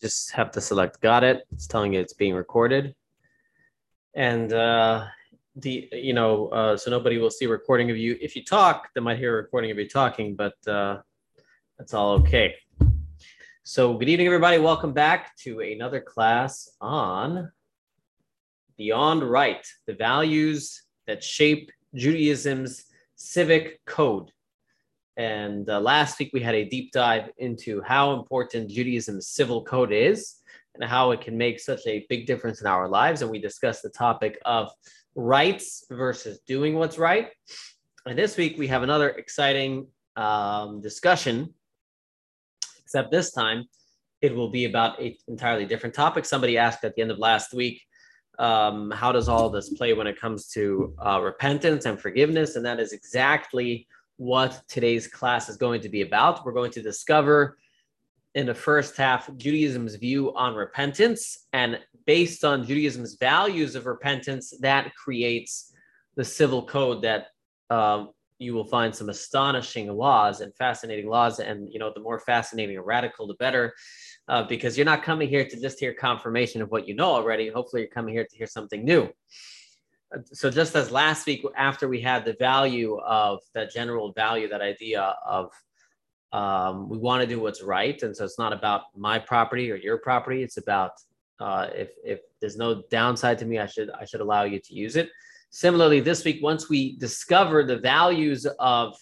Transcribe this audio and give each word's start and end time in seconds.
Just 0.00 0.32
have 0.32 0.50
to 0.52 0.60
select 0.60 1.00
got 1.00 1.24
it. 1.24 1.46
It's 1.52 1.66
telling 1.66 1.94
you 1.94 2.00
it's 2.00 2.12
being 2.12 2.34
recorded. 2.34 2.94
And 4.14 4.52
uh, 4.52 5.06
the 5.56 5.88
you 5.92 6.12
know 6.12 6.48
uh, 6.48 6.76
so 6.76 6.90
nobody 6.90 7.18
will 7.18 7.30
see 7.30 7.46
a 7.46 7.48
recording 7.48 7.90
of 7.90 7.96
you. 7.96 8.16
If 8.20 8.36
you 8.36 8.44
talk, 8.44 8.88
they 8.94 9.00
might 9.00 9.18
hear 9.18 9.32
a 9.32 9.42
recording 9.42 9.70
of 9.70 9.78
you 9.78 9.88
talking, 9.88 10.34
but 10.34 10.54
uh, 10.66 11.00
that's 11.78 11.94
all 11.94 12.14
okay. 12.20 12.54
So 13.62 13.94
good 13.94 14.08
evening, 14.08 14.26
everybody. 14.26 14.58
Welcome 14.58 14.92
back 14.92 15.34
to 15.38 15.60
another 15.60 16.00
class 16.00 16.68
on 16.80 17.50
Beyond 18.76 19.22
Right, 19.22 19.66
the 19.86 19.94
values 19.94 20.82
that 21.06 21.24
shape 21.24 21.70
Judaism's 21.94 22.84
civic 23.16 23.82
code. 23.86 24.30
And 25.16 25.68
uh, 25.70 25.80
last 25.80 26.18
week 26.18 26.30
we 26.32 26.40
had 26.40 26.54
a 26.54 26.64
deep 26.64 26.92
dive 26.92 27.30
into 27.38 27.80
how 27.82 28.14
important 28.14 28.70
Judaism's 28.70 29.28
civil 29.28 29.62
code 29.62 29.92
is 29.92 30.36
and 30.74 30.88
how 30.88 31.12
it 31.12 31.20
can 31.20 31.38
make 31.38 31.60
such 31.60 31.86
a 31.86 32.04
big 32.08 32.26
difference 32.26 32.60
in 32.60 32.66
our 32.66 32.88
lives. 32.88 33.22
And 33.22 33.30
we 33.30 33.38
discussed 33.38 33.82
the 33.82 33.90
topic 33.90 34.40
of 34.44 34.70
rights 35.14 35.84
versus 35.90 36.40
doing 36.46 36.74
what's 36.74 36.98
right. 36.98 37.28
And 38.06 38.18
this 38.18 38.36
week 38.36 38.58
we 38.58 38.66
have 38.68 38.82
another 38.82 39.10
exciting 39.10 39.86
um, 40.16 40.80
discussion, 40.80 41.54
except 42.82 43.10
this 43.10 43.32
time 43.32 43.64
it 44.20 44.34
will 44.34 44.50
be 44.50 44.64
about 44.64 45.00
an 45.00 45.14
entirely 45.28 45.66
different 45.66 45.94
topic. 45.94 46.24
Somebody 46.24 46.58
asked 46.58 46.84
at 46.84 46.94
the 46.96 47.02
end 47.02 47.10
of 47.10 47.18
last 47.18 47.54
week, 47.54 47.82
um, 48.38 48.90
how 48.90 49.12
does 49.12 49.28
all 49.28 49.48
this 49.48 49.68
play 49.68 49.92
when 49.92 50.08
it 50.08 50.20
comes 50.20 50.48
to 50.48 50.92
uh, 50.98 51.20
repentance 51.20 51.86
and 51.86 52.00
forgiveness? 52.00 52.56
And 52.56 52.66
that 52.66 52.80
is 52.80 52.92
exactly 52.92 53.86
what 54.16 54.62
today's 54.68 55.08
class 55.08 55.48
is 55.48 55.56
going 55.56 55.80
to 55.80 55.88
be 55.88 56.02
about. 56.02 56.44
We're 56.44 56.52
going 56.52 56.70
to 56.72 56.82
discover 56.82 57.58
in 58.34 58.46
the 58.46 58.54
first 58.54 58.96
half 58.96 59.28
Judaism's 59.36 59.94
view 59.96 60.34
on 60.34 60.54
repentance, 60.54 61.46
and 61.52 61.78
based 62.04 62.44
on 62.44 62.66
Judaism's 62.66 63.14
values 63.14 63.76
of 63.76 63.86
repentance, 63.86 64.52
that 64.60 64.92
creates 64.94 65.72
the 66.16 66.24
civil 66.24 66.66
code 66.66 67.02
that 67.02 67.28
um, 67.70 68.10
you 68.38 68.54
will 68.54 68.64
find 68.64 68.94
some 68.94 69.08
astonishing 69.08 69.88
laws 69.88 70.40
and 70.40 70.54
fascinating 70.56 71.08
laws. 71.08 71.38
And 71.38 71.72
you 71.72 71.78
know, 71.78 71.92
the 71.94 72.00
more 72.00 72.18
fascinating 72.18 72.76
and 72.76 72.86
radical, 72.86 73.26
the 73.26 73.34
better, 73.34 73.72
uh, 74.28 74.42
because 74.42 74.76
you're 74.76 74.84
not 74.84 75.02
coming 75.02 75.28
here 75.28 75.44
to 75.44 75.60
just 75.60 75.78
hear 75.78 75.94
confirmation 75.94 76.60
of 76.60 76.70
what 76.70 76.88
you 76.88 76.94
know 76.94 77.10
already. 77.10 77.48
Hopefully, 77.48 77.82
you're 77.82 77.90
coming 77.90 78.14
here 78.14 78.26
to 78.28 78.36
hear 78.36 78.48
something 78.48 78.84
new 78.84 79.08
so 80.32 80.50
just 80.50 80.74
as 80.76 80.90
last 80.90 81.26
week 81.26 81.44
after 81.56 81.88
we 81.88 82.00
had 82.00 82.24
the 82.24 82.36
value 82.38 82.98
of 82.98 83.40
that 83.54 83.72
general 83.72 84.12
value 84.12 84.48
that 84.48 84.60
idea 84.60 85.14
of 85.26 85.50
um, 86.34 86.88
we 86.88 86.98
want 86.98 87.20
to 87.20 87.28
do 87.28 87.38
what's 87.38 87.62
right. 87.62 88.02
And 88.02 88.14
so 88.14 88.24
it's 88.24 88.40
not 88.40 88.52
about 88.52 88.82
my 88.96 89.20
property 89.20 89.70
or 89.70 89.76
your 89.76 89.98
property. 89.98 90.42
It's 90.42 90.56
about 90.56 90.90
uh, 91.40 91.68
if 91.74 91.90
if 92.04 92.20
there's 92.40 92.56
no 92.56 92.82
downside 92.90 93.38
to 93.38 93.44
me 93.44 93.58
i 93.58 93.66
should 93.66 93.90
i 93.90 94.04
should 94.04 94.20
allow 94.20 94.44
you 94.44 94.60
to 94.60 94.74
use 94.74 94.96
it. 94.96 95.10
Similarly 95.50 96.00
this 96.00 96.24
week 96.24 96.42
once 96.42 96.68
we 96.68 96.96
discover 96.96 97.64
the 97.64 97.78
values 97.78 98.46
of 98.58 98.96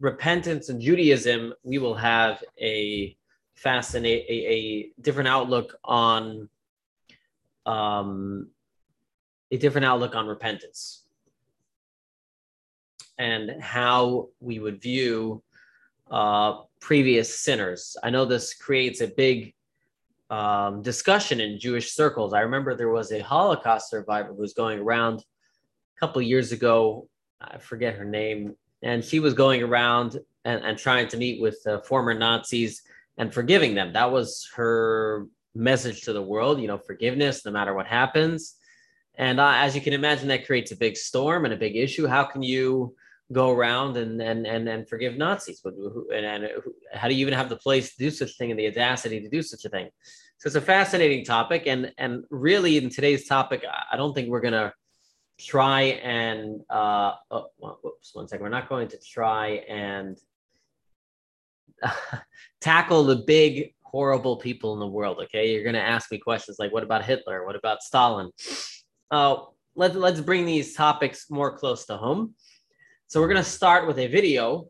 repentance 0.00 0.68
and 0.68 0.80
judaism 0.80 1.52
we 1.62 1.78
will 1.78 1.94
have 1.94 2.42
a 2.60 3.16
fascinate 3.54 4.24
a, 4.28 4.32
a 4.32 4.90
different 5.00 5.28
outlook 5.28 5.74
on 5.84 6.48
um, 7.66 8.48
a 9.50 9.56
different 9.56 9.84
outlook 9.84 10.14
on 10.14 10.26
repentance 10.26 11.04
and 13.18 13.60
how 13.60 14.28
we 14.40 14.58
would 14.58 14.80
view 14.80 15.42
uh, 16.10 16.60
previous 16.80 17.38
sinners. 17.38 17.96
I 18.02 18.10
know 18.10 18.24
this 18.24 18.54
creates 18.54 19.00
a 19.00 19.08
big 19.08 19.54
um, 20.30 20.82
discussion 20.82 21.40
in 21.40 21.58
Jewish 21.58 21.92
circles. 21.92 22.32
I 22.32 22.40
remember 22.40 22.74
there 22.74 22.90
was 22.90 23.12
a 23.12 23.20
Holocaust 23.20 23.90
survivor 23.90 24.28
who 24.28 24.40
was 24.40 24.54
going 24.54 24.78
around 24.78 25.20
a 25.20 26.00
couple 26.00 26.22
years 26.22 26.52
ago. 26.52 27.08
I 27.40 27.58
forget 27.58 27.94
her 27.94 28.04
name, 28.04 28.54
and 28.82 29.04
she 29.04 29.20
was 29.20 29.34
going 29.34 29.62
around 29.62 30.18
and, 30.44 30.64
and 30.64 30.78
trying 30.78 31.08
to 31.08 31.16
meet 31.16 31.40
with 31.40 31.58
uh, 31.66 31.80
former 31.80 32.14
Nazis 32.14 32.82
and 33.16 33.32
forgiving 33.32 33.74
them. 33.74 33.92
That 33.92 34.12
was 34.12 34.48
her 34.54 35.26
message 35.54 36.02
to 36.02 36.12
the 36.12 36.22
world. 36.22 36.60
You 36.60 36.68
know, 36.68 36.78
forgiveness, 36.78 37.44
no 37.44 37.50
matter 37.50 37.74
what 37.74 37.86
happens. 37.86 38.56
And 39.18 39.40
uh, 39.40 39.52
as 39.56 39.74
you 39.74 39.80
can 39.80 39.92
imagine, 39.92 40.28
that 40.28 40.46
creates 40.46 40.70
a 40.70 40.76
big 40.76 40.96
storm 40.96 41.44
and 41.44 41.52
a 41.52 41.56
big 41.56 41.76
issue. 41.76 42.06
How 42.06 42.24
can 42.24 42.42
you 42.42 42.94
go 43.32 43.50
around 43.50 43.96
and 43.96 44.22
and 44.22 44.46
and, 44.46 44.68
and 44.68 44.88
forgive 44.88 45.16
Nazis? 45.16 45.60
And, 45.64 46.24
and 46.24 46.48
how 46.94 47.08
do 47.08 47.14
you 47.14 47.20
even 47.22 47.34
have 47.34 47.48
the 47.48 47.56
place 47.56 47.94
to 47.94 47.98
do 47.98 48.10
such 48.10 48.30
a 48.30 48.34
thing 48.34 48.50
and 48.52 48.58
the 48.58 48.68
audacity 48.68 49.20
to 49.20 49.28
do 49.28 49.42
such 49.42 49.64
a 49.64 49.68
thing? 49.68 49.88
So 50.38 50.46
it's 50.46 50.56
a 50.56 50.60
fascinating 50.60 51.24
topic. 51.24 51.64
And 51.66 51.92
and 51.98 52.24
really, 52.30 52.76
in 52.76 52.90
today's 52.90 53.26
topic, 53.26 53.64
I 53.92 53.96
don't 53.96 54.14
think 54.14 54.28
we're 54.28 54.40
gonna 54.40 54.72
try 55.36 55.82
and 55.82 56.60
uh, 56.70 57.14
oh, 57.32 57.48
whoops, 57.58 58.14
one 58.14 58.28
second. 58.28 58.44
We're 58.44 58.50
not 58.50 58.68
going 58.68 58.88
to 58.88 58.98
try 58.98 59.64
and 59.68 60.16
tackle 62.60 63.02
the 63.02 63.16
big 63.16 63.74
horrible 63.82 64.36
people 64.36 64.74
in 64.74 64.80
the 64.80 64.86
world. 64.86 65.18
Okay, 65.24 65.52
you're 65.52 65.64
gonna 65.64 65.78
ask 65.78 66.12
me 66.12 66.18
questions 66.18 66.60
like, 66.60 66.72
what 66.72 66.84
about 66.84 67.04
Hitler? 67.04 67.44
What 67.44 67.56
about 67.56 67.82
Stalin? 67.82 68.30
Uh, 69.10 69.36
let, 69.74 69.94
let's 69.94 70.20
bring 70.20 70.44
these 70.44 70.74
topics 70.74 71.30
more 71.30 71.56
close 71.56 71.86
to 71.86 71.96
home. 71.96 72.34
So 73.06 73.20
we're 73.20 73.28
going 73.28 73.42
to 73.42 73.48
start 73.48 73.86
with 73.86 73.98
a 73.98 74.06
video 74.06 74.68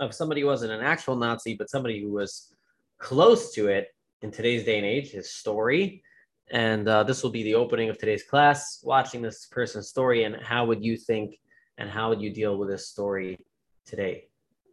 of 0.00 0.14
somebody 0.14 0.40
who 0.40 0.46
wasn't 0.46 0.72
an 0.72 0.80
actual 0.80 1.16
Nazi, 1.16 1.54
but 1.54 1.68
somebody 1.70 2.00
who 2.00 2.10
was 2.10 2.54
close 2.98 3.52
to 3.54 3.68
it 3.68 3.88
in 4.22 4.30
today's 4.30 4.64
day 4.64 4.78
and 4.78 4.86
age, 4.86 5.10
his 5.10 5.32
story. 5.32 6.02
And 6.50 6.88
uh, 6.88 7.02
this 7.02 7.22
will 7.22 7.30
be 7.30 7.42
the 7.42 7.54
opening 7.54 7.88
of 7.88 7.98
today's 7.98 8.22
class, 8.22 8.80
watching 8.84 9.22
this 9.22 9.46
person's 9.46 9.88
story 9.88 10.24
and 10.24 10.36
how 10.42 10.64
would 10.66 10.84
you 10.84 10.96
think 10.96 11.38
and 11.78 11.90
how 11.90 12.08
would 12.10 12.20
you 12.20 12.30
deal 12.30 12.56
with 12.56 12.68
this 12.68 12.88
story 12.88 13.38
today? 13.86 14.28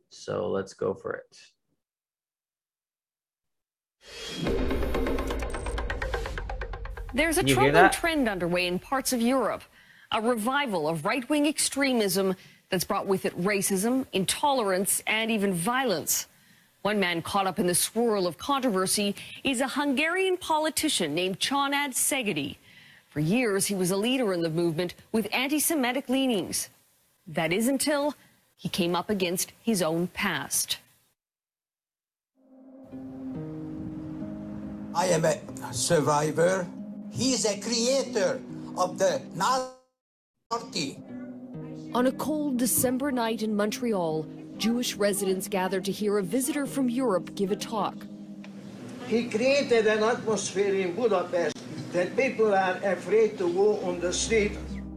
So 0.09 0.49
let's 0.49 0.73
go 0.73 0.93
for 0.93 1.23
it. 4.45 5.08
There's 7.13 7.37
a 7.37 7.43
troubling 7.43 7.89
trend 7.89 8.29
underway 8.29 8.67
in 8.67 8.77
parts 8.77 9.13
of 9.13 9.21
Europe, 9.21 9.63
a 10.11 10.21
revival 10.21 10.87
of 10.87 11.05
right-wing 11.05 11.47
extremism 11.47 12.35
that's 12.69 12.83
brought 12.83 13.07
with 13.07 13.25
it 13.25 13.39
racism, 13.41 14.05
intolerance, 14.13 15.01
and 15.07 15.31
even 15.31 15.53
violence. 15.53 16.27
One 16.83 16.99
man 16.99 17.21
caught 17.21 17.47
up 17.47 17.59
in 17.59 17.67
the 17.67 17.75
swirl 17.75 18.27
of 18.27 18.37
controversy 18.37 19.15
is 19.43 19.59
a 19.59 19.67
Hungarian 19.67 20.37
politician 20.37 21.15
named 21.15 21.39
Csanád 21.39 21.93
Szegedi. 21.93 22.57
For 23.07 23.19
years, 23.19 23.65
he 23.65 23.75
was 23.75 23.89
a 23.89 23.97
leader 23.97 24.31
in 24.33 24.43
the 24.43 24.49
movement 24.49 24.93
with 25.11 25.27
anti-Semitic 25.33 26.09
leanings. 26.09 26.69
That 27.25 27.51
is 27.51 27.67
until 27.67 28.13
he 28.55 28.69
came 28.69 28.95
up 28.95 29.09
against 29.09 29.51
his 29.61 29.81
own 29.81 30.07
past. 30.07 30.77
I 34.93 35.05
am 35.07 35.25
a 35.25 35.39
survivor 35.71 36.67
he 37.11 37.33
is 37.33 37.45
a 37.45 37.59
creator 37.59 38.41
of 38.77 38.97
the 38.97 39.21
Nazi 39.35 39.71
Party. 40.49 40.99
On 41.93 42.07
a 42.07 42.11
cold 42.11 42.57
December 42.57 43.11
night 43.11 43.41
in 43.41 43.55
Montreal, 43.55 44.25
Jewish 44.57 44.95
residents 44.95 45.47
gathered 45.47 45.85
to 45.85 45.91
hear 45.91 46.17
a 46.17 46.23
visitor 46.23 46.65
from 46.65 46.89
Europe 46.89 47.33
give 47.35 47.51
a 47.51 47.55
talk. 47.55 47.95
He 49.07 49.27
created 49.27 49.87
an 49.87 50.03
atmosphere 50.03 50.75
in 50.75 50.95
Budapest 50.95 51.55
that 51.93 52.15
people 52.15 52.53
are 52.53 52.77
afraid 52.83 53.37
to 53.39 53.51
go 53.53 53.79
on 53.79 53.99
the 53.99 54.13
street. 54.13 54.51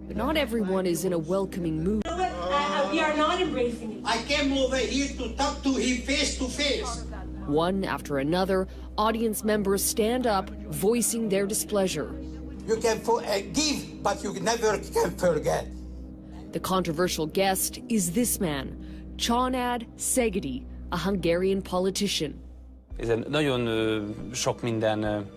But 0.07 0.17
not 0.17 0.37
everyone 0.37 0.85
is 0.85 1.05
in 1.05 1.15
a 1.15 1.19
welcoming 1.19 1.83
mood. 1.83 2.03
Uh, 2.07 2.11
uh, 2.11 2.89
we 2.91 3.01
are 3.01 3.17
not 3.17 3.41
embracing 3.41 3.93
it. 3.93 4.03
I 4.05 4.19
came 4.25 4.53
over 4.53 4.77
here 4.77 5.09
to 5.17 5.35
talk 5.37 5.63
to 5.63 5.73
him 5.73 6.03
face 6.03 6.37
to 6.39 6.45
face. 6.45 7.07
One 7.47 7.85
after 7.85 8.19
another, 8.19 8.69
audience 8.97 9.45
members 9.45 9.83
stand 9.83 10.27
up, 10.27 10.51
voicing 10.71 11.29
their 11.29 11.47
displeasure. 11.47 12.11
You 12.67 12.77
can 12.77 12.99
forgive, 13.01 13.57
uh, 13.57 14.03
but 14.03 14.23
you 14.23 14.33
never 14.41 14.79
can 14.79 15.11
forget. 15.17 15.67
The 16.53 16.61
controversial 16.61 17.27
guest 17.27 17.81
is 17.89 18.11
this 18.11 18.39
man, 18.39 18.77
Csanád 19.17 19.87
Szegedi, 19.97 20.63
a 20.91 20.99
Hungarian 20.99 21.63
politician. 21.63 22.35
Ez 22.97 23.09
nagyon 23.29 23.69
sok 24.33 24.63
minden 24.63 25.31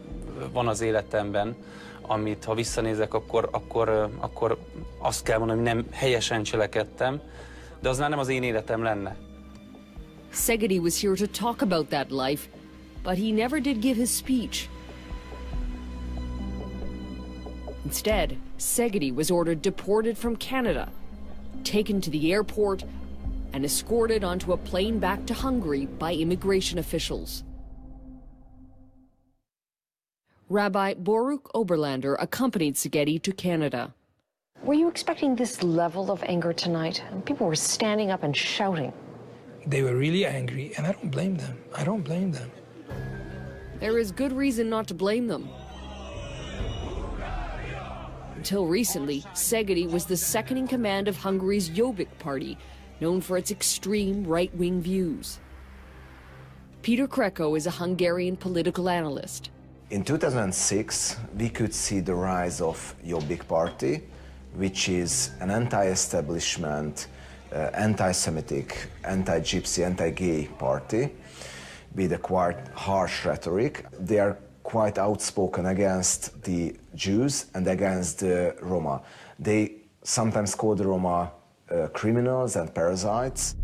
van 0.53 0.67
az 0.67 0.81
életemben, 0.81 1.55
amit 2.01 2.43
ha 2.43 2.53
visszanézek, 2.53 3.13
akkor, 3.13 3.49
akkor, 3.51 4.09
akkor 4.19 4.57
azt 4.97 5.23
kell 5.23 5.37
mondani, 5.37 5.59
hogy 5.59 5.73
nem 5.73 5.85
helyesen 5.91 6.43
cselekedtem, 6.43 7.21
de 7.81 7.89
az 7.89 7.97
már 7.97 8.09
nem 8.09 8.19
az 8.19 8.29
én 8.29 8.43
életem 8.43 8.83
lenne. 8.83 9.15
Szegedi 10.31 10.77
was 10.77 11.01
here 11.01 11.15
to 11.15 11.25
talk 11.27 11.61
about 11.61 11.87
that 11.87 12.11
life, 12.11 12.49
but 13.05 13.19
he 13.19 13.31
never 13.31 13.61
did 13.61 13.79
give 13.79 13.95
his 13.95 14.09
speech. 14.09 14.67
Instead, 17.85 18.37
Szegedi 18.57 19.13
was 19.13 19.29
ordered 19.29 19.61
deported 19.61 20.17
from 20.17 20.35
Canada, 20.35 20.91
taken 21.63 22.01
to 22.01 22.09
the 22.09 22.33
airport, 22.33 22.83
and 23.53 23.63
escorted 23.63 24.23
onto 24.23 24.53
a 24.53 24.57
plane 24.57 24.97
back 24.99 25.25
to 25.27 25.35
Hungary 25.35 25.85
by 25.85 26.13
immigration 26.13 26.79
officials. 26.79 27.43
Rabbi 30.49 30.95
Baruch 30.95 31.51
Oberlander 31.53 32.15
accompanied 32.19 32.75
Szegedi 32.75 33.21
to 33.21 33.31
Canada. 33.31 33.93
Were 34.63 34.73
you 34.73 34.87
expecting 34.87 35.35
this 35.35 35.61
level 35.61 36.11
of 36.11 36.23
anger 36.23 36.53
tonight? 36.53 37.03
People 37.25 37.45
were 37.45 37.55
standing 37.55 38.09
up 38.09 38.23
and 38.23 38.35
shouting. 38.35 38.91
They 39.67 39.83
were 39.83 39.95
really 39.95 40.25
angry, 40.25 40.73
and 40.75 40.87
I 40.87 40.91
don't 40.91 41.11
blame 41.11 41.35
them. 41.35 41.57
I 41.75 41.83
don't 41.83 42.01
blame 42.01 42.31
them. 42.31 42.49
There 43.79 43.97
is 43.97 44.11
good 44.11 44.31
reason 44.31 44.69
not 44.69 44.87
to 44.87 44.93
blame 44.93 45.27
them. 45.27 45.49
Until 48.35 48.67
recently, 48.67 49.21
Szegedi 49.33 49.89
was 49.89 50.05
the 50.05 50.15
second 50.15 50.57
in 50.57 50.67
command 50.67 51.07
of 51.07 51.17
Hungary's 51.17 51.69
Jobbik 51.69 52.17
party, 52.19 52.57
known 53.01 53.19
for 53.19 53.37
its 53.37 53.51
extreme 53.51 54.25
right-wing 54.25 54.81
views. 54.81 55.39
Peter 56.83 57.07
Kreko 57.07 57.57
is 57.57 57.67
a 57.67 57.71
Hungarian 57.71 58.37
political 58.37 58.87
analyst. 58.87 59.49
In 59.89 60.03
2006, 60.03 61.17
we 61.37 61.49
could 61.49 61.73
see 61.73 61.99
the 61.99 62.15
rise 62.15 62.61
of 62.61 62.95
Jobbik 63.05 63.47
party, 63.47 64.03
which 64.53 64.87
is 64.87 65.31
an 65.41 65.51
anti-establishment, 65.51 67.07
uh, 67.51 67.71
anti-Semitic, 67.73 68.89
anti-Gypsy, 69.03 69.85
anti-gay 69.85 70.45
party 70.59 71.11
with 71.95 72.13
a 72.13 72.17
quite 72.17 72.67
harsh 72.73 73.25
rhetoric. 73.25 73.85
They 73.99 74.19
are 74.19 74.37
quite 74.63 74.97
outspoken 74.97 75.67
against 75.67 76.43
the 76.43 76.75
Jews 76.95 77.45
and 77.53 77.67
against 77.67 78.19
the 78.19 78.55
Roma. 78.61 79.01
They 79.39 79.75
sometimes 80.03 80.55
call 80.55 80.75
the 80.75 80.87
Roma 80.87 81.31
uh, 81.71 81.87
criminals 81.93 82.55
and 82.55 82.73
parasites. 82.73 83.55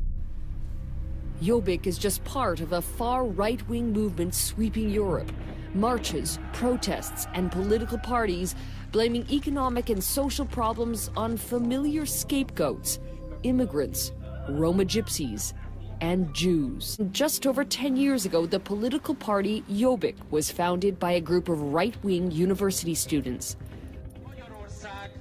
Jobbik 1.41 1.87
is 1.87 1.97
just 1.97 2.23
part 2.23 2.59
of 2.61 2.73
a 2.73 2.81
far 2.81 3.25
right-wing 3.25 3.91
movement 3.91 4.35
sweeping 4.35 4.89
Europe. 4.89 5.31
Marches, 5.73 6.37
protests, 6.53 7.27
and 7.33 7.51
political 7.51 7.97
parties 7.97 8.55
blaming 8.91 9.25
economic 9.31 9.89
and 9.89 10.03
social 10.03 10.45
problems 10.45 11.09
on 11.15 11.37
familiar 11.37 12.05
scapegoats, 12.05 12.99
immigrants, 13.43 14.11
Roma 14.49 14.83
gypsies, 14.83 15.53
and 16.01 16.33
Jews. 16.33 16.97
Just 17.11 17.45
over 17.45 17.63
10 17.63 17.95
years 17.95 18.25
ago, 18.25 18.45
the 18.45 18.59
political 18.59 19.15
party 19.15 19.63
Jobbik 19.69 20.15
was 20.31 20.51
founded 20.51 20.99
by 20.99 21.11
a 21.11 21.21
group 21.21 21.47
of 21.47 21.73
right-wing 21.73 22.31
university 22.31 22.95
students. 22.95 23.55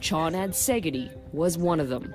Csanád 0.01 0.55
Szegedi 0.55 1.11
was 1.33 1.59
one 1.59 1.81
of 1.81 1.89
them. 1.89 2.15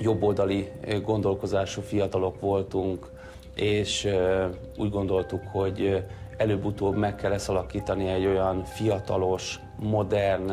Jobboldali 0.00 0.68
eh, 0.80 1.00
gondolkozású 1.00 1.80
fiatalok 1.80 2.40
voltunk, 2.40 3.10
és 3.54 4.04
eh, 4.04 4.48
úgy 4.76 4.90
gondoltuk, 4.90 5.42
hogy 5.52 5.80
eh, 5.80 6.04
előbb-utóbb 6.36 6.96
meg 6.96 7.14
kell 7.14 7.32
ezt 7.32 7.48
alakítani 7.48 8.08
egy 8.08 8.26
olyan 8.26 8.64
fiatalos, 8.64 9.60
modern, 9.78 10.52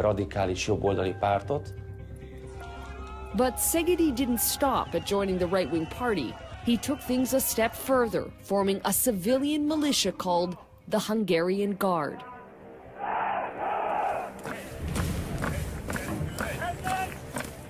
radikális 0.00 0.66
jobboldali 0.66 1.14
pártot, 1.20 1.74
But 3.36 3.56
Szegedi 3.56 4.14
didn't 4.14 4.38
stop 4.38 4.94
at 4.94 5.06
joining 5.06 5.38
the 5.38 5.48
right 5.48 5.68
wing 5.68 5.86
party. 5.86 6.32
He 6.64 6.76
took 6.76 7.00
things 7.00 7.34
a 7.34 7.40
step 7.40 7.74
further, 7.74 8.30
forming 8.42 8.80
a 8.84 8.92
civilian 8.92 9.66
militia 9.66 10.12
called 10.12 10.56
the 10.86 11.00
Hungarian 11.00 11.74
Guard. 11.74 12.22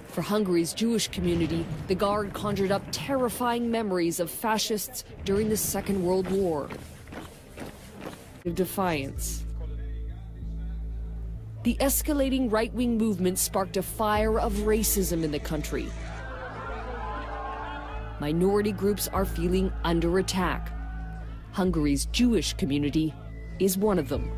For 0.08 0.22
Hungary's 0.22 0.75
Jewish 0.75 1.08
community, 1.08 1.64
the 1.88 1.94
Guard 1.94 2.34
conjured 2.34 2.70
up 2.70 2.82
terrifying 2.93 3.70
memories 3.70 4.20
of 4.20 4.31
fascists 4.31 5.02
during 5.25 5.49
the 5.49 5.56
Second 5.56 6.05
World 6.05 6.31
War. 6.31 6.69
Defiance. 8.52 9.44
The 11.64 11.76
escalating 11.76 12.52
right 12.52 12.72
wing 12.75 12.99
movement 12.99 13.38
sparked 13.38 13.78
a 13.78 13.82
fire 13.82 14.38
of 14.38 14.52
racism 14.52 15.25
in 15.25 15.32
the 15.32 15.38
country. 15.38 15.88
Minority 18.20 18.70
groups 18.70 19.08
are 19.08 19.25
feeling 19.25 19.72
under 19.82 20.19
attack. 20.19 20.70
Hungary's 21.52 22.05
Jewish 22.12 22.52
community 22.52 23.14
is 23.61 23.78
one 23.78 23.99
of 23.99 24.11
them. 24.11 24.31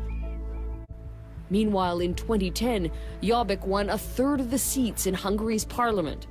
Meanwhile, 1.49 1.99
in 1.99 2.15
2010, 2.15 2.89
Jobbik 3.21 3.67
won 3.67 3.89
a 3.89 3.97
third 3.97 4.39
of 4.39 4.49
the 4.49 4.57
seats 4.57 5.05
in 5.05 5.13
Hungary's 5.13 5.65
parliament. 5.65 6.27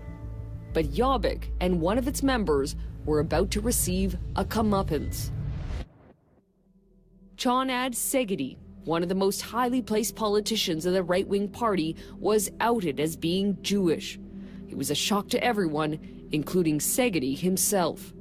But 0.73 0.93
Jobbik 0.93 1.51
and 1.61 1.79
one 1.79 1.99
of 1.99 2.09
its 2.09 2.23
members 2.23 2.75
were 3.05 3.21
about 3.21 3.51
to 3.51 3.61
receive 3.61 4.17
a 4.35 4.47
comeuppance. 4.47 5.31
Csanád 7.37 7.93
Szegedi 7.93 8.57
one 8.87 9.03
of 9.03 9.09
the 9.09 9.15
most 9.15 9.43
highly 9.43 9.83
placed 9.83 10.15
politicians 10.15 10.87
of 10.87 10.93
the 10.93 11.03
right 11.03 11.29
wing 11.29 11.49
party, 11.49 11.97
was 12.19 12.51
outed 12.61 13.01
as 13.01 13.17
being 13.17 13.59
Jewish. 13.61 14.19
It 14.69 14.77
was 14.77 14.91
a 14.91 14.95
shock 14.95 15.29
to 15.29 15.45
everyone, 15.45 15.99
including 16.31 16.81
Szegedi 16.81 17.35
himself. 17.35 18.13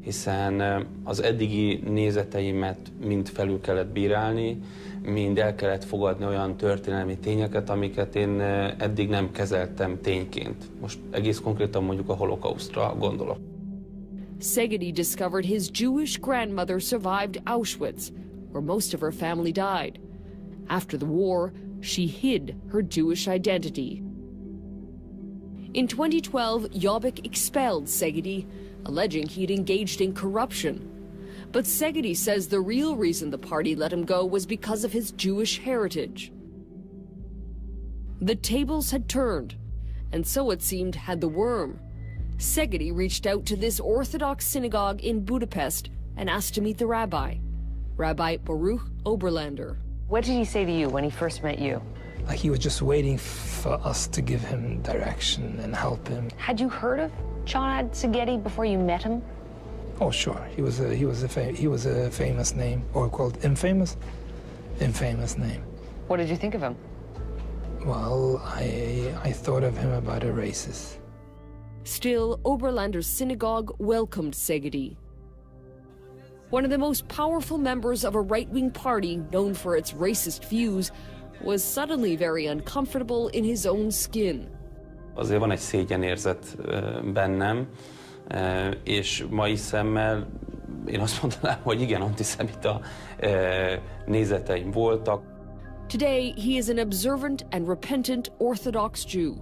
Hiszen 0.00 0.60
eh, 0.60 0.80
az 1.04 1.22
eddigi 1.22 1.80
nézeteimet 1.84 2.92
mind 3.00 3.28
felül 3.28 3.60
kellett 3.60 3.92
bírálni, 3.92 4.58
mind 5.02 5.38
el 5.38 5.54
kellett 5.54 5.84
fogadni 5.84 6.24
olyan 6.24 6.56
történelmi 6.56 7.18
tényeket, 7.18 7.70
amiket 7.70 8.16
én 8.16 8.40
eh, 8.40 8.74
eddig 8.78 9.08
nem 9.08 9.30
kezeltem 9.30 10.00
tényként. 10.00 10.70
Most 10.80 10.98
egész 11.10 11.38
konkrétan 11.38 11.84
mondjuk 11.84 12.08
a 12.08 12.14
holokausztra 12.14 12.94
gondolok. 12.98 13.38
Szegedi 14.38 14.92
discovered 14.92 15.44
his 15.44 15.68
Jewish 15.72 16.20
grandmother 16.20 16.80
survived 16.80 17.40
Auschwitz, 17.44 18.12
where 18.54 18.62
most 18.62 18.94
of 18.94 19.00
her 19.00 19.10
family 19.10 19.50
died. 19.50 19.98
After 20.68 20.96
the 20.96 21.06
war, 21.06 21.52
she 21.80 22.06
hid 22.06 22.56
her 22.68 22.82
Jewish 22.82 23.26
identity. 23.26 24.00
In 25.74 25.88
2012, 25.88 26.70
Jobbik 26.70 27.26
expelled 27.26 27.86
Szegedi, 27.86 28.46
alleging 28.84 29.28
he'd 29.28 29.50
engaged 29.50 30.00
in 30.00 30.14
corruption. 30.14 30.88
But 31.50 31.64
Szegedi 31.64 32.16
says 32.16 32.46
the 32.46 32.60
real 32.60 32.94
reason 32.94 33.30
the 33.30 33.38
party 33.38 33.74
let 33.74 33.92
him 33.92 34.04
go 34.04 34.24
was 34.24 34.46
because 34.46 34.84
of 34.84 34.92
his 34.92 35.10
Jewish 35.10 35.58
heritage. 35.58 36.32
The 38.20 38.36
tables 38.36 38.92
had 38.92 39.08
turned, 39.08 39.56
and 40.12 40.24
so 40.24 40.52
it 40.52 40.62
seemed 40.62 40.94
had 40.94 41.20
the 41.20 41.28
worm. 41.28 41.80
Szegedi 42.36 42.94
reached 42.94 43.26
out 43.26 43.46
to 43.46 43.56
this 43.56 43.80
Orthodox 43.80 44.46
synagogue 44.46 45.00
in 45.00 45.24
Budapest 45.24 45.90
and 46.16 46.30
asked 46.30 46.54
to 46.54 46.60
meet 46.60 46.78
the 46.78 46.86
rabbi. 46.86 47.38
Rabbi 47.96 48.38
Baruch 48.38 48.82
Oberlander. 49.04 49.76
What 50.08 50.24
did 50.24 50.32
he 50.32 50.44
say 50.44 50.64
to 50.64 50.72
you 50.72 50.88
when 50.88 51.04
he 51.04 51.10
first 51.10 51.42
met 51.42 51.60
you? 51.60 51.80
Like 52.26 52.38
he 52.38 52.50
was 52.50 52.58
just 52.58 52.82
waiting 52.82 53.18
for 53.18 53.74
us 53.86 54.08
to 54.08 54.20
give 54.20 54.40
him 54.40 54.82
direction 54.82 55.60
and 55.60 55.74
help 55.74 56.08
him. 56.08 56.28
Had 56.36 56.58
you 56.60 56.68
heard 56.68 56.98
of 56.98 57.12
Csanád 57.44 57.90
Szegedi 57.90 58.42
before 58.42 58.64
you 58.64 58.78
met 58.78 59.02
him? 59.02 59.22
Oh, 60.00 60.10
sure. 60.10 60.44
He 60.56 60.62
was 60.62 60.80
a 60.80 60.94
he 60.94 61.04
was 61.04 61.22
a 61.22 61.28
he 61.52 61.68
was 61.68 61.86
a 61.86 62.10
famous 62.10 62.54
name, 62.54 62.82
or 62.94 63.08
called 63.08 63.38
infamous, 63.44 63.96
infamous 64.80 65.38
name. 65.38 65.62
What 66.08 66.16
did 66.16 66.28
you 66.28 66.36
think 66.36 66.54
of 66.54 66.62
him? 66.62 66.76
Well, 67.84 68.42
I 68.44 69.14
I 69.22 69.30
thought 69.30 69.62
of 69.62 69.76
him 69.76 69.92
about 69.92 70.24
a 70.24 70.32
racist. 70.32 70.96
Still, 71.84 72.40
Oberlander's 72.44 73.06
synagogue 73.06 73.76
welcomed 73.78 74.34
Szegedi 74.34 74.96
one 76.54 76.64
of 76.64 76.70
the 76.70 76.78
most 76.78 77.08
powerful 77.08 77.58
members 77.58 78.04
of 78.04 78.14
a 78.14 78.20
right-wing 78.20 78.70
party 78.70 79.20
known 79.32 79.54
for 79.54 79.76
its 79.76 79.92
racist 79.92 80.44
views, 80.48 80.92
was 81.42 81.64
suddenly 81.64 82.14
very 82.16 82.46
uncomfortable 82.46 83.26
in 83.32 83.42
his 83.42 83.66
own 83.66 83.90
skin. 83.90 84.46
Azért 85.14 85.40
van 85.40 85.50
egy 85.50 85.58
szégyenérzet 85.58 86.56
bennem, 87.12 87.68
és 88.84 89.26
mai 89.30 89.56
szemmel 89.56 90.26
én 90.86 91.00
azt 91.00 91.22
mondanám, 91.22 91.58
hogy 91.62 91.80
igen, 91.80 92.00
antiszemita 92.00 92.80
nézeteim 94.06 94.70
voltak. 94.70 95.22
Today, 95.88 96.34
he 96.36 96.56
is 96.56 96.68
an 96.68 96.78
observant 96.78 97.46
and 97.50 97.68
repentant 97.68 98.32
Orthodox 98.38 99.04
Jew, 99.14 99.34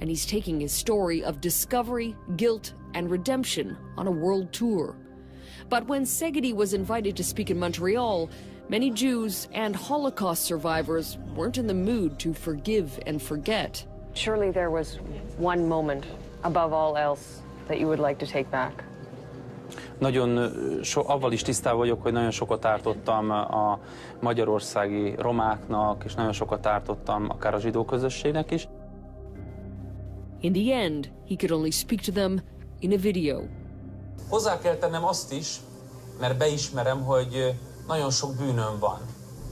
and 0.00 0.10
he's 0.10 0.24
taking 0.24 0.60
his 0.60 0.72
story 0.72 1.24
of 1.24 1.38
discovery, 1.40 2.14
guilt, 2.36 2.74
and 2.92 3.10
redemption 3.10 3.76
on 3.96 4.06
a 4.06 4.10
world 4.10 4.50
tour. 4.50 4.94
But 5.72 5.88
when 5.88 6.04
Szegedi 6.04 6.52
was 6.52 6.74
invited 6.74 7.16
to 7.16 7.24
speak 7.24 7.48
in 7.48 7.58
Montreal, 7.58 8.28
many 8.68 8.90
Jews 8.90 9.48
and 9.54 9.74
Holocaust 9.74 10.44
survivors 10.44 11.16
weren't 11.34 11.56
in 11.56 11.66
the 11.66 11.72
mood 11.72 12.18
to 12.18 12.34
forgive 12.34 13.00
and 13.06 13.22
forget. 13.22 13.82
Surely 14.12 14.50
there 14.50 14.70
was 14.70 14.98
one 15.38 15.66
moment, 15.66 16.04
above 16.44 16.74
all 16.74 16.98
else, 16.98 17.40
that 17.68 17.80
you 17.80 17.86
would 17.86 18.00
like 18.00 18.18
to 18.18 18.26
take 18.26 18.50
back. 18.50 18.84
Nagyon 19.98 20.82
so, 20.82 21.02
avval 21.06 21.32
is 21.32 21.42
tisztában 21.42 21.78
vagyok, 21.78 22.02
hogy 22.02 22.12
nagyon 22.12 22.30
sokat 22.30 22.64
ártottam 22.64 23.30
a 23.30 23.80
magyarországi 24.20 25.14
romáknak, 25.18 26.04
és 26.04 26.14
nagyon 26.14 26.32
sokat 26.32 26.66
ártottam 26.66 27.30
akár 27.30 27.54
a 27.54 27.60
zsidó 27.60 27.84
közösségnek 27.84 28.50
is. 28.50 28.68
In 30.40 30.52
the 30.52 30.74
end, 30.74 31.10
he 31.28 31.36
could 31.36 31.52
only 31.52 31.70
speak 31.70 32.00
to 32.00 32.12
them 32.12 32.40
in 32.78 32.92
a 32.92 32.98
video. 32.98 33.61
Hozzá 34.32 34.58
kell 34.58 34.76
tennem 34.76 35.04
azt 35.04 35.32
is, 35.32 35.60
mert 36.20 36.36
beismerem, 36.36 37.04
hogy 37.04 37.54
nagyon 37.86 38.10
sok 38.10 38.34
bűnöm 38.34 38.78
van. 38.78 39.00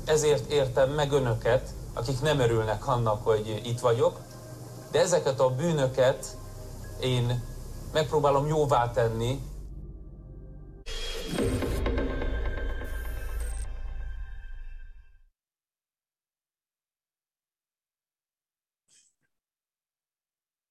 Ezért 0.04 0.50
értem 0.50 0.90
meg 0.90 1.12
önöket, 1.12 1.68
akik 1.94 2.20
nem 2.20 2.38
örülnek 2.38 2.86
annak, 2.86 3.24
hogy 3.24 3.60
itt 3.64 3.80
vagyok, 3.80 4.20
de 4.90 5.00
ezeket 5.00 5.40
a 5.40 5.54
bűnöket 5.54 6.36
én 7.00 7.44
megpróbálom 7.92 8.46
jóvá 8.46 8.90
tenni. 8.90 9.40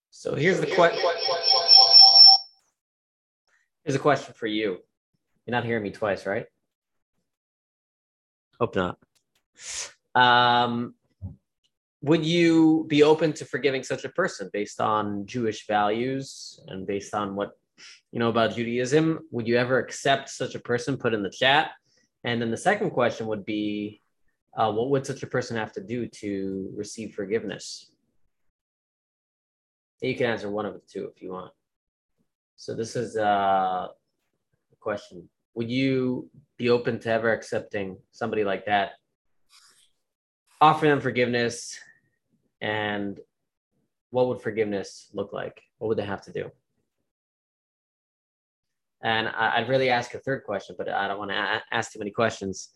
So 0.09 0.35
here's 0.35 0.59
the 0.59 0.75
question. 0.75 1.19
Here's 3.89 3.95
a 3.95 3.99
question 4.03 4.35
for 4.35 4.45
you. 4.45 4.77
You're 5.47 5.51
not 5.51 5.65
hearing 5.65 5.81
me 5.81 5.89
twice, 5.89 6.27
right? 6.27 6.45
Hope 8.59 8.75
not. 8.75 8.99
Um, 10.13 10.93
would 12.03 12.23
you 12.23 12.85
be 12.87 13.01
open 13.01 13.33
to 13.33 13.45
forgiving 13.45 13.81
such 13.81 14.05
a 14.05 14.09
person 14.09 14.51
based 14.53 14.79
on 14.79 15.25
Jewish 15.25 15.65
values 15.65 16.59
and 16.67 16.85
based 16.85 17.15
on 17.15 17.35
what 17.35 17.53
you 18.11 18.19
know 18.19 18.29
about 18.29 18.55
Judaism? 18.55 19.21
Would 19.31 19.47
you 19.47 19.57
ever 19.57 19.79
accept 19.79 20.29
such 20.29 20.53
a 20.53 20.59
person? 20.59 20.95
Put 20.95 21.15
in 21.15 21.23
the 21.23 21.31
chat. 21.31 21.71
And 22.23 22.39
then 22.39 22.51
the 22.51 22.57
second 22.57 22.91
question 22.91 23.25
would 23.25 23.43
be, 23.43 24.03
uh, 24.55 24.71
what 24.71 24.91
would 24.91 25.07
such 25.07 25.23
a 25.23 25.27
person 25.27 25.57
have 25.57 25.71
to 25.73 25.81
do 25.81 26.05
to 26.21 26.71
receive 26.75 27.15
forgiveness? 27.15 27.89
You 29.99 30.15
can 30.15 30.27
answer 30.27 30.51
one 30.51 30.67
of 30.67 30.75
the 30.75 30.81
two 30.87 31.11
if 31.11 31.23
you 31.23 31.31
want. 31.31 31.53
So 32.59 32.75
this 32.75 32.97
is 32.97 33.15
uh, 33.15 33.87
a 33.87 34.75
question. 34.81 35.29
Would 35.55 35.71
you 35.71 36.29
be 36.57 36.69
open 36.69 36.99
to 36.99 37.09
ever 37.09 37.31
accepting 37.31 37.97
somebody 38.11 38.43
like 38.43 38.65
that? 38.65 38.91
Offer 40.59 40.87
them 40.87 40.99
forgiveness, 40.99 41.79
and 42.59 43.17
what 44.09 44.27
would 44.27 44.41
forgiveness 44.41 45.09
look 45.13 45.31
like? 45.31 45.61
What 45.77 45.87
would 45.87 45.97
they 45.97 46.05
have 46.05 46.21
to 46.23 46.33
do? 46.33 46.51
And 49.01 49.29
I, 49.29 49.61
would 49.61 49.69
really 49.69 49.89
ask 49.89 50.13
a 50.13 50.19
third 50.19 50.43
question, 50.43 50.75
but 50.77 50.89
I 50.89 51.07
don't 51.07 51.17
want 51.17 51.31
to 51.31 51.61
ask 51.71 51.93
too 51.93 51.99
many 51.99 52.11
questions. 52.11 52.71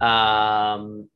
Um, 0.00 1.10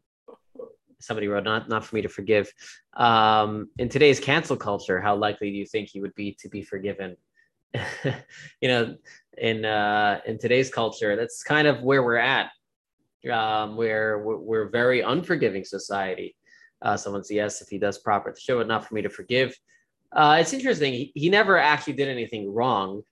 somebody 1.01 1.27
wrote, 1.27 1.45
not 1.45 1.71
not 1.71 1.87
for 1.87 1.97
me 1.97 2.03
to 2.03 2.09
forgive. 2.11 2.53
Um, 2.93 3.71
in 3.79 3.89
today's 3.89 4.21
cancel 4.21 4.59
culture, 4.59 5.01
how 5.01 5.17
likely 5.17 5.51
do 5.51 5.57
you 5.57 5.65
think 5.65 5.95
you 5.95 6.03
would 6.03 6.15
be 6.15 6.37
to 6.41 6.51
be 6.51 6.61
forgiven? 6.61 7.17
you 8.61 8.69
know, 8.69 8.97
in 9.39 9.65
uh, 9.65 10.21
in 10.27 10.39
today's 10.39 10.71
culture, 10.71 11.17
that's 11.17 11.43
kind 11.43 11.67
of 11.67 11.83
where 11.83 12.03
we're 12.03 12.17
at. 12.17 12.51
Um, 13.31 13.77
where 13.77 14.21
we're, 14.21 14.39
we're 14.39 14.69
very 14.71 15.03
unforgiving 15.03 15.63
society. 15.63 16.35
Uh, 16.81 16.97
someone 16.97 17.23
says 17.23 17.35
yes 17.35 17.61
if 17.61 17.69
he 17.69 17.79
does 17.79 17.99
proper 17.99 18.35
show 18.39 18.63
not 18.63 18.89
for 18.89 18.95
me 18.95 19.03
to 19.03 19.11
forgive. 19.11 19.55
Uh, 20.13 20.39
it's 20.41 20.55
interesting. 20.55 20.95
He, 20.95 21.13
he 21.15 21.29
never 21.29 21.59
actually 21.59 21.93
did 21.93 22.09
anything 22.09 22.53
wrong, 22.53 23.03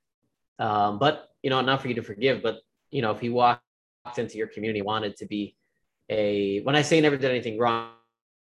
um, 0.59 0.99
but 0.99 1.29
you 1.43 1.51
know, 1.51 1.61
not 1.61 1.83
for 1.83 1.89
you 1.89 1.95
to 1.95 2.03
forgive. 2.03 2.43
But 2.43 2.57
you 2.91 3.03
know, 3.03 3.11
if 3.11 3.21
he 3.21 3.29
walked 3.29 3.63
into 4.17 4.39
your 4.39 4.47
community, 4.47 4.83
wanted 4.83 5.17
to 5.17 5.27
be 5.27 5.55
a 6.09 6.61
when 6.63 6.75
I 6.75 6.83
say 6.83 7.01
never 7.01 7.17
did 7.17 7.31
anything 7.31 7.59
wrong, 7.59 7.91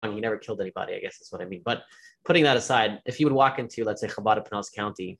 he 0.05 0.21
never 0.21 0.39
killed 0.39 0.61
anybody. 0.61 0.95
I 0.95 1.01
guess 1.01 1.19
that's 1.19 1.33
what 1.33 1.43
I 1.43 1.47
mean. 1.47 1.63
But 1.65 1.83
putting 2.25 2.45
that 2.45 2.57
aside, 2.57 3.01
if 3.05 3.19
you 3.19 3.27
would 3.27 3.35
walk 3.35 3.59
into 3.59 3.85
let's 3.85 4.01
say 4.01 4.09
Chabad 4.09 4.47
Pinellas 4.49 4.73
County, 4.73 5.19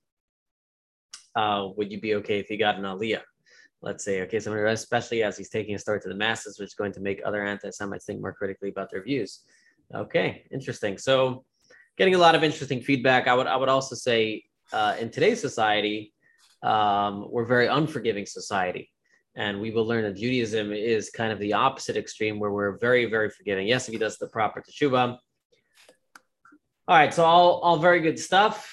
uh, 1.37 1.69
would 1.77 1.93
you 1.93 2.01
be 2.01 2.15
okay 2.17 2.41
if 2.41 2.49
he 2.49 2.57
got 2.57 2.77
an 2.77 2.83
Aliyah? 2.83 3.23
Let's 3.83 4.05
say, 4.05 4.23
okay, 4.23 4.41
so 4.41 4.53
especially 4.67 5.23
as 5.23 5.37
he's 5.37 5.51
taking 5.51 5.75
a 5.75 5.79
story 5.79 6.01
to 6.01 6.09
the 6.09 6.15
masses, 6.15 6.59
which 6.59 6.69
is 6.69 6.75
going 6.75 6.93
to 6.93 7.01
make 7.01 7.21
other 7.25 7.45
anti-Semites 7.45 8.07
think 8.07 8.21
more 8.21 8.33
critically 8.33 8.71
about 8.71 8.91
their 8.91 9.03
views. 9.03 9.41
Okay, 9.95 10.45
interesting. 10.51 10.99
So, 10.99 11.45
getting 11.99 12.15
a 12.15 12.19
lot 12.19 12.35
of 12.35 12.43
interesting 12.43 12.81
feedback. 12.81 13.29
I 13.29 13.35
would 13.35 13.47
I 13.47 13.57
would 13.57 13.69
also 13.69 13.95
say 13.95 14.45
uh, 14.73 14.97
in 14.99 15.11
today's 15.11 15.41
society, 15.41 16.13
um, 16.63 17.27
we're 17.31 17.45
very 17.45 17.69
unforgiving 17.69 18.27
society. 18.27 18.91
And 19.37 19.61
we 19.61 19.71
will 19.71 19.85
learn 19.85 20.03
that 20.05 20.17
Judaism 20.17 20.73
is 20.73 21.11
kind 21.11 21.31
of 21.31 21.39
the 21.39 21.53
opposite 21.53 21.97
extreme 21.97 22.41
where 22.41 22.51
we're 22.51 22.79
very, 22.79 23.05
very 23.05 23.29
forgiving. 23.29 23.67
Yes, 23.67 23.87
if 23.87 23.93
he 23.93 23.99
does 23.99 24.17
the 24.17 24.29
proper 24.29 24.63
teshuvah. 24.63 25.19
All 26.89 26.97
right, 26.97 27.13
so 27.13 27.25
all, 27.25 27.61
all 27.61 27.77
very 27.77 28.01
good 28.01 28.19
stuff. 28.19 28.73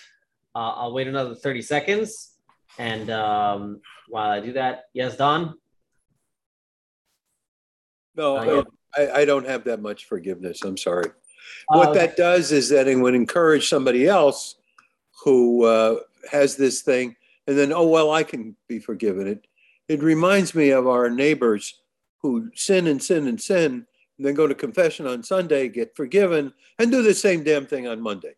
Uh, 0.55 0.71
I'll 0.75 0.93
wait 0.93 1.07
another 1.07 1.35
30 1.35 1.61
seconds. 1.63 2.32
And 2.77 3.09
um, 3.09 3.81
while 4.09 4.31
I 4.31 4.39
do 4.39 4.53
that, 4.53 4.85
yes, 4.93 5.17
Don? 5.17 5.55
No, 8.15 8.37
uh, 8.37 8.63
I, 8.95 9.21
I, 9.21 9.25
don't 9.25 9.47
have 9.47 9.63
that 9.63 9.81
much 9.81 10.05
forgiveness. 10.05 10.61
I'm 10.63 10.77
sorry. 10.77 11.09
Uh, 11.69 11.77
what 11.77 11.93
that 11.95 12.15
does 12.15 12.51
is 12.51 12.69
that 12.69 12.87
it 12.87 12.95
would 12.95 13.15
encourage 13.15 13.67
somebody 13.67 14.07
else 14.07 14.55
who 15.23 15.65
uh, 15.65 15.95
has 16.31 16.55
this 16.55 16.81
thing, 16.81 17.15
and 17.47 17.57
then, 17.57 17.73
oh, 17.73 17.87
well, 17.87 18.11
I 18.11 18.23
can 18.23 18.55
be 18.67 18.79
forgiven. 18.79 19.27
It 19.27 19.47
it 19.87 20.01
reminds 20.01 20.55
me 20.55 20.69
of 20.69 20.87
our 20.87 21.09
neighbors 21.09 21.79
who 22.21 22.49
sin 22.55 22.87
and 22.87 23.03
sin 23.03 23.27
and 23.27 23.41
sin, 23.41 23.85
and 24.17 24.25
then 24.25 24.33
go 24.33 24.47
to 24.47 24.55
confession 24.55 25.07
on 25.07 25.23
Sunday, 25.23 25.67
get 25.67 25.95
forgiven, 25.95 26.53
and 26.79 26.91
do 26.91 27.01
the 27.01 27.13
same 27.13 27.43
damn 27.43 27.65
thing 27.65 27.87
on 27.87 27.99
Monday. 27.99 28.35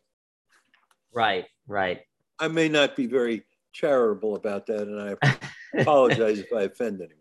Right, 1.14 1.46
right. 1.68 2.02
I 2.40 2.48
may 2.48 2.68
not 2.68 2.96
be 2.96 3.06
very 3.06 3.44
charitable 3.76 4.36
about 4.36 4.66
that, 4.68 4.88
and 4.88 5.18
I 5.22 5.38
apologize 5.82 6.40
if 6.40 6.52
I 6.54 6.64
offend 6.64 7.02
anyone. 7.02 7.20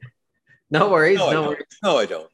No 0.71 0.89
worries. 0.89 1.19
No, 1.19 1.31
no 1.31 1.43
worries. 1.49 1.65
No, 1.83 1.99
I 1.99 2.07
don't. 2.07 2.31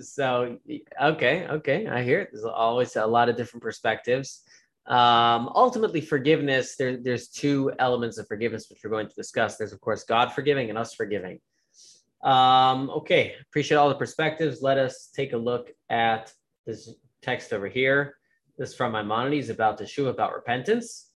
So, 0.00 0.56
okay, 1.02 1.46
okay, 1.48 1.86
I 1.88 2.02
hear 2.02 2.20
it. 2.20 2.30
There's 2.32 2.44
always 2.44 2.94
a 2.94 3.06
lot 3.06 3.28
of 3.28 3.36
different 3.36 3.62
perspectives. 3.62 4.42
Um, 4.86 5.50
ultimately, 5.54 6.00
forgiveness, 6.00 6.76
there, 6.76 6.96
there's 6.96 7.28
two 7.28 7.72
elements 7.78 8.16
of 8.18 8.28
forgiveness 8.28 8.70
which 8.70 8.80
we're 8.84 8.90
going 8.90 9.08
to 9.08 9.14
discuss. 9.14 9.56
There's, 9.56 9.72
of 9.72 9.80
course, 9.80 10.04
God 10.04 10.32
forgiving 10.32 10.68
and 10.68 10.78
us 10.78 10.94
forgiving. 10.94 11.40
Um, 12.22 12.90
okay, 12.90 13.34
appreciate 13.48 13.78
all 13.78 13.88
the 13.88 13.94
perspectives. 13.96 14.62
Let 14.62 14.78
us 14.78 15.10
take 15.14 15.32
a 15.32 15.36
look 15.36 15.70
at 15.88 16.32
this 16.66 16.94
text 17.20 17.52
over 17.52 17.68
here. 17.68 18.16
This 18.58 18.70
is 18.70 18.76
from 18.76 18.92
Maimonides 18.92 19.48
about 19.48 19.76
the 19.76 19.86
shoe 19.86 20.08
about 20.08 20.34
repentance. 20.34 21.09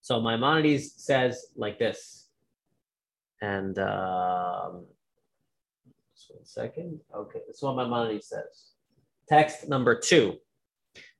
So 0.00 0.20
Maimonides 0.20 0.94
says 0.96 1.46
like 1.56 1.78
this, 1.78 2.28
and 3.42 3.78
um, 3.78 4.84
just 6.14 6.30
one 6.30 6.44
second. 6.44 7.00
Okay, 7.14 7.40
this 7.46 7.56
is 7.56 7.62
what 7.62 7.76
Maimonides 7.76 8.26
says. 8.28 8.72
Text 9.28 9.68
number 9.68 9.94
two. 9.94 10.36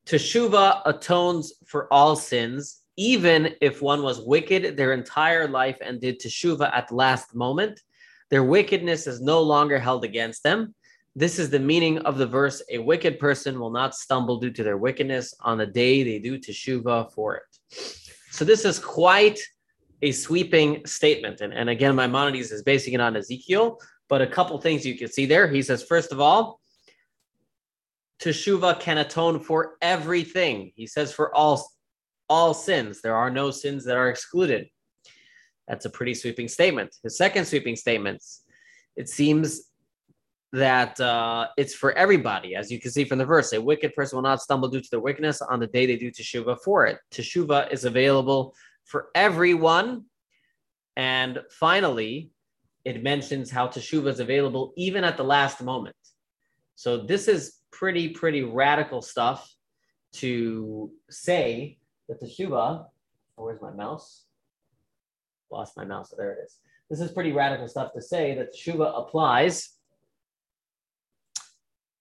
Teshuvah 0.07 0.83
atones 0.87 1.53
for 1.67 1.93
all 1.93 2.17
sins, 2.17 2.83
even 2.97 3.55
if 3.61 3.83
one 3.83 4.03
was 4.03 4.21
wicked 4.21 4.77
their 4.77 4.93
entire 4.93 5.47
life 5.47 5.79
and 5.81 6.01
did 6.01 6.21
teshuvah 6.21 6.75
at 6.75 6.89
the 6.89 6.95
last 6.95 7.35
moment. 7.35 7.81
Their 8.31 8.45
wickedness 8.45 9.07
is 9.07 9.21
no 9.21 9.41
longer 9.41 9.79
held 9.79 10.05
against 10.05 10.43
them. 10.43 10.75
This 11.17 11.39
is 11.39 11.51
the 11.51 11.59
meaning 11.59 11.99
of 11.99 12.19
the 12.19 12.27
verse 12.27 12.63
A 12.71 12.79
wicked 12.79 13.19
person 13.19 13.59
will 13.59 13.71
not 13.71 13.95
stumble 13.95 14.39
due 14.39 14.53
to 14.53 14.63
their 14.63 14.79
wickedness 14.79 15.35
on 15.41 15.59
the 15.59 15.67
day 15.67 16.03
they 16.03 16.19
do 16.19 16.39
teshuvah 16.39 17.13
for 17.13 17.37
it. 17.37 18.10
So, 18.31 18.45
this 18.45 18.65
is 18.65 18.79
quite 18.79 19.41
a 20.03 20.13
sweeping 20.13 20.87
statement. 20.87 21.41
And, 21.41 21.53
and 21.53 21.69
again, 21.69 21.95
Maimonides 21.95 22.53
is 22.53 22.63
basing 22.63 22.95
it 22.95 23.01
on 23.01 23.17
Ezekiel, 23.17 23.79
but 24.09 24.23
a 24.23 24.27
couple 24.27 24.59
things 24.61 24.87
you 24.87 24.97
can 24.97 25.09
see 25.09 25.27
there. 25.27 25.49
He 25.49 25.63
says, 25.63 25.83
first 25.83 26.13
of 26.13 26.21
all, 26.21 26.61
Teshuva 28.21 28.79
can 28.79 28.99
atone 28.99 29.41
for 29.41 29.77
everything. 29.81 30.73
He 30.75 30.87
says 30.87 31.13
for 31.13 31.35
all 31.35 31.67
all 32.29 32.55
sins. 32.55 33.03
There 33.03 33.17
are 33.17 33.31
no 33.31 33.51
sins 33.51 33.85
that 33.85 33.97
are 33.97 34.09
excluded. 34.09 34.69
That's 35.67 35.85
a 35.85 35.91
pretty 35.91 36.15
sweeping 36.15 36.49
statement. 36.49 36.95
His 37.03 37.17
second 37.17 37.47
sweeping 37.47 37.77
statement, 37.77 38.23
it 38.97 39.09
seems 39.09 39.70
that 40.53 41.01
uh, 41.01 41.47
it's 41.57 41.75
for 41.75 41.93
everybody, 41.93 42.57
as 42.57 42.71
you 42.71 42.81
can 42.81 42.91
see 42.91 43.05
from 43.05 43.19
the 43.19 43.25
verse. 43.25 43.53
A 43.53 43.61
wicked 43.61 43.95
person 43.95 44.17
will 44.17 44.23
not 44.23 44.43
stumble 44.43 44.69
due 44.69 44.81
to 44.81 44.91
their 44.91 45.01
wickedness 45.01 45.41
on 45.43 45.61
the 45.61 45.67
day 45.67 45.87
they 45.87 45.97
do 45.97 46.11
teshuva 46.11 46.59
for 46.65 46.87
it. 46.87 46.99
Teshuva 47.13 47.71
is 47.73 47.85
available 47.85 48.55
for 48.85 49.09
everyone. 49.15 50.05
And 50.97 51.41
finally, 51.51 52.31
it 52.85 53.03
mentions 53.03 53.51
how 53.51 53.69
teshuva 53.69 54.09
is 54.09 54.21
available 54.21 54.73
even 54.77 55.05
at 55.05 55.17
the 55.17 55.23
last 55.23 55.63
moment. 55.63 55.95
So 56.75 56.97
this 56.97 57.29
is 57.29 57.59
pretty, 57.71 58.09
pretty 58.09 58.43
radical 58.43 59.03
stuff 59.03 59.55
to 60.15 60.91
say 61.09 61.79
that 62.09 62.21
teshuva, 62.21 62.87
oh, 63.39 63.45
where's 63.45 63.61
my 63.63 63.71
mouse? 63.71 64.25
Lost 65.51 65.77
my 65.77 65.85
mouse. 65.85 66.13
There 66.17 66.33
it 66.33 66.39
is. 66.45 66.57
This 66.89 67.01
is 67.01 67.13
pretty 67.13 67.31
radical 67.31 67.69
stuff 67.69 67.93
to 67.93 68.03
say 68.03 68.35
that 68.35 68.53
teshuva 68.53 68.99
applies 68.99 69.77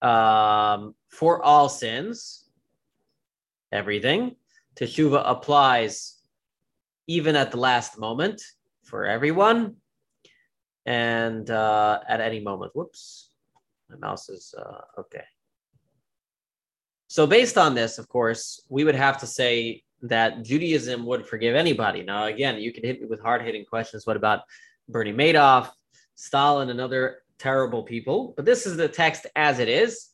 um, 0.02 0.96
for 1.10 1.44
all 1.44 1.70
sins, 1.70 2.46
everything. 3.72 4.36
teshuva 4.76 5.22
applies 5.26 6.18
even 7.08 7.36
at 7.36 7.52
the 7.52 7.58
last 7.58 7.98
moment 7.98 8.42
for 8.84 9.06
everyone 9.06 9.76
and 10.86 11.50
uh, 11.50 12.00
at 12.08 12.22
any 12.22 12.40
moment. 12.40 12.72
Whoops, 12.76 13.30
my 13.90 13.98
mouse 13.98 14.30
is 14.30 14.54
uh, 14.58 15.00
okay. 15.00 15.24
So, 17.08 17.26
based 17.26 17.58
on 17.58 17.74
this, 17.74 17.98
of 17.98 18.08
course, 18.08 18.62
we 18.70 18.84
would 18.84 18.96
have 18.96 19.20
to 19.20 19.28
say 19.28 19.84
that 20.04 20.44
Judaism 20.44 21.06
would 21.06 21.26
forgive 21.26 21.56
anybody. 21.56 22.04
Now, 22.04 22.26
again, 22.26 22.60
you 22.60 22.72
can 22.72 22.84
hit 22.84 23.02
me 23.02 23.08
with 23.08 23.20
hard 23.20 23.42
hitting 23.42 23.66
questions. 23.66 24.06
What 24.06 24.16
about 24.16 24.42
Bernie 24.88 25.14
Madoff, 25.14 25.72
Stalin, 26.16 26.70
and 26.70 26.80
other 26.80 27.24
terrible 27.40 27.84
people? 27.84 28.34
But 28.36 28.46
this 28.46 28.66
is 28.66 28.78
the 28.78 28.88
text 28.88 29.26
as 29.36 29.60
it 29.60 29.70
is. 29.70 30.10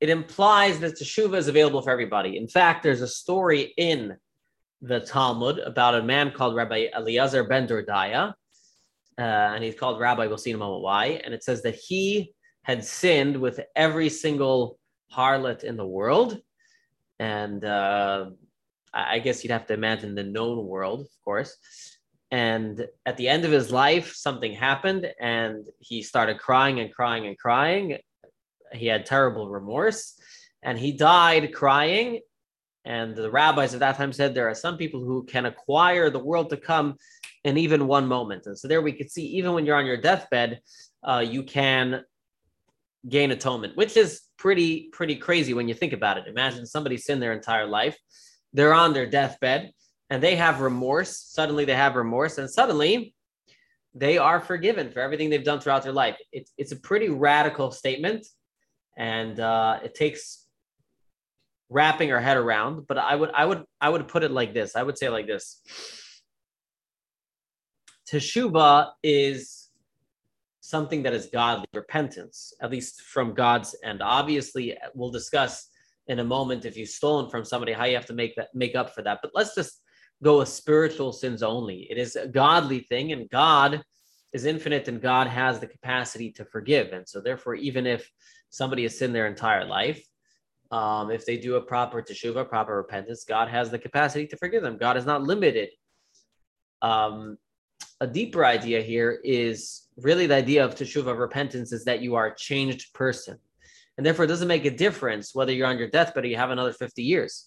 It 0.00 0.10
implies 0.10 0.78
that 0.78 0.98
teshuva 0.98 1.36
is 1.36 1.48
available 1.48 1.82
for 1.82 1.90
everybody. 1.90 2.36
In 2.36 2.46
fact, 2.46 2.82
there's 2.82 3.02
a 3.02 3.08
story 3.08 3.74
in 3.76 4.16
the 4.80 5.00
Talmud 5.00 5.58
about 5.58 5.96
a 5.96 6.02
man 6.02 6.30
called 6.30 6.54
Rabbi 6.54 6.86
Eliezer 6.94 7.44
ben 7.44 7.66
Dordaya, 7.66 8.32
uh, 9.18 9.20
and 9.20 9.64
he's 9.64 9.74
called 9.74 10.00
Rabbi. 10.00 10.26
We'll 10.26 10.38
see 10.38 10.50
in 10.50 10.56
a 10.56 10.60
moment 10.60 10.82
why. 10.82 11.20
And 11.24 11.34
it 11.34 11.42
says 11.42 11.62
that 11.62 11.74
he 11.74 12.32
had 12.62 12.84
sinned 12.84 13.36
with 13.36 13.58
every 13.74 14.08
single 14.08 14.78
harlot 15.12 15.64
in 15.64 15.76
the 15.76 15.86
world, 15.86 16.40
and 17.18 17.64
uh, 17.64 18.26
I 18.94 19.18
guess 19.18 19.42
you'd 19.42 19.50
have 19.50 19.66
to 19.66 19.74
imagine 19.74 20.14
the 20.14 20.22
known 20.22 20.64
world, 20.64 21.00
of 21.00 21.24
course. 21.24 21.56
And 22.30 22.86
at 23.06 23.16
the 23.16 23.28
end 23.28 23.44
of 23.44 23.50
his 23.50 23.70
life, 23.70 24.14
something 24.14 24.52
happened, 24.52 25.10
and 25.18 25.66
he 25.78 26.02
started 26.02 26.38
crying 26.38 26.80
and 26.80 26.92
crying 26.92 27.26
and 27.26 27.38
crying. 27.38 27.98
He 28.72 28.86
had 28.86 29.06
terrible 29.06 29.48
remorse, 29.48 30.20
and 30.62 30.78
he 30.78 30.92
died 30.92 31.54
crying 31.54 32.20
and 32.88 33.14
the 33.14 33.30
rabbis 33.30 33.74
at 33.74 33.80
that 33.80 33.98
time 33.98 34.14
said 34.14 34.34
there 34.34 34.48
are 34.48 34.54
some 34.54 34.78
people 34.78 35.04
who 35.04 35.22
can 35.24 35.44
acquire 35.44 36.08
the 36.08 36.18
world 36.18 36.48
to 36.50 36.56
come 36.56 36.96
in 37.44 37.58
even 37.58 37.86
one 37.86 38.06
moment. 38.06 38.46
And 38.46 38.58
so 38.58 38.66
there 38.66 38.80
we 38.80 38.94
could 38.94 39.10
see, 39.10 39.26
even 39.26 39.52
when 39.52 39.66
you're 39.66 39.76
on 39.76 39.84
your 39.84 39.98
deathbed, 39.98 40.60
uh, 41.02 41.22
you 41.26 41.42
can 41.42 42.02
gain 43.06 43.30
atonement, 43.30 43.76
which 43.76 43.98
is 43.98 44.22
pretty, 44.38 44.88
pretty 44.90 45.16
crazy 45.16 45.52
when 45.52 45.68
you 45.68 45.74
think 45.74 45.92
about 45.92 46.16
it. 46.16 46.26
Imagine 46.28 46.64
somebody 46.64 46.96
sinned 46.96 47.22
their 47.22 47.34
entire 47.34 47.66
life, 47.66 47.98
they're 48.54 48.74
on 48.74 48.94
their 48.94 49.06
deathbed, 49.06 49.70
and 50.10 50.22
they 50.22 50.36
have 50.36 50.60
remorse. 50.60 51.18
Suddenly 51.18 51.64
they 51.64 51.74
have 51.74 51.96
remorse, 51.96 52.38
and 52.38 52.50
suddenly 52.50 53.14
they 53.94 54.18
are 54.18 54.40
forgiven 54.40 54.90
for 54.90 55.00
everything 55.00 55.30
they've 55.30 55.44
done 55.44 55.60
throughout 55.60 55.82
their 55.82 55.92
life. 55.92 56.16
It's, 56.32 56.52
it's 56.56 56.72
a 56.72 56.76
pretty 56.76 57.08
radical 57.08 57.70
statement, 57.70 58.26
and 58.96 59.40
uh, 59.40 59.80
it 59.82 59.94
takes 59.94 60.48
wrapping 61.70 62.12
our 62.12 62.20
head 62.20 62.36
around 62.36 62.86
but 62.86 62.96
i 62.96 63.14
would 63.14 63.30
i 63.32 63.44
would 63.44 63.62
i 63.80 63.88
would 63.88 64.08
put 64.08 64.22
it 64.22 64.30
like 64.30 64.54
this 64.54 64.74
i 64.74 64.82
would 64.82 64.96
say 64.96 65.08
like 65.08 65.26
this 65.26 65.60
teshuva 68.10 68.90
is 69.02 69.68
something 70.60 71.02
that 71.02 71.12
is 71.12 71.28
godly 71.30 71.66
repentance 71.74 72.54
at 72.62 72.70
least 72.70 73.02
from 73.02 73.34
god's 73.34 73.76
end 73.84 74.00
obviously 74.00 74.76
we'll 74.94 75.10
discuss 75.10 75.68
in 76.06 76.20
a 76.20 76.24
moment 76.24 76.64
if 76.64 76.74
you've 76.74 76.88
stolen 76.88 77.28
from 77.28 77.44
somebody 77.44 77.72
how 77.72 77.84
you 77.84 77.94
have 77.94 78.06
to 78.06 78.14
make 78.14 78.34
that 78.34 78.48
make 78.54 78.74
up 78.74 78.94
for 78.94 79.02
that 79.02 79.18
but 79.20 79.30
let's 79.34 79.54
just 79.54 79.82
go 80.22 80.38
with 80.38 80.48
spiritual 80.48 81.12
sins 81.12 81.42
only 81.42 81.86
it 81.90 81.98
is 81.98 82.16
a 82.16 82.26
godly 82.26 82.80
thing 82.80 83.12
and 83.12 83.30
god 83.30 83.82
is 84.32 84.44
infinite 84.44 84.88
and 84.88 85.00
god 85.00 85.26
has 85.26 85.58
the 85.58 85.66
capacity 85.66 86.30
to 86.30 86.44
forgive 86.44 86.92
and 86.92 87.08
so 87.08 87.20
therefore 87.20 87.54
even 87.54 87.86
if 87.86 88.10
somebody 88.50 88.82
has 88.82 88.98
sinned 88.98 89.14
their 89.14 89.26
entire 89.26 89.64
life 89.64 90.02
um, 90.70 91.10
if 91.10 91.24
they 91.24 91.38
do 91.38 91.56
a 91.56 91.60
proper 91.60 92.02
teshuva, 92.02 92.48
proper 92.48 92.76
repentance, 92.76 93.24
God 93.24 93.48
has 93.48 93.70
the 93.70 93.78
capacity 93.78 94.26
to 94.26 94.36
forgive 94.36 94.62
them. 94.62 94.76
God 94.76 94.96
is 94.96 95.06
not 95.06 95.22
limited. 95.22 95.70
Um, 96.82 97.38
a 98.00 98.06
deeper 98.06 98.44
idea 98.44 98.82
here 98.82 99.20
is 99.24 99.88
really 99.96 100.26
the 100.26 100.34
idea 100.34 100.64
of 100.64 100.74
teshuva 100.74 101.18
repentance 101.18 101.72
is 101.72 101.84
that 101.84 102.00
you 102.00 102.14
are 102.14 102.26
a 102.26 102.36
changed 102.36 102.92
person. 102.92 103.38
And 103.96 104.06
therefore, 104.06 104.26
it 104.26 104.28
doesn't 104.28 104.46
make 104.46 104.64
a 104.64 104.70
difference 104.70 105.34
whether 105.34 105.52
you're 105.52 105.66
on 105.66 105.78
your 105.78 105.88
deathbed 105.88 106.24
or 106.24 106.28
you 106.28 106.36
have 106.36 106.50
another 106.50 106.72
50 106.72 107.02
years. 107.02 107.46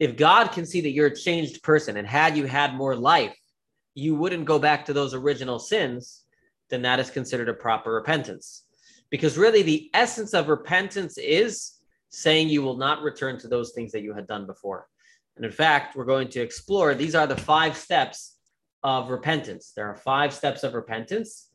If 0.00 0.16
God 0.16 0.48
can 0.48 0.66
see 0.66 0.80
that 0.80 0.90
you're 0.90 1.08
a 1.08 1.16
changed 1.16 1.62
person 1.62 1.98
and 1.98 2.06
had 2.06 2.36
you 2.36 2.46
had 2.46 2.74
more 2.74 2.96
life, 2.96 3.36
you 3.94 4.16
wouldn't 4.16 4.46
go 4.46 4.58
back 4.58 4.86
to 4.86 4.94
those 4.94 5.14
original 5.14 5.58
sins, 5.58 6.24
then 6.70 6.82
that 6.82 6.98
is 6.98 7.10
considered 7.10 7.50
a 7.50 7.54
proper 7.54 7.92
repentance. 7.92 8.64
Because 9.10 9.36
really, 9.36 9.62
the 9.62 9.90
essence 9.92 10.32
of 10.32 10.48
repentance 10.48 11.18
is 11.18 11.72
saying 12.08 12.48
you 12.48 12.62
will 12.62 12.76
not 12.76 13.02
return 13.02 13.38
to 13.40 13.48
those 13.48 13.72
things 13.72 13.92
that 13.92 14.02
you 14.02 14.14
had 14.14 14.26
done 14.26 14.46
before. 14.46 14.88
And 15.36 15.44
in 15.44 15.52
fact, 15.52 15.96
we're 15.96 16.04
going 16.04 16.28
to 16.30 16.40
explore 16.40 16.94
these 16.94 17.14
are 17.14 17.26
the 17.26 17.36
five 17.36 17.76
steps 17.76 18.38
of 18.82 19.10
repentance. 19.10 19.72
There 19.76 19.86
are 19.86 19.96
five 19.96 20.32
steps 20.32 20.62
of 20.62 20.74
repentance. 20.74 21.50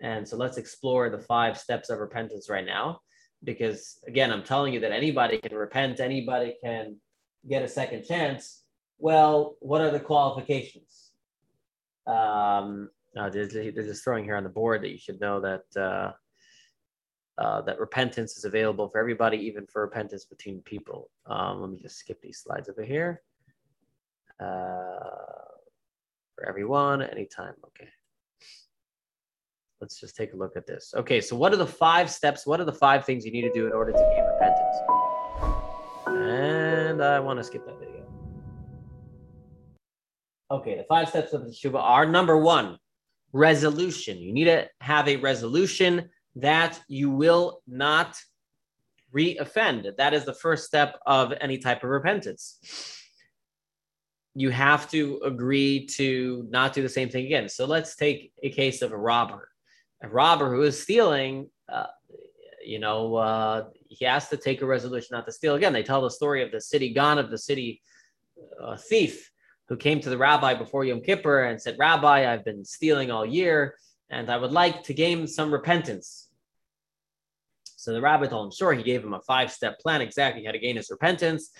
And 0.00 0.26
so 0.26 0.36
let's 0.36 0.58
explore 0.58 1.10
the 1.10 1.18
five 1.18 1.56
steps 1.58 1.90
of 1.90 2.00
repentance 2.00 2.50
right 2.50 2.66
now. 2.66 3.00
Because 3.44 4.00
again, 4.06 4.32
I'm 4.32 4.42
telling 4.42 4.72
you 4.74 4.80
that 4.80 4.92
anybody 4.92 5.38
can 5.38 5.54
repent, 5.54 6.00
anybody 6.00 6.56
can 6.62 6.96
get 7.48 7.62
a 7.62 7.68
second 7.68 8.04
chance. 8.04 8.62
Well, 8.98 9.56
what 9.60 9.80
are 9.80 9.90
the 9.90 10.00
qualifications? 10.00 11.10
Um, 12.06 12.90
they're, 13.14 13.30
they're 13.30 13.72
just 13.72 14.04
throwing 14.04 14.24
here 14.24 14.36
on 14.36 14.44
the 14.44 14.50
board 14.50 14.82
that 14.82 14.90
you 14.90 14.98
should 14.98 15.20
know 15.20 15.40
that 15.40 15.64
uh, 15.80 16.12
uh, 17.36 17.62
that 17.62 17.80
repentance 17.80 18.36
is 18.36 18.44
available 18.44 18.88
for 18.88 18.98
everybody, 18.98 19.38
even 19.38 19.66
for 19.66 19.82
repentance 19.82 20.24
between 20.24 20.60
people. 20.60 21.10
Um, 21.26 21.60
let 21.60 21.70
me 21.70 21.78
just 21.80 21.98
skip 21.98 22.20
these 22.20 22.38
slides 22.38 22.68
over 22.68 22.82
here. 22.82 23.22
Uh, 24.38 25.44
for 26.34 26.48
everyone, 26.48 27.02
anytime. 27.02 27.54
Okay. 27.66 27.88
Let's 29.80 30.00
just 30.00 30.16
take 30.16 30.32
a 30.32 30.36
look 30.36 30.56
at 30.56 30.66
this. 30.66 30.94
Okay, 30.96 31.20
so 31.20 31.36
what 31.36 31.52
are 31.52 31.56
the 31.56 31.66
five 31.66 32.10
steps? 32.10 32.46
What 32.46 32.60
are 32.60 32.64
the 32.64 32.72
five 32.72 33.04
things 33.04 33.24
you 33.26 33.32
need 33.32 33.42
to 33.42 33.52
do 33.52 33.66
in 33.66 33.72
order 33.72 33.92
to 33.92 33.98
gain 33.98 34.24
repentance? 34.24 34.76
And 36.06 36.73
I 37.00 37.20
want 37.20 37.38
to 37.38 37.44
skip 37.44 37.64
that 37.66 37.78
video. 37.78 38.04
Okay, 40.50 40.76
the 40.76 40.84
five 40.84 41.08
steps 41.08 41.32
of 41.32 41.44
the 41.44 41.50
Teshuva 41.50 41.80
are 41.80 42.06
number 42.06 42.36
one, 42.38 42.78
resolution. 43.32 44.18
You 44.18 44.32
need 44.32 44.44
to 44.44 44.68
have 44.80 45.08
a 45.08 45.16
resolution 45.16 46.10
that 46.36 46.80
you 46.88 47.10
will 47.10 47.60
not 47.66 48.16
re-offend. 49.12 49.90
That 49.96 50.12
is 50.14 50.24
the 50.24 50.34
first 50.34 50.66
step 50.66 50.98
of 51.06 51.32
any 51.40 51.58
type 51.58 51.82
of 51.84 51.90
repentance. 51.90 52.58
You 54.34 54.50
have 54.50 54.90
to 54.90 55.20
agree 55.24 55.86
to 55.96 56.46
not 56.50 56.72
do 56.72 56.82
the 56.82 56.88
same 56.88 57.08
thing 57.08 57.24
again. 57.24 57.48
So 57.48 57.66
let's 57.66 57.94
take 57.96 58.32
a 58.42 58.50
case 58.50 58.82
of 58.82 58.92
a 58.92 58.96
robber. 58.96 59.48
A 60.02 60.08
robber 60.08 60.54
who 60.54 60.62
is 60.62 60.82
stealing, 60.82 61.48
uh, 61.72 61.86
you 62.64 62.80
know, 62.80 63.14
uh, 63.14 63.64
he 63.94 64.04
has 64.04 64.28
to 64.28 64.36
take 64.36 64.62
a 64.62 64.66
resolution 64.66 65.08
not 65.12 65.26
to 65.26 65.32
steal 65.32 65.54
again. 65.54 65.72
They 65.72 65.82
tell 65.82 66.02
the 66.02 66.10
story 66.10 66.42
of 66.42 66.50
the 66.50 66.60
city 66.60 66.92
Gan, 66.92 67.18
of 67.18 67.30
the 67.30 67.38
city 67.38 67.80
uh, 68.62 68.76
thief 68.76 69.30
who 69.68 69.76
came 69.76 70.00
to 70.00 70.10
the 70.10 70.18
rabbi 70.18 70.54
before 70.54 70.84
Yom 70.84 71.00
Kippur 71.00 71.44
and 71.44 71.60
said, 71.60 71.76
Rabbi, 71.78 72.30
I've 72.30 72.44
been 72.44 72.64
stealing 72.64 73.10
all 73.10 73.24
year 73.24 73.76
and 74.10 74.30
I 74.30 74.36
would 74.36 74.52
like 74.52 74.82
to 74.84 74.94
gain 74.94 75.26
some 75.26 75.52
repentance. 75.52 76.28
So 77.76 77.92
the 77.92 78.00
rabbi 78.00 78.26
told 78.26 78.46
him, 78.46 78.56
sure, 78.56 78.72
he 78.72 78.82
gave 78.82 79.04
him 79.04 79.14
a 79.14 79.20
five 79.20 79.50
step 79.50 79.78
plan 79.78 80.00
exactly 80.00 80.44
how 80.44 80.52
to 80.52 80.58
gain 80.58 80.76
his 80.76 80.90
repentance, 80.90 81.50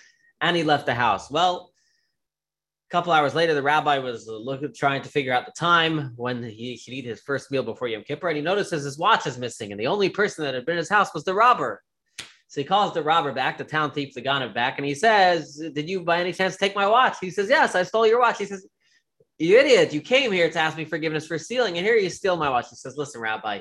and 0.41 0.57
he 0.57 0.63
left 0.63 0.87
the 0.87 0.95
house. 0.95 1.31
Well, 1.31 1.73
a 2.89 2.91
couple 2.91 3.13
hours 3.13 3.35
later, 3.35 3.53
the 3.53 3.63
rabbi 3.63 3.99
was 3.99 4.27
looking, 4.27 4.73
trying 4.75 5.03
to 5.03 5.09
figure 5.09 5.35
out 5.35 5.45
the 5.45 5.53
time 5.53 6.13
when 6.17 6.43
he 6.43 6.77
should 6.77 6.95
eat 6.95 7.05
his 7.05 7.21
first 7.21 7.51
meal 7.51 7.63
before 7.63 7.89
Yom 7.89 8.05
Kippur, 8.05 8.29
and 8.29 8.37
he 8.37 8.43
notices 8.43 8.85
his 8.85 8.99
watch 8.99 9.27
is 9.27 9.37
missing, 9.37 9.71
and 9.71 9.81
the 9.81 9.87
only 9.87 10.09
person 10.09 10.45
that 10.45 10.55
had 10.55 10.65
been 10.65 10.75
in 10.75 10.79
his 10.79 10.89
house 10.89 11.13
was 11.13 11.25
the 11.25 11.35
robber. 11.35 11.83
So 12.55 12.61
he 12.61 12.65
calls 12.65 12.95
the 12.95 13.03
robber 13.03 13.33
back, 13.33 13.59
the 13.59 13.65
town 13.65 13.91
thief, 13.91 14.15
the 14.15 14.23
Ganav 14.23 14.55
back, 14.55 14.79
and 14.79 14.87
he 14.87 14.95
says, 14.95 15.61
Did 15.75 15.91
you 15.91 16.03
by 16.03 16.21
any 16.21 16.33
chance 16.33 16.57
take 16.57 16.77
my 16.77 16.87
watch? 16.87 17.17
He 17.21 17.31
says, 17.31 17.49
Yes, 17.49 17.75
I 17.75 17.83
stole 17.83 18.07
your 18.07 18.21
watch. 18.21 18.39
He 18.39 18.45
says, 18.45 18.65
You 19.41 19.59
idiot, 19.59 19.93
you 19.93 20.01
came 20.01 20.31
here 20.31 20.49
to 20.49 20.59
ask 20.61 20.77
me 20.77 20.85
forgiveness 20.85 21.27
for 21.27 21.37
stealing, 21.37 21.77
and 21.79 21.85
here 21.85 21.97
you 21.97 22.09
steal 22.11 22.37
my 22.37 22.49
watch. 22.49 22.67
He 22.71 22.77
says, 22.77 22.97
Listen, 22.97 23.21
Rabbi, 23.21 23.59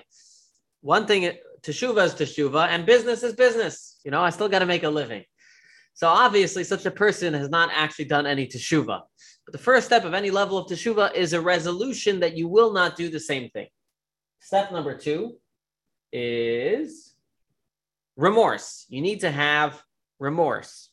one 0.82 1.08
thing 1.08 1.32
teshuva 1.64 2.06
is 2.06 2.14
teshuva 2.14 2.68
and 2.68 2.86
business 2.86 3.24
is 3.24 3.34
business. 3.34 4.00
You 4.06 4.12
know, 4.12 4.22
I 4.22 4.30
still 4.30 4.48
got 4.48 4.60
to 4.60 4.68
make 4.68 4.84
a 4.84 4.90
living. 4.90 5.24
So 5.96 6.08
obviously, 6.08 6.64
such 6.64 6.86
a 6.86 6.92
person 6.92 7.34
has 7.34 7.50
not 7.50 7.72
actually 7.74 8.06
done 8.06 8.28
any 8.28 8.46
teshuva. 8.46 9.02
But 9.44 9.54
the 9.54 9.58
first 9.58 9.88
step 9.88 10.06
of 10.06 10.14
any 10.14 10.30
level 10.30 10.60
of 10.60 10.68
teshuva 10.68 11.16
is 11.16 11.34
a 11.34 11.42
resolution 11.42 12.20
that 12.20 12.38
you 12.38 12.48
will 12.48 12.72
not 12.72 12.96
do 12.96 13.10
the 13.10 13.20
same 13.20 13.50
thing. 13.50 13.70
Step 14.40 14.72
number 14.72 14.96
two 14.96 15.38
is 16.12 17.12
remorse. 18.15 18.86
You 18.89 19.02
need 19.02 19.21
to 19.21 19.32
have 19.32 19.82
remorse. 20.19 20.89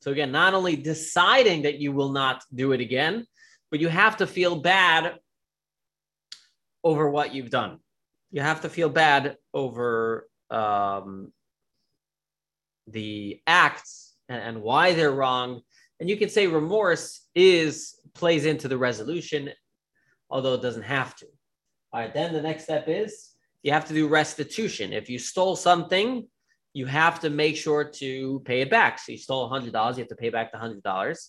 So 0.00 0.10
again, 0.10 0.32
not 0.32 0.54
only 0.54 0.76
deciding 0.76 1.62
that 1.62 1.78
you 1.78 1.92
will 1.92 2.12
not 2.12 2.42
do 2.54 2.72
it 2.72 2.80
again, 2.80 3.26
but 3.70 3.80
you 3.80 3.88
have 3.88 4.18
to 4.18 4.26
feel 4.26 4.56
bad 4.56 5.14
over 6.82 7.10
what 7.10 7.34
you've 7.34 7.50
done 7.50 7.78
you 8.34 8.40
have 8.40 8.62
to 8.62 8.68
feel 8.68 8.88
bad 8.88 9.36
over 9.54 10.28
um, 10.50 11.32
the 12.88 13.40
acts 13.46 14.14
and, 14.28 14.42
and, 14.42 14.60
why 14.60 14.92
they're 14.92 15.12
wrong 15.12 15.60
And 16.00 16.10
you 16.10 16.16
can 16.16 16.28
say 16.28 16.48
remorse 16.48 17.28
is 17.36 17.94
plays 18.12 18.44
into 18.44 18.66
the 18.66 18.76
resolution, 18.76 19.50
although 20.28 20.54
it 20.54 20.62
doesn't 20.62 20.82
have 20.82 21.14
to. 21.16 21.26
All 21.92 22.00
right, 22.00 22.12
then 22.12 22.32
the 22.32 22.42
next 22.42 22.64
step 22.64 22.86
is 22.88 23.30
you 23.62 23.70
have 23.70 23.86
to 23.86 23.94
do 23.94 24.08
restitution. 24.08 24.92
If 24.92 25.08
you 25.08 25.20
stole 25.20 25.54
something, 25.54 26.26
you 26.74 26.86
have 26.86 27.20
to 27.20 27.30
make 27.30 27.56
sure 27.56 27.84
to 27.84 28.42
pay 28.44 28.60
it 28.60 28.68
back. 28.68 28.98
So 28.98 29.12
you 29.12 29.18
stole 29.18 29.48
$100, 29.48 29.64
you 29.96 30.00
have 30.02 30.08
to 30.08 30.16
pay 30.16 30.28
back 30.28 30.52
the 30.52 30.58
$100. 30.58 31.28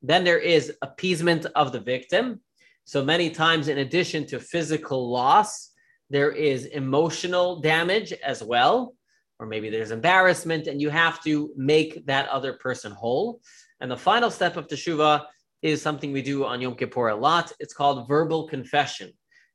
Then 0.00 0.24
there 0.24 0.38
is 0.38 0.72
appeasement 0.80 1.44
of 1.54 1.72
the 1.72 1.80
victim. 1.80 2.40
So 2.84 3.04
many 3.04 3.30
times, 3.30 3.66
in 3.66 3.78
addition 3.78 4.26
to 4.28 4.38
physical 4.38 5.10
loss, 5.10 5.72
there 6.08 6.30
is 6.30 6.66
emotional 6.66 7.60
damage 7.60 8.12
as 8.12 8.44
well, 8.44 8.94
or 9.40 9.46
maybe 9.46 9.70
there's 9.70 9.90
embarrassment, 9.90 10.68
and 10.68 10.80
you 10.80 10.88
have 10.88 11.22
to 11.24 11.50
make 11.56 12.06
that 12.06 12.28
other 12.28 12.52
person 12.52 12.92
whole. 12.92 13.40
And 13.80 13.90
the 13.90 13.96
final 13.96 14.30
step 14.30 14.56
of 14.56 14.68
teshuva 14.68 15.26
is 15.62 15.82
something 15.82 16.12
we 16.12 16.22
do 16.22 16.44
on 16.44 16.60
Yom 16.60 16.76
Kippur 16.76 17.08
a 17.08 17.16
lot. 17.16 17.52
It's 17.58 17.74
called 17.74 18.06
verbal 18.06 18.46
confession. 18.46 19.10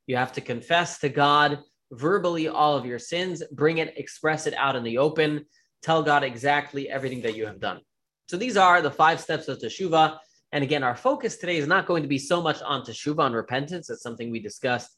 You 0.08 0.18
have 0.18 0.34
to 0.34 0.42
confess 0.42 1.00
to 1.00 1.08
God 1.08 1.60
verbally 1.92 2.48
all 2.48 2.78
of 2.78 2.86
your 2.86 3.00
sins, 3.00 3.44
bring 3.52 3.80
it, 3.80 3.98
express 3.98 4.48
it 4.48 4.54
out 4.56 4.76
in 4.76 4.84
the 4.84 4.98
open, 4.98 5.46
tell 5.82 6.02
God 6.02 6.24
exactly 6.24 6.90
everything 6.90 7.22
that 7.22 7.36
you 7.36 7.46
have 7.46 7.60
done. 7.60 7.82
So 8.28 8.38
these 8.38 8.58
are 8.58 8.82
the 8.82 8.92
five 8.92 9.20
steps 9.20 9.48
of 9.48 9.60
teshuva. 9.60 10.18
And 10.54 10.64
again, 10.64 10.84
our 10.84 10.96
focus 10.96 11.38
today 11.38 11.58
is 11.58 11.68
not 11.68 11.86
going 11.86 12.04
to 12.04 12.10
be 12.10 12.18
so 12.18 12.42
much 12.42 12.62
on 12.62 12.84
teshuva 12.84 13.26
and 13.26 13.36
repentance. 13.36 13.88
That's 13.88 14.02
something 14.02 14.32
we 14.32 14.40
discussed 14.40 14.92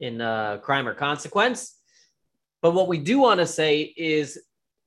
in 0.00 0.20
uh, 0.20 0.58
crime 0.58 0.88
or 0.88 0.94
consequence. 0.94 1.76
But 2.62 2.72
what 2.72 2.88
we 2.88 2.98
do 2.98 3.18
want 3.18 3.40
to 3.40 3.46
say 3.46 3.94
is 3.96 4.38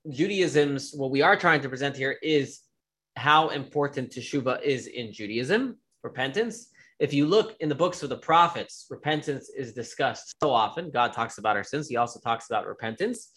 Judaism's, 0.10 0.94
what 0.94 1.12
we 1.12 1.22
are 1.22 1.36
trying 1.36 1.62
to 1.62 1.70
present 1.70 1.96
here 1.96 2.18
is 2.22 2.60
how 3.16 3.50
important 3.50 4.12
teshuva 4.12 4.62
is 4.62 4.88
in 4.88 5.14
Judaism, 5.14 5.78
repentance. 6.04 6.68
If 7.04 7.14
you 7.14 7.26
look 7.26 7.58
in 7.60 7.68
the 7.68 7.76
books 7.76 8.02
of 8.02 8.08
the 8.08 8.16
prophets, 8.16 8.86
repentance 8.90 9.50
is 9.50 9.74
discussed 9.74 10.36
so 10.42 10.52
often. 10.52 10.90
God 10.90 11.12
talks 11.12 11.38
about 11.38 11.58
our 11.58 11.64
sins, 11.66 11.90
He 11.90 11.98
also 11.98 12.18
talks 12.22 12.46
about 12.50 12.66
repentance. 12.66 13.30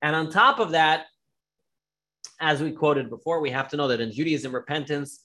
And 0.00 0.16
on 0.16 0.30
top 0.30 0.58
of 0.58 0.70
that, 0.70 1.04
as 2.40 2.62
we 2.62 2.72
quoted 2.72 3.10
before, 3.10 3.42
we 3.42 3.50
have 3.50 3.68
to 3.68 3.76
know 3.76 3.88
that 3.88 4.00
in 4.00 4.10
Judaism, 4.10 4.54
repentance 4.54 5.22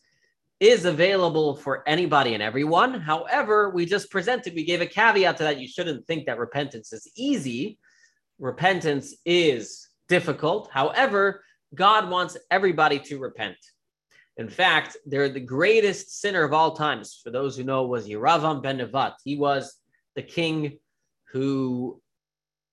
is 0.59 0.83
available 0.83 1.55
for 1.55 1.87
anybody 1.87 2.33
and 2.33 2.43
everyone. 2.43 2.99
However, 2.99 3.69
we 3.69 3.85
just 3.85 4.11
presented, 4.11 4.53
we 4.53 4.65
gave 4.65 4.81
a 4.81 4.85
caveat 4.85 5.37
to 5.37 5.43
that. 5.43 5.57
You 5.57 5.69
shouldn't 5.69 6.05
think 6.05 6.25
that 6.25 6.39
repentance 6.39 6.91
is 6.91 7.09
easy. 7.15 7.79
Repentance 8.39 9.15
is 9.23 9.87
difficult. 10.09 10.69
However, 10.69 11.45
God 11.73 12.09
wants 12.09 12.35
everybody 12.51 12.99
to 12.99 13.19
repent. 13.19 13.55
In 14.37 14.49
fact, 14.49 14.97
they're 15.05 15.29
the 15.29 15.39
greatest 15.39 16.19
sinner 16.21 16.43
of 16.43 16.53
all 16.53 16.75
times. 16.75 17.19
For 17.23 17.31
those 17.31 17.57
who 17.57 17.63
know, 17.63 17.87
was 17.87 18.07
Yeravam 18.07 18.61
ben 18.61 18.77
Nevat. 18.77 19.13
He 19.23 19.35
was 19.35 19.75
the 20.15 20.21
king 20.21 20.77
who 21.31 22.01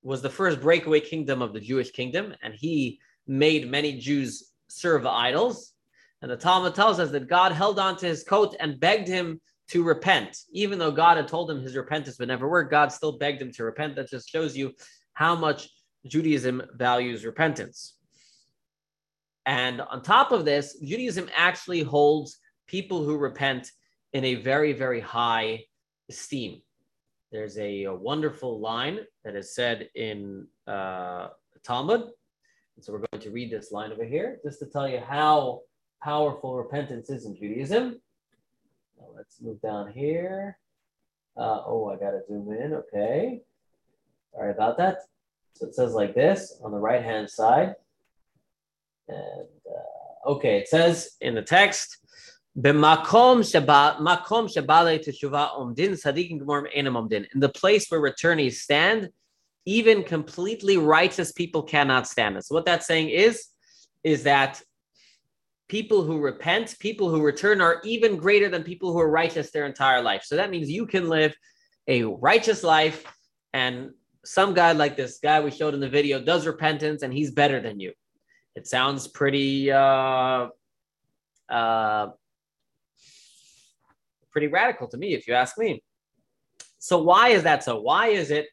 was 0.03 0.21
the 0.21 0.31
first 0.31 0.61
breakaway 0.61 1.01
kingdom 1.01 1.41
of 1.41 1.55
the 1.55 1.61
Jewish 1.61 1.91
kingdom, 1.91 2.35
and 2.43 2.55
he 2.55 3.01
made 3.27 3.71
many 3.71 3.99
Jews 3.99 4.53
serve 4.69 5.07
idols. 5.07 5.73
And 6.21 6.31
the 6.31 6.37
Talmud 6.37 6.75
tells 6.75 7.01
us 7.01 7.11
that 7.11 7.29
God 7.29 7.53
held 7.53 7.79
on 7.79 7.97
to 7.99 8.07
his 8.07 8.25
coat 8.25 8.55
and 8.61 8.79
begged 8.79 9.09
him 9.09 9.41
to 9.69 9.83
repent. 9.83 10.37
Even 10.53 10.79
though 10.79 10.91
God 10.91 11.17
had 11.17 11.29
told 11.29 11.51
him 11.51 11.61
his 11.61 11.77
repentance 11.77 12.19
would 12.19 12.29
never 12.29 12.49
work, 12.49 12.71
God 12.71 12.93
still 12.93 13.19
begged 13.19 13.41
him 13.41 13.53
to 13.53 13.65
repent. 13.65 13.97
That 13.97 14.11
just 14.11 14.29
shows 14.29 14.57
you 14.57 14.73
how 15.15 15.35
much 15.35 15.69
Judaism 16.07 16.63
values 16.75 17.25
repentance. 17.25 17.94
And 19.47 19.81
on 19.81 20.03
top 20.03 20.33
of 20.33 20.45
this, 20.45 20.79
Judaism 20.79 21.29
actually 21.35 21.83
holds 21.83 22.39
people 22.67 23.05
who 23.05 23.17
repent 23.17 23.71
in 24.13 24.25
a 24.25 24.37
very, 24.37 24.73
very 24.73 25.01
high 25.01 25.65
esteem. 26.09 26.63
There's 27.31 27.59
a, 27.59 27.85
a 27.85 27.95
wonderful 27.95 28.61
line 28.61 29.01
that 29.25 29.35
is 29.35 29.55
said 29.55 29.89
in 29.95 30.47
uh, 30.67 31.29
Talmud. 31.63 32.03
And 32.03 32.85
so 32.85 32.93
we're 32.93 33.05
going 33.11 33.23
to 33.23 33.31
read 33.31 33.51
this 33.51 33.73
line 33.73 33.93
over 33.93 34.05
here 34.05 34.39
just 34.45 34.61
to 34.61 34.67
tell 34.67 34.89
you 34.89 35.01
how 35.01 35.63
powerful 36.03 36.57
repentance 36.57 37.11
is 37.11 37.27
in 37.27 37.37
Judaism. 37.37 38.01
Now 38.99 39.07
let's 39.17 39.41
move 39.41 39.61
down 39.61 39.93
here. 39.93 40.59
Uh, 41.37 41.63
oh, 41.67 41.91
I 41.93 41.97
got 41.97 42.13
to 42.13 42.21
zoom 42.29 42.53
in. 42.53 42.75
Okay. 42.75 43.41
Sorry 44.33 44.53
about 44.53 44.77
that. 44.79 44.99
So 45.55 45.67
it 45.67 45.75
says 45.75 45.93
like 45.93 46.15
this 46.15 46.59
on 46.65 46.73
the 46.73 46.79
right 46.79 47.03
hand 47.03 47.29
side. 47.29 47.75
And 49.09 49.19
uh, 49.19 50.31
okay, 50.33 50.59
it 50.59 50.69
says 50.69 51.11
in 51.21 51.35
the 51.35 51.43
text, 51.43 51.99
"B'makom 52.59 53.41
shabat 53.43 53.99
makom 53.99 54.49
shabale 54.49 55.05
teshuva 55.05 55.59
omdin 55.59 55.93
sadikim 55.93 56.41
gemorm 56.41 56.67
enam 56.75 56.97
omdin." 56.97 57.27
In 57.35 57.41
the 57.41 57.49
place 57.49 57.87
where 57.89 58.01
returnees 58.01 58.55
stand, 58.55 59.11
even 59.67 60.03
completely 60.03 60.77
righteous 60.77 61.33
people 61.33 61.63
cannot 61.63 62.07
stand. 62.07 62.43
So 62.45 62.55
what 62.55 62.65
that's 62.65 62.87
saying 62.87 63.11
is, 63.11 63.47
is 64.03 64.23
that 64.25 64.63
people 65.69 66.03
who 66.03 66.19
repent, 66.21 66.77
people 66.79 67.09
who 67.11 67.23
return, 67.23 67.61
are 67.61 67.81
even 67.85 68.17
greater 68.17 68.49
than 68.49 68.63
people 68.63 68.93
who 68.93 69.01
are 69.01 69.11
righteous 69.11 69.51
their 69.51 69.67
entire 69.67 70.03
life. 70.03 70.23
So 70.25 70.37
that 70.37 70.51
means 70.51 70.71
you 70.71 70.87
can 70.87 71.09
live 71.09 71.35
a 71.89 72.05
righteous 72.05 72.63
life, 72.63 73.05
and 73.53 73.91
some 74.25 74.55
guy 74.55 74.73
like 74.73 74.97
this 74.97 75.19
guy 75.23 75.41
we 75.41 75.51
showed 75.51 75.75
in 75.75 75.81
the 75.81 75.89
video 75.89 76.21
does 76.21 76.47
repentance, 76.47 77.03
and 77.03 77.13
he's 77.13 77.31
better 77.31 77.61
than 77.61 77.81
you. 77.81 77.93
It 78.55 78.67
sounds 78.67 79.09
pretty 79.09 79.71
uh, 79.71 80.49
uh, 81.49 82.09
pretty 84.31 84.47
radical 84.49 84.89
to 84.89 84.97
me, 84.97 85.15
if 85.15 85.27
you 85.27 85.35
ask 85.35 85.59
me. 85.59 85.83
So 86.79 87.03
why 87.03 87.29
is 87.31 87.43
that 87.45 87.65
so? 87.65 87.81
Why 87.81 88.09
is 88.09 88.31
it 88.31 88.47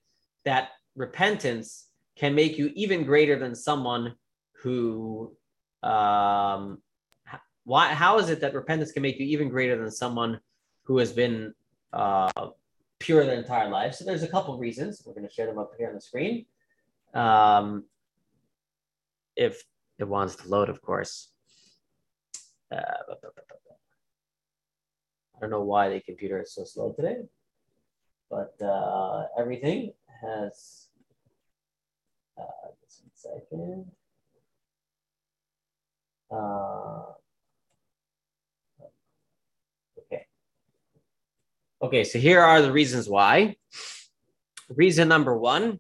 that 0.46 0.70
repentance 0.96 1.88
can 2.16 2.36
make 2.36 2.58
you 2.58 2.72
even 2.76 3.04
greater 3.04 3.38
than 3.38 3.56
someone 3.56 4.16
who 4.62 5.36
um, 5.84 6.82
why 7.64 7.94
how 7.94 8.20
is 8.20 8.30
it 8.30 8.42
that 8.42 8.54
repentance 8.54 8.92
can 8.92 9.02
make 9.02 9.20
you 9.20 9.26
even 9.26 9.50
greater 9.50 9.78
than 9.78 9.92
someone 9.92 10.40
who 10.84 10.98
has 10.98 11.12
been 11.12 11.54
uh, 11.94 12.30
pure 13.00 13.26
their 13.26 13.40
entire 13.40 13.70
life 13.70 13.94
so 13.96 14.06
there's 14.06 14.24
a 14.24 14.28
couple 14.28 14.58
reasons 14.58 15.02
we're 15.06 15.14
going 15.14 15.28
to 15.28 15.34
share 15.34 15.48
them 15.48 15.58
up 15.58 15.72
here 15.78 15.88
on 15.88 15.96
the 15.96 16.02
screen 16.02 16.46
um, 17.14 17.84
if 19.36 19.64
it 20.02 20.08
wants 20.08 20.36
to 20.36 20.50
load, 20.50 20.68
of 20.68 20.82
course. 20.82 21.30
Uh, 22.72 22.82
I 25.36 25.40
don't 25.40 25.52
know 25.52 25.62
why 25.62 25.90
the 25.90 26.00
computer 26.02 26.42
is 26.42 26.54
so 26.54 26.64
slow 26.64 26.92
today, 26.94 27.18
but 28.30 28.54
uh, 28.62 29.26
everything 29.38 29.94
has. 30.22 30.88
Uh, 32.38 32.70
just 32.84 33.04
one 33.04 33.12
second. 33.14 33.92
Uh, 36.32 37.12
okay. 40.00 40.26
Okay, 41.82 42.04
so 42.04 42.18
here 42.18 42.42
are 42.42 42.62
the 42.62 42.72
reasons 42.72 43.08
why. 43.08 43.58
Reason 44.70 45.08
number 45.08 45.38
one 45.38 45.80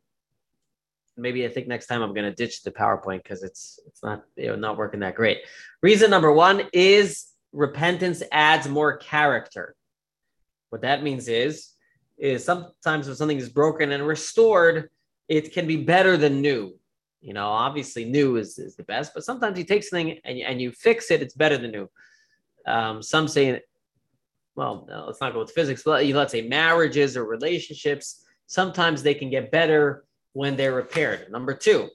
maybe 1.17 1.45
I 1.45 1.50
think 1.50 1.67
next 1.67 1.88
time 1.88 2.02
I'm 2.02 2.13
going 2.13 2.30
to 2.30 2.36
ditch 2.36 2.63
the 2.63 2.71
PowerPoint 2.71 3.24
because 3.24 3.43
it's 3.43 3.80
it's 3.88 4.04
not 4.04 4.24
you 4.36 4.47
know, 4.47 4.56
not 4.56 4.78
working 4.78 5.00
that 5.02 5.15
great. 5.15 5.39
Reason 5.82 6.10
number 6.10 6.32
one 6.32 6.63
is 6.74 7.28
repentance 7.52 8.24
adds 8.32 8.67
more 8.67 8.97
character. 8.97 9.76
What 10.69 10.82
that 10.82 11.04
means 11.04 11.28
is 11.28 11.74
is 12.17 12.45
sometimes 12.45 13.08
when 13.08 13.15
something 13.15 13.38
is 13.38 13.50
broken 13.50 13.91
and 13.91 14.06
restored, 14.06 14.89
it 15.28 15.54
can 15.54 15.65
be 15.65 15.78
better 15.78 16.17
than 16.17 16.41
new. 16.41 16.78
You 17.19 17.34
know, 17.34 17.47
obviously 17.47 18.06
new 18.06 18.38
is, 18.38 18.58
is 18.60 18.76
the 18.76 18.84
best, 18.84 19.13
but 19.13 19.24
sometimes 19.24 19.58
you 19.58 19.63
take 19.63 19.84
something 19.84 20.19
and, 20.24 20.39
and 20.39 20.62
you 20.62 20.71
fix 20.71 21.10
it, 21.12 21.21
it's 21.21 21.34
better 21.34 21.58
than 21.58 21.71
new. 21.71 21.89
Um, 22.65 23.02
some 23.02 23.28
say, 23.28 23.62
well, 24.56 24.86
no, 24.88 25.06
let's 25.08 25.21
not 25.21 25.34
go 25.34 25.39
with 25.39 25.52
physics, 25.52 25.82
but 25.84 26.06
let's 26.06 26.32
say 26.32 26.47
marriages 26.47 27.17
or 27.17 27.26
relationships, 27.26 28.24
sometimes 28.45 29.02
they 29.02 29.13
can 29.13 29.30
get 29.30 29.52
better 29.52 30.04
when 30.33 30.55
they're 30.55 30.73
repaired. 30.73 31.31
Number 31.31 31.53
two 31.53 31.89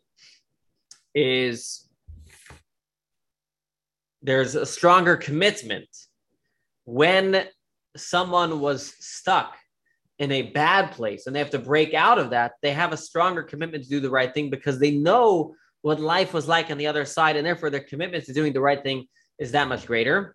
is 1.14 1.88
there's 4.22 4.54
a 4.54 4.66
stronger 4.66 5.16
commitment 5.16 5.88
when 6.84 7.46
someone 7.96 8.60
was 8.60 8.94
stuck 9.00 9.56
in 10.18 10.32
a 10.32 10.42
bad 10.42 10.92
place 10.92 11.26
and 11.26 11.34
they 11.34 11.40
have 11.40 11.50
to 11.50 11.58
break 11.58 11.94
out 11.94 12.18
of 12.18 12.30
that 12.30 12.52
they 12.62 12.72
have 12.72 12.92
a 12.92 12.96
stronger 12.96 13.42
commitment 13.42 13.84
to 13.84 13.90
do 13.90 14.00
the 14.00 14.10
right 14.10 14.32
thing 14.32 14.48
because 14.50 14.78
they 14.78 14.90
know 14.90 15.54
what 15.82 16.00
life 16.00 16.32
was 16.32 16.48
like 16.48 16.70
on 16.70 16.78
the 16.78 16.86
other 16.86 17.04
side 17.04 17.36
and 17.36 17.46
therefore 17.46 17.70
their 17.70 17.80
commitment 17.80 18.24
to 18.24 18.32
doing 18.32 18.52
the 18.52 18.60
right 18.60 18.82
thing 18.82 19.06
is 19.38 19.52
that 19.52 19.68
much 19.68 19.86
greater 19.86 20.34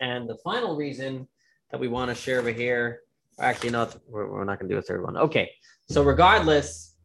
and 0.00 0.28
the 0.28 0.36
final 0.44 0.76
reason 0.76 1.28
that 1.70 1.80
we 1.80 1.88
want 1.88 2.08
to 2.08 2.14
share 2.14 2.40
over 2.40 2.50
here 2.50 3.00
actually 3.38 3.70
no 3.70 3.88
we're, 4.08 4.30
we're 4.30 4.44
not 4.44 4.58
going 4.58 4.68
to 4.68 4.74
do 4.74 4.78
a 4.78 4.82
third 4.82 5.02
one 5.02 5.16
okay 5.16 5.50
so 5.88 6.02
regardless, 6.02 6.96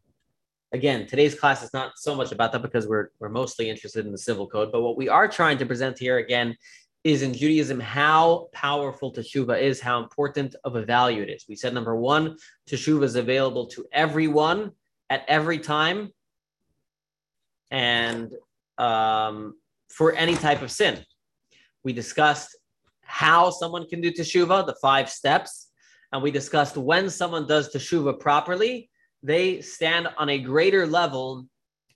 again, 0.72 1.06
today's 1.06 1.38
class 1.38 1.62
is 1.62 1.72
not 1.72 1.92
so 1.96 2.14
much 2.16 2.32
about 2.32 2.52
that 2.52 2.62
because 2.62 2.86
we're 2.88 3.10
we're 3.20 3.28
mostly 3.28 3.70
interested 3.70 4.06
in 4.06 4.12
the 4.12 4.18
civil 4.18 4.46
code. 4.46 4.72
But 4.72 4.82
what 4.82 4.96
we 4.96 5.08
are 5.08 5.28
trying 5.28 5.58
to 5.58 5.66
present 5.66 5.98
here 5.98 6.18
again 6.18 6.56
is 7.04 7.22
in 7.22 7.32
Judaism 7.32 7.80
how 7.80 8.48
powerful 8.52 9.12
teshuva 9.12 9.60
is, 9.60 9.80
how 9.80 10.02
important 10.02 10.54
of 10.64 10.76
a 10.76 10.84
value 10.84 11.22
it 11.22 11.30
is. 11.30 11.44
We 11.48 11.56
said 11.56 11.74
number 11.74 11.96
one, 11.96 12.36
teshuva 12.68 13.04
is 13.04 13.16
available 13.16 13.66
to 13.68 13.86
everyone 13.92 14.72
at 15.10 15.24
every 15.28 15.58
time 15.58 16.10
and 17.70 18.32
um, 18.78 19.54
for 19.90 20.12
any 20.12 20.34
type 20.34 20.62
of 20.62 20.70
sin. 20.70 21.04
We 21.82 21.92
discussed 21.92 22.56
how 23.02 23.50
someone 23.50 23.88
can 23.88 24.00
do 24.00 24.12
teshuva, 24.12 24.64
the 24.64 24.76
five 24.80 25.10
steps, 25.10 25.71
and 26.12 26.22
we 26.22 26.30
discussed 26.30 26.76
when 26.76 27.08
someone 27.08 27.46
does 27.46 27.72
teshuva 27.72 28.18
properly, 28.18 28.90
they 29.22 29.60
stand 29.60 30.08
on 30.18 30.28
a 30.28 30.38
greater 30.38 30.86
level 30.86 31.46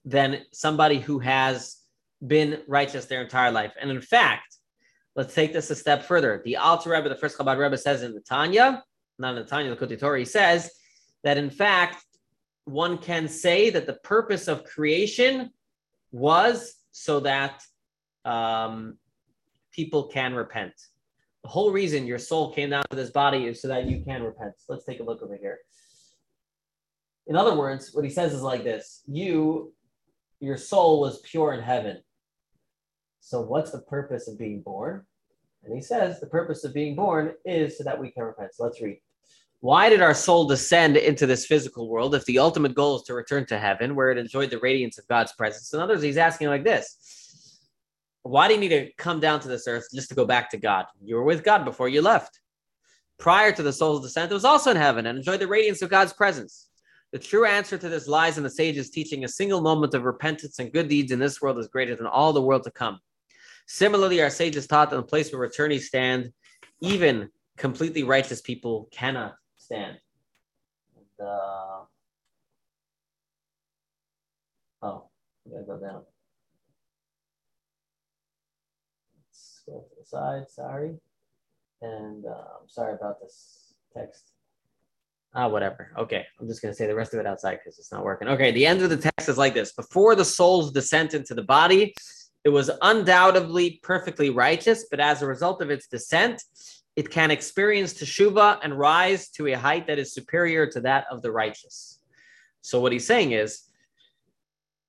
than 0.04 0.42
somebody 0.52 0.98
who 0.98 1.18
has 1.18 1.78
been 2.26 2.62
righteous 2.66 3.06
their 3.06 3.22
entire 3.22 3.50
life. 3.50 3.72
And 3.80 3.90
in 3.90 4.00
fact, 4.00 4.56
let's 5.16 5.34
take 5.34 5.52
this 5.52 5.70
a 5.70 5.74
step 5.74 6.04
further. 6.04 6.40
The 6.44 6.56
Alter 6.56 6.90
Rebbe, 6.90 7.08
the 7.08 7.16
first 7.16 7.36
Chabad 7.36 7.58
Rebbe, 7.58 7.76
says 7.76 8.02
in 8.02 8.14
the 8.14 8.20
Tanya, 8.20 8.82
not 9.18 9.36
in 9.36 9.42
the 9.42 9.48
Tanya, 9.48 9.74
the 9.74 9.76
Likutei 9.76 9.98
Torah, 9.98 10.18
he 10.18 10.24
says 10.24 10.70
that 11.24 11.36
in 11.36 11.50
fact, 11.50 12.02
one 12.64 12.98
can 12.98 13.28
say 13.28 13.70
that 13.70 13.86
the 13.86 13.94
purpose 13.94 14.48
of 14.48 14.64
creation 14.64 15.50
was 16.10 16.74
so 16.90 17.20
that 17.20 17.62
um, 18.24 18.98
people 19.72 20.04
can 20.08 20.34
repent. 20.34 20.72
The 21.46 21.52
whole 21.52 21.70
reason 21.70 22.08
your 22.08 22.18
soul 22.18 22.52
came 22.52 22.70
down 22.70 22.82
to 22.90 22.96
this 22.96 23.10
body 23.10 23.44
is 23.44 23.62
so 23.62 23.68
that 23.68 23.86
you 23.86 24.02
can 24.04 24.24
repent. 24.24 24.54
Let's 24.68 24.84
take 24.84 24.98
a 24.98 25.04
look 25.04 25.22
over 25.22 25.36
here. 25.36 25.58
In 27.28 27.36
other 27.36 27.54
words, 27.54 27.90
what 27.92 28.04
he 28.04 28.10
says 28.10 28.32
is 28.32 28.42
like 28.42 28.64
this 28.64 29.04
You, 29.06 29.72
your 30.40 30.56
soul 30.56 30.98
was 30.98 31.20
pure 31.20 31.52
in 31.52 31.62
heaven. 31.62 32.02
So, 33.20 33.42
what's 33.42 33.70
the 33.70 33.82
purpose 33.82 34.26
of 34.26 34.36
being 34.36 34.60
born? 34.60 35.06
And 35.62 35.72
he 35.72 35.80
says 35.80 36.18
the 36.18 36.26
purpose 36.26 36.64
of 36.64 36.74
being 36.74 36.96
born 36.96 37.34
is 37.44 37.78
so 37.78 37.84
that 37.84 38.00
we 38.00 38.10
can 38.10 38.24
repent. 38.24 38.52
So, 38.52 38.64
let's 38.64 38.82
read. 38.82 38.98
Why 39.60 39.88
did 39.88 40.02
our 40.02 40.14
soul 40.14 40.48
descend 40.48 40.96
into 40.96 41.26
this 41.26 41.46
physical 41.46 41.88
world 41.88 42.16
if 42.16 42.24
the 42.24 42.40
ultimate 42.40 42.74
goal 42.74 42.96
is 42.96 43.02
to 43.02 43.14
return 43.14 43.46
to 43.46 43.58
heaven 43.58 43.94
where 43.94 44.10
it 44.10 44.18
enjoyed 44.18 44.50
the 44.50 44.58
radiance 44.58 44.98
of 44.98 45.06
God's 45.06 45.32
presence? 45.34 45.72
In 45.72 45.78
others, 45.78 46.02
he's 46.02 46.16
asking 46.16 46.48
like 46.48 46.64
this 46.64 47.25
Why 48.28 48.48
do 48.48 48.54
you 48.54 48.60
need 48.60 48.70
to 48.70 48.90
come 48.98 49.20
down 49.20 49.40
to 49.40 49.48
this 49.48 49.68
earth 49.68 49.86
just 49.94 50.08
to 50.08 50.14
go 50.14 50.24
back 50.24 50.50
to 50.50 50.56
God? 50.56 50.86
You 51.02 51.16
were 51.16 51.22
with 51.22 51.44
God 51.44 51.64
before 51.64 51.88
you 51.88 52.02
left. 52.02 52.40
Prior 53.18 53.52
to 53.52 53.62
the 53.62 53.72
soul's 53.72 54.02
descent, 54.02 54.30
it 54.30 54.34
was 54.34 54.44
also 54.44 54.70
in 54.70 54.76
heaven 54.76 55.06
and 55.06 55.16
enjoyed 55.16 55.40
the 55.40 55.46
radiance 55.46 55.80
of 55.80 55.90
God's 55.90 56.12
presence. 56.12 56.68
The 57.12 57.18
true 57.18 57.46
answer 57.46 57.78
to 57.78 57.88
this 57.88 58.08
lies 58.08 58.36
in 58.36 58.44
the 58.44 58.50
sage's 58.50 58.90
teaching. 58.90 59.24
A 59.24 59.28
single 59.28 59.60
moment 59.60 59.94
of 59.94 60.02
repentance 60.02 60.58
and 60.58 60.72
good 60.72 60.88
deeds 60.88 61.12
in 61.12 61.18
this 61.18 61.40
world 61.40 61.58
is 61.58 61.68
greater 61.68 61.94
than 61.94 62.06
all 62.06 62.32
the 62.32 62.42
world 62.42 62.64
to 62.64 62.70
come. 62.70 62.98
Similarly, 63.68 64.20
our 64.20 64.30
sages 64.30 64.66
taught 64.66 64.90
that 64.90 64.96
the 64.96 65.02
place 65.02 65.32
where 65.32 65.44
attorneys 65.44 65.86
stand, 65.86 66.32
even 66.80 67.30
completely 67.56 68.02
righteous 68.02 68.40
people 68.40 68.88
cannot 68.90 69.34
stand. 69.56 69.98
And, 70.96 71.26
uh, 71.26 71.84
oh, 74.82 75.08
I 75.46 75.50
gotta 75.50 75.64
go 75.64 75.78
down. 75.78 76.02
Go 79.66 79.80
to 79.80 79.94
the 79.98 80.06
side. 80.06 80.48
Sorry, 80.48 80.94
and 81.82 82.24
I'm 82.26 82.68
sorry 82.68 82.94
about 82.94 83.20
this 83.20 83.74
text. 83.94 84.32
Ah, 85.34 85.48
whatever. 85.48 85.92
Okay, 85.98 86.24
I'm 86.40 86.48
just 86.48 86.62
gonna 86.62 86.74
say 86.74 86.86
the 86.86 86.94
rest 86.94 87.12
of 87.12 87.20
it 87.20 87.26
outside 87.26 87.58
because 87.62 87.78
it's 87.78 87.92
not 87.92 88.04
working. 88.04 88.28
Okay, 88.28 88.52
the 88.52 88.66
end 88.66 88.82
of 88.82 88.90
the 88.90 88.96
text 88.96 89.28
is 89.28 89.36
like 89.36 89.54
this: 89.54 89.72
Before 89.72 90.14
the 90.14 90.24
soul's 90.24 90.72
descent 90.72 91.14
into 91.14 91.34
the 91.34 91.42
body, 91.42 91.94
it 92.44 92.50
was 92.50 92.70
undoubtedly 92.80 93.80
perfectly 93.82 94.30
righteous, 94.30 94.86
but 94.90 95.00
as 95.00 95.20
a 95.20 95.26
result 95.26 95.60
of 95.60 95.70
its 95.70 95.88
descent, 95.88 96.42
it 96.94 97.10
can 97.10 97.30
experience 97.30 97.92
teshuva 97.92 98.58
and 98.62 98.78
rise 98.78 99.28
to 99.30 99.48
a 99.48 99.52
height 99.54 99.86
that 99.88 99.98
is 99.98 100.14
superior 100.14 100.66
to 100.68 100.80
that 100.80 101.06
of 101.10 101.22
the 101.22 101.30
righteous. 101.30 102.00
So 102.62 102.80
what 102.80 102.92
he's 102.92 103.06
saying 103.06 103.32
is, 103.32 103.64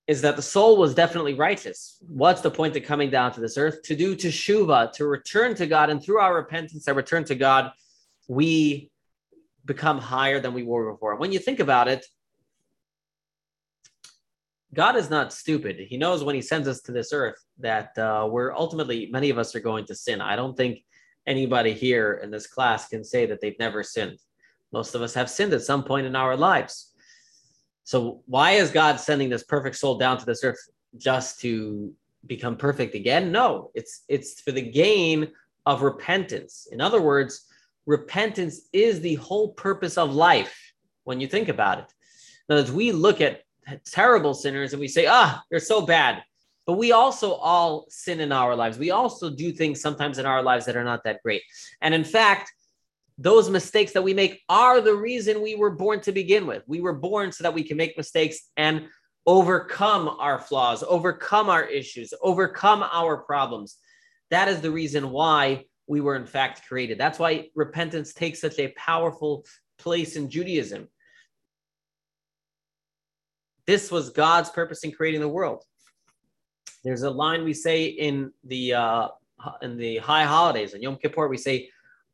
is 0.07 0.21
that 0.21 0.37
the 0.37 0.41
soul 0.41 0.77
was 0.77 0.95
definitely 0.95 1.33
righteous. 1.33 1.97
What's 2.07 2.41
the 2.41 2.49
point 2.49 2.75
of 2.77 2.83
coming 2.83 3.09
down 3.09 3.33
to 3.33 3.41
this 3.41 3.57
earth? 3.57 3.83
To 3.83 3.95
do 3.95 4.15
teshuva, 4.15 4.93
to 4.93 5.05
return 5.05 5.53
to 5.55 5.67
God, 5.67 5.89
and 5.89 6.01
through 6.01 6.19
our 6.19 6.33
repentance 6.33 6.87
and 6.87 6.95
return 6.95 7.25
to 7.25 7.35
God, 7.35 7.71
we 8.29 8.89
become 9.65 9.99
higher 9.99 10.39
than 10.39 10.53
we 10.53 10.63
were 10.63 10.91
before. 10.93 11.17
When 11.17 11.33
you 11.33 11.39
think 11.39 11.59
about 11.59 11.89
it, 11.89 12.05
God 14.73 14.95
is 14.95 15.09
not 15.09 15.33
stupid. 15.33 15.77
He 15.79 15.97
knows 15.97 16.23
when 16.23 16.35
He 16.35 16.41
sends 16.41 16.67
us 16.69 16.81
to 16.83 16.93
this 16.93 17.11
earth 17.11 17.43
that 17.59 17.97
uh, 17.97 18.27
we're 18.31 18.53
ultimately, 18.53 19.09
many 19.11 19.29
of 19.29 19.37
us 19.37 19.55
are 19.55 19.59
going 19.59 19.85
to 19.85 19.95
sin. 19.95 20.21
I 20.21 20.37
don't 20.37 20.55
think 20.55 20.79
anybody 21.25 21.73
here 21.73 22.21
in 22.23 22.31
this 22.31 22.47
class 22.47 22.87
can 22.87 23.03
say 23.03 23.25
that 23.25 23.41
they've 23.41 23.59
never 23.59 23.83
sinned. 23.83 24.19
Most 24.71 24.95
of 24.95 25.01
us 25.01 25.13
have 25.13 25.29
sinned 25.29 25.53
at 25.53 25.61
some 25.63 25.83
point 25.83 26.07
in 26.07 26.15
our 26.15 26.37
lives. 26.37 26.86
So, 27.87 28.21
why 28.25 28.51
is 28.51 28.69
God 28.69 28.99
sending 28.99 29.29
this 29.29 29.43
perfect 29.43 29.77
soul 29.77 29.97
down 29.97 30.17
to 30.17 30.25
this 30.25 30.43
earth 30.43 30.59
just 30.97 31.39
to 31.39 31.93
become 32.25 32.57
perfect 32.57 32.95
again? 32.95 33.31
No, 33.31 33.71
it's 33.75 34.03
it's 34.09 34.41
for 34.41 34.51
the 34.51 34.61
gain 34.61 35.31
of 35.65 35.83
repentance. 35.83 36.67
In 36.69 36.81
other 36.81 37.01
words, 37.01 37.45
repentance 37.85 38.67
is 38.73 38.99
the 38.99 39.15
whole 39.15 39.53
purpose 39.53 39.97
of 39.97 40.13
life 40.13 40.73
when 41.05 41.21
you 41.21 41.27
think 41.27 41.47
about 41.47 41.79
it. 41.79 41.85
Now, 42.49 42.57
as 42.57 42.73
we 42.73 42.91
look 42.91 43.21
at 43.21 43.43
terrible 43.85 44.33
sinners 44.33 44.73
and 44.73 44.81
we 44.81 44.89
say, 44.89 45.05
ah, 45.07 45.41
they're 45.49 45.61
so 45.61 45.81
bad. 45.81 46.23
But 46.65 46.73
we 46.73 46.91
also 46.91 47.35
all 47.35 47.85
sin 47.87 48.19
in 48.19 48.33
our 48.33 48.53
lives. 48.53 48.77
We 48.77 48.91
also 48.91 49.29
do 49.29 49.53
things 49.53 49.79
sometimes 49.79 50.17
in 50.17 50.25
our 50.25 50.43
lives 50.43 50.65
that 50.65 50.75
are 50.75 50.83
not 50.83 51.05
that 51.05 51.23
great. 51.23 51.43
And 51.79 51.93
in 51.93 52.03
fact, 52.03 52.51
those 53.17 53.49
mistakes 53.49 53.93
that 53.93 54.03
we 54.03 54.13
make 54.13 54.41
are 54.47 54.79
the 54.79 54.95
reason 54.95 55.41
we 55.41 55.55
were 55.55 55.71
born 55.71 56.01
to 56.01 56.11
begin 56.11 56.45
with. 56.45 56.63
We 56.67 56.81
were 56.81 56.93
born 56.93 57.31
so 57.31 57.43
that 57.43 57.53
we 57.53 57.63
can 57.63 57.77
make 57.77 57.97
mistakes 57.97 58.51
and 58.57 58.87
overcome 59.25 60.07
our 60.07 60.39
flaws, 60.39 60.83
overcome 60.87 61.49
our 61.49 61.63
issues, 61.63 62.13
overcome 62.21 62.83
our 62.83 63.17
problems. 63.17 63.77
That 64.29 64.47
is 64.47 64.61
the 64.61 64.71
reason 64.71 65.09
why 65.09 65.65
we 65.87 66.01
were 66.01 66.15
in 66.15 66.25
fact 66.25 66.67
created. 66.67 66.97
That's 66.97 67.17
why 67.17 67.49
repentance 67.55 68.13
takes 68.13 68.39
such 68.39 68.59
a 68.59 68.73
powerful 68.77 69.45
place 69.79 70.15
in 70.15 70.29
Judaism. 70.29 70.87
This 73.65 73.91
was 73.91 74.11
God's 74.11 74.49
purpose 74.49 74.83
in 74.83 74.91
creating 74.91 75.21
the 75.21 75.27
world. 75.27 75.63
There's 76.83 77.03
a 77.03 77.09
line 77.09 77.43
we 77.43 77.53
say 77.53 77.85
in 77.85 78.31
the 78.43 78.73
uh, 78.75 79.07
in 79.61 79.77
the 79.77 79.97
high 79.97 80.23
holidays 80.23 80.73
on 80.73 80.81
Yom 80.81 80.97
Kippur. 80.97 81.27
We 81.27 81.37
say, 81.37 81.69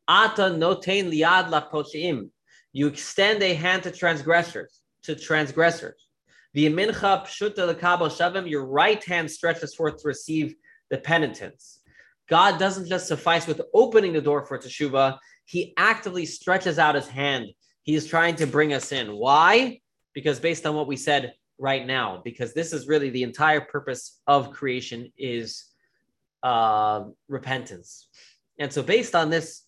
"Ata 0.08 0.44
notein 0.44 1.12
liad 1.12 1.50
laposhiim." 1.50 2.30
You 2.72 2.88
extend 2.88 3.44
a 3.44 3.54
hand 3.54 3.84
to 3.84 3.92
transgressors. 3.92 4.82
To 5.04 5.16
transgressors. 5.16 6.08
The 6.54 6.68
mincha 6.68 7.26
pshuta 7.26 7.74
lekabel 7.74 8.10
shavim. 8.10 8.50
Your 8.50 8.66
right 8.66 9.04
hand 9.04 9.30
stretches 9.30 9.76
forth 9.76 10.02
to 10.02 10.08
receive 10.08 10.56
the 10.90 10.98
penitence. 10.98 11.80
God 12.30 12.58
doesn't 12.58 12.88
just 12.88 13.08
suffice 13.08 13.48
with 13.48 13.62
opening 13.74 14.14
the 14.14 14.22
door 14.22 14.46
for 14.46 14.58
teshuva. 14.58 15.18
He 15.46 15.74
actively 15.78 16.26
stretches 16.26 16.80
out 16.80 16.96
his 16.96 17.08
hand. 17.08 17.48
He 17.84 17.96
is 17.96 18.08
trying 18.08 18.36
to 18.38 18.48
bring 18.48 18.74
us 18.74 18.92
in. 18.92 19.16
Why? 19.16 19.82
Because 20.14 20.40
based 20.40 20.66
on 20.66 20.76
what 20.76 20.88
we 20.88 20.96
said, 20.96 21.34
right 21.60 21.86
now 21.86 22.22
because 22.24 22.54
this 22.54 22.74
is 22.74 22.88
really 22.88 23.10
the 23.10 23.24
entire 23.24 23.62
purpose 23.62 24.20
of 24.28 24.52
creation 24.52 25.12
is 25.18 25.66
uh, 26.42 27.06
repentance 27.28 28.08
and 28.60 28.72
so 28.72 28.82
based 28.82 29.16
on 29.16 29.30
this 29.30 29.63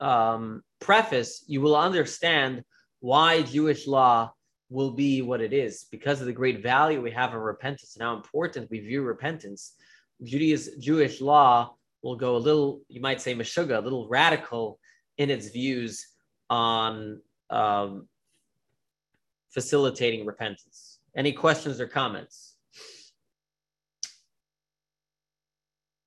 um, 0.00 0.62
preface 0.80 1.44
you 1.46 1.60
will 1.60 1.76
understand 1.76 2.62
why 3.00 3.42
jewish 3.42 3.86
law 3.86 4.30
will 4.70 4.92
be 4.92 5.22
what 5.22 5.40
it 5.40 5.52
is 5.52 5.86
because 5.90 6.20
of 6.20 6.26
the 6.26 6.32
great 6.32 6.62
value 6.62 7.00
we 7.00 7.10
have 7.10 7.34
of 7.34 7.40
repentance 7.40 7.96
and 7.96 8.02
how 8.02 8.14
important 8.14 8.70
we 8.70 8.80
view 8.80 9.02
repentance 9.02 9.74
Judaism, 10.22 10.80
jewish 10.80 11.20
law 11.20 11.74
will 12.02 12.16
go 12.16 12.36
a 12.36 12.38
little 12.38 12.80
you 12.88 13.00
might 13.00 13.20
say 13.20 13.34
meshuga 13.34 13.78
a 13.78 13.80
little 13.80 14.08
radical 14.08 14.78
in 15.16 15.30
its 15.30 15.48
views 15.48 16.06
on 16.50 17.20
um, 17.50 18.06
facilitating 19.50 20.26
repentance 20.26 20.98
any 21.18 21.32
questions 21.32 21.80
or 21.80 21.88
comments? 21.88 22.54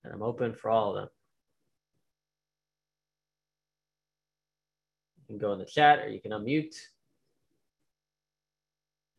And 0.06 0.14
I'm 0.14 0.24
open 0.24 0.54
for 0.54 0.70
all 0.70 0.92
of 0.92 0.96
them. 0.96 1.10
Can 5.32 5.38
go 5.38 5.54
in 5.54 5.60
the 5.60 5.66
chat 5.66 6.00
or 6.00 6.10
you 6.10 6.20
can 6.20 6.32
unmute. 6.32 6.76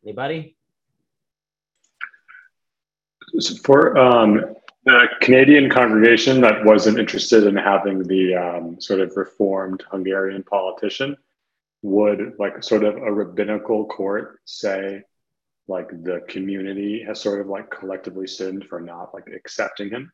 Anybody? 0.03 0.55
For 3.63 3.97
um, 3.97 4.53
the 4.85 5.07
Canadian 5.21 5.71
congregation 5.71 6.39
that 6.41 6.63
wasn't 6.65 6.99
interested 6.99 7.47
in 7.47 7.55
having 7.55 8.03
the 8.03 8.35
um, 8.35 8.79
sort 8.79 8.99
of 8.99 9.17
reformed 9.17 9.83
Hungarian 9.89 10.43
politician, 10.43 11.17
would 11.81 12.33
like 12.37 12.63
sort 12.63 12.83
of 12.83 12.95
a 12.95 13.11
rabbinical 13.11 13.87
court 13.87 14.39
say 14.45 15.01
like 15.67 15.89
the 16.03 16.21
community 16.27 17.03
has 17.07 17.19
sort 17.19 17.41
of 17.41 17.47
like 17.47 17.71
collectively 17.71 18.27
sinned 18.27 18.65
for 18.65 18.79
not 18.79 19.15
like 19.15 19.25
accepting 19.35 19.89
him 19.89 20.11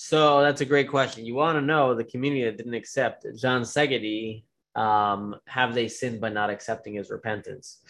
So 0.00 0.42
that's 0.42 0.60
a 0.60 0.64
great 0.64 0.88
question. 0.88 1.26
You 1.26 1.34
want 1.34 1.56
to 1.56 1.60
know 1.60 1.92
the 1.92 2.04
community 2.04 2.44
that 2.44 2.56
didn't 2.56 2.74
accept 2.74 3.26
John 3.36 3.62
Szegedi, 3.62 4.44
um, 4.76 5.34
have 5.48 5.74
they 5.74 5.88
sinned 5.88 6.20
by 6.20 6.28
not 6.28 6.50
accepting 6.50 6.94
his 6.94 7.10
repentance? 7.10 7.80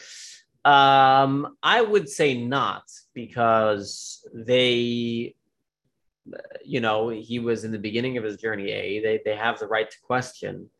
Um, 0.64 1.58
I 1.62 1.82
would 1.82 2.08
say 2.08 2.32
not 2.32 2.84
because 3.12 4.26
they, 4.32 5.34
you 6.64 6.80
know, 6.80 7.10
he 7.10 7.40
was 7.40 7.64
in 7.64 7.72
the 7.72 7.78
beginning 7.78 8.16
of 8.16 8.24
his 8.24 8.38
journey. 8.38 8.70
A, 8.70 9.02
they 9.02 9.20
they 9.22 9.36
have 9.36 9.58
the 9.58 9.66
right 9.66 9.90
to 9.90 10.00
question, 10.00 10.70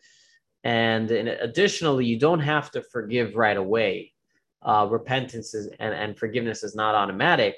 and 0.65 1.11
in, 1.11 1.29
additionally, 1.29 2.07
you 2.07 2.19
don't 2.19 2.41
have 2.41 2.71
to 2.71 2.81
forgive 2.81 3.37
right 3.37 3.59
away. 3.59 4.15
Uh, 4.63 4.89
repentance 4.91 5.53
is, 5.53 5.67
and 5.79 5.93
and 5.93 6.19
forgiveness 6.19 6.65
is 6.65 6.75
not 6.75 6.95
automatic. 6.95 7.55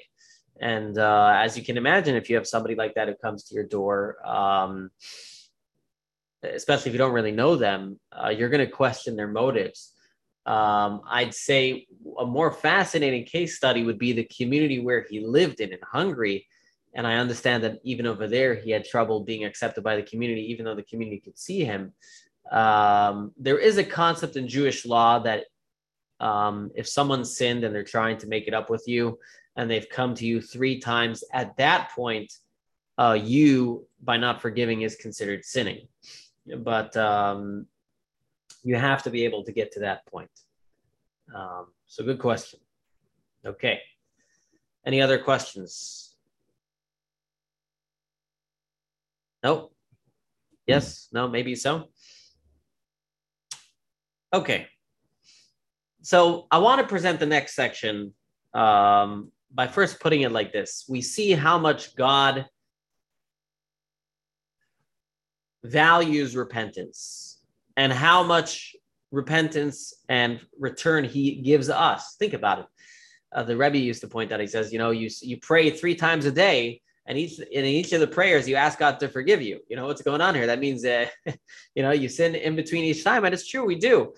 And 0.61 0.99
uh, 0.99 1.33
as 1.35 1.57
you 1.57 1.65
can 1.65 1.77
imagine, 1.77 2.15
if 2.15 2.29
you 2.29 2.37
have 2.37 2.47
somebody 2.47 2.75
like 2.75 2.95
that 2.95 3.09
who 3.09 3.15
comes 3.15 3.45
to 3.45 3.55
your 3.55 3.65
door, 3.65 4.19
um, 4.27 4.91
especially 6.43 6.91
if 6.91 6.95
you 6.95 6.99
don't 6.99 7.13
really 7.13 7.33
know 7.33 7.57
them, 7.57 7.99
uh, 8.13 8.29
you're 8.29 8.51
going 8.51 8.65
to 8.65 8.71
question 8.71 9.17
their 9.17 9.29
motives. 9.29 9.93
Um, 10.47 11.03
I'd 11.09 11.35
say 11.35 11.87
a 12.19 12.27
more 12.27 12.53
fascinating 12.53 13.25
case 13.25 13.57
study 13.57 13.85
would 13.85 13.99
be 13.99 14.13
the 14.13 14.25
community 14.25 14.81
where 14.81 15.07
he 15.09 15.21
lived 15.21 15.61
in 15.61 15.73
in 15.73 15.79
Hungary. 15.83 16.47
And 16.95 17.07
I 17.07 17.17
understand 17.17 17.63
that 17.65 17.79
even 17.85 18.07
over 18.07 18.27
there, 18.27 18.55
he 18.55 18.71
had 18.71 18.85
trouble 18.85 19.21
being 19.21 19.45
accepted 19.45 19.85
by 19.85 19.97
the 19.97 20.03
community, 20.03 20.51
even 20.51 20.65
though 20.65 20.75
the 20.75 20.83
community 20.83 21.21
could 21.21 21.39
see 21.39 21.65
him. 21.65 21.93
Um, 22.51 23.33
there 23.37 23.59
is 23.59 23.79
a 23.79 23.85
concept 23.85 24.37
in 24.37 24.49
Jewish 24.49 24.85
law 24.85 25.21
that 25.21 25.45
um, 26.19 26.71
if 26.75 26.89
someone 26.89 27.25
sinned 27.25 27.65
and 27.65 27.75
they're 27.75 27.85
trying 27.85 28.19
to 28.19 28.27
make 28.27 28.49
it 28.49 28.55
up 28.55 28.71
with 28.71 28.85
you, 28.87 29.19
and 29.61 29.71
they've 29.71 29.91
come 29.91 30.15
to 30.15 30.25
you 30.25 30.41
three 30.41 30.81
times, 30.81 31.23
at 31.35 31.55
that 31.59 31.91
point, 31.95 32.33
uh, 32.97 33.19
you, 33.23 33.87
by 34.03 34.17
not 34.17 34.41
forgiving, 34.41 34.81
is 34.81 34.97
considered 34.97 35.45
sinning. 35.45 35.87
But 36.61 36.97
um, 36.97 37.67
you 38.63 38.77
have 38.77 39.03
to 39.03 39.11
be 39.11 39.27
able 39.27 39.45
to 39.45 39.53
get 39.53 39.73
to 39.73 39.81
that 39.81 40.07
point. 40.07 40.31
Um, 41.35 41.67
so, 41.87 42.03
good 42.03 42.19
question. 42.19 42.59
Okay. 43.45 43.81
Any 44.87 45.03
other 45.03 45.19
questions? 45.19 46.17
Nope. 49.45 49.75
Yes, 50.67 51.09
no, 51.13 51.29
maybe 51.29 51.55
so. 51.55 51.91
Okay. 54.33 54.69
So, 56.01 56.47
I 56.51 56.57
want 56.57 56.81
to 56.81 56.87
present 56.87 57.21
the 57.21 57.27
next 57.27 57.55
section 57.55 58.15
um, 58.55 59.33
by 59.53 59.67
first 59.67 60.01
putting 60.01 60.23
it 60.23 60.33
like 60.33 60.53
this 60.53 60.85
we 60.89 61.01
see 61.01 61.33
how 61.33 61.59
much 61.59 61.97
God 61.97 62.47
values 65.65 66.37
repentance 66.37 67.41
and 67.77 67.93
how 67.93 68.23
much 68.23 68.75
repentance 69.13 69.95
and 70.09 70.41
return 70.59 71.05
he 71.05 71.37
gives 71.37 71.69
us. 71.69 72.17
Think 72.19 72.35
about 72.35 72.61
it. 72.61 72.67
Uh, 73.33 73.43
the 73.43 73.57
Rebbe 73.57 73.79
used 73.79 74.01
to 74.01 74.09
point 74.09 74.33
out, 74.33 74.41
he 74.41 74.47
says, 74.47 74.73
you 74.73 74.79
know, 74.79 74.91
you, 74.91 75.09
you 75.23 75.39
pray 75.39 75.71
three 75.71 75.95
times 75.95 76.25
a 76.25 76.33
day, 76.33 76.81
and 77.07 77.17
each 77.19 77.41
in 77.41 77.65
each 77.65 77.93
of 77.93 78.01
the 78.01 78.07
prayers, 78.07 78.49
you 78.49 78.57
ask 78.57 78.79
God 78.79 79.01
to 79.01 79.09
forgive 79.09 79.43
you. 79.43 79.61
You 79.69 79.77
know, 79.77 79.87
what's 79.87 80.03
going 80.03 80.21
on 80.21 80.35
here? 80.35 80.47
That 80.47 80.61
means 80.61 80.83
that, 80.83 81.11
you 81.75 81.83
know, 81.83 81.91
you 81.91 82.09
sin 82.09 82.35
in 82.35 82.55
between 82.55 82.85
each 82.85 83.03
time. 83.03 83.25
And 83.25 83.35
it's 83.35 83.49
true, 83.49 83.65
we 83.65 83.77
do. 83.77 84.13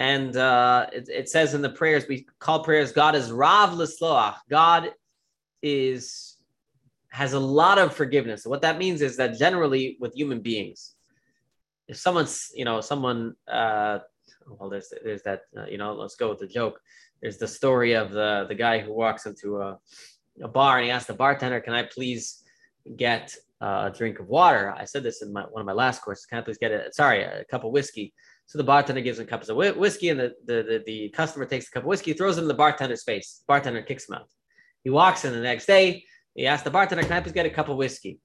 And 0.00 0.34
uh, 0.34 0.86
it, 0.94 1.10
it, 1.10 1.28
says 1.28 1.52
in 1.52 1.60
the 1.60 1.68
prayers, 1.68 2.06
we 2.08 2.26
call 2.38 2.64
prayers, 2.64 2.90
God 2.90 3.14
is 3.14 3.30
Rav 3.30 3.74
Lisloach. 3.74 4.36
God 4.48 4.94
is 5.62 6.38
has 7.10 7.34
a 7.34 7.38
lot 7.38 7.78
of 7.78 7.94
forgiveness. 7.94 8.46
what 8.46 8.62
that 8.62 8.78
means 8.78 9.02
is 9.02 9.18
that 9.18 9.36
generally 9.36 9.98
with 10.00 10.14
human 10.14 10.40
beings, 10.40 10.94
if 11.86 11.98
someone's, 11.98 12.50
you 12.54 12.64
know, 12.64 12.80
someone, 12.80 13.34
uh, 13.46 13.98
well, 14.48 14.70
there's 14.70 14.90
there's 15.04 15.22
that, 15.24 15.42
uh, 15.54 15.66
you 15.66 15.76
know, 15.76 15.92
let's 15.92 16.16
go 16.16 16.30
with 16.30 16.38
the 16.38 16.46
joke. 16.46 16.80
There's 17.20 17.36
the 17.36 17.48
story 17.48 17.92
of 17.92 18.10
the 18.10 18.46
the 18.48 18.54
guy 18.54 18.78
who 18.78 18.94
walks 18.94 19.26
into 19.26 19.58
a, 19.60 19.78
a 20.42 20.48
bar 20.48 20.78
and 20.78 20.86
he 20.86 20.90
asks 20.90 21.08
the 21.08 21.12
bartender, 21.12 21.60
"Can 21.60 21.74
I 21.74 21.82
please 21.82 22.42
get 22.96 23.36
uh, 23.60 23.90
a 23.92 23.94
drink 23.94 24.18
of 24.18 24.28
water?" 24.28 24.74
I 24.74 24.86
said 24.86 25.02
this 25.02 25.20
in 25.20 25.30
my, 25.30 25.42
one 25.42 25.60
of 25.60 25.66
my 25.66 25.74
last 25.74 26.00
courses. 26.00 26.24
Can 26.24 26.38
I 26.38 26.40
please 26.40 26.56
get 26.56 26.72
a 26.72 26.90
sorry 26.90 27.22
a 27.22 27.44
cup 27.44 27.64
of 27.64 27.72
whiskey? 27.72 28.14
So 28.50 28.58
the 28.58 28.64
bartender 28.64 29.00
gives 29.00 29.20
him 29.20 29.26
cups 29.26 29.48
of 29.48 29.56
whiskey, 29.56 30.08
and 30.08 30.18
the, 30.18 30.34
the, 30.44 30.54
the, 30.54 30.82
the, 30.84 31.08
customer 31.10 31.46
takes 31.46 31.68
a 31.68 31.70
cup 31.70 31.84
of 31.84 31.86
whiskey, 31.86 32.14
throws 32.14 32.36
it 32.36 32.42
in 32.42 32.48
the 32.48 32.54
bartender's 32.54 33.04
face. 33.04 33.44
Bartender 33.46 33.80
kicks 33.80 34.08
him 34.08 34.16
out. 34.16 34.28
He 34.82 34.90
walks 34.90 35.24
in 35.24 35.32
the 35.32 35.38
next 35.38 35.66
day. 35.66 36.02
He 36.34 36.48
asks 36.48 36.64
the 36.64 36.70
bartender, 36.70 37.04
"Can 37.04 37.12
I 37.12 37.20
please 37.20 37.30
get 37.30 37.46
a 37.46 37.50
cup 37.50 37.68
of 37.68 37.76
whiskey?" 37.76 38.18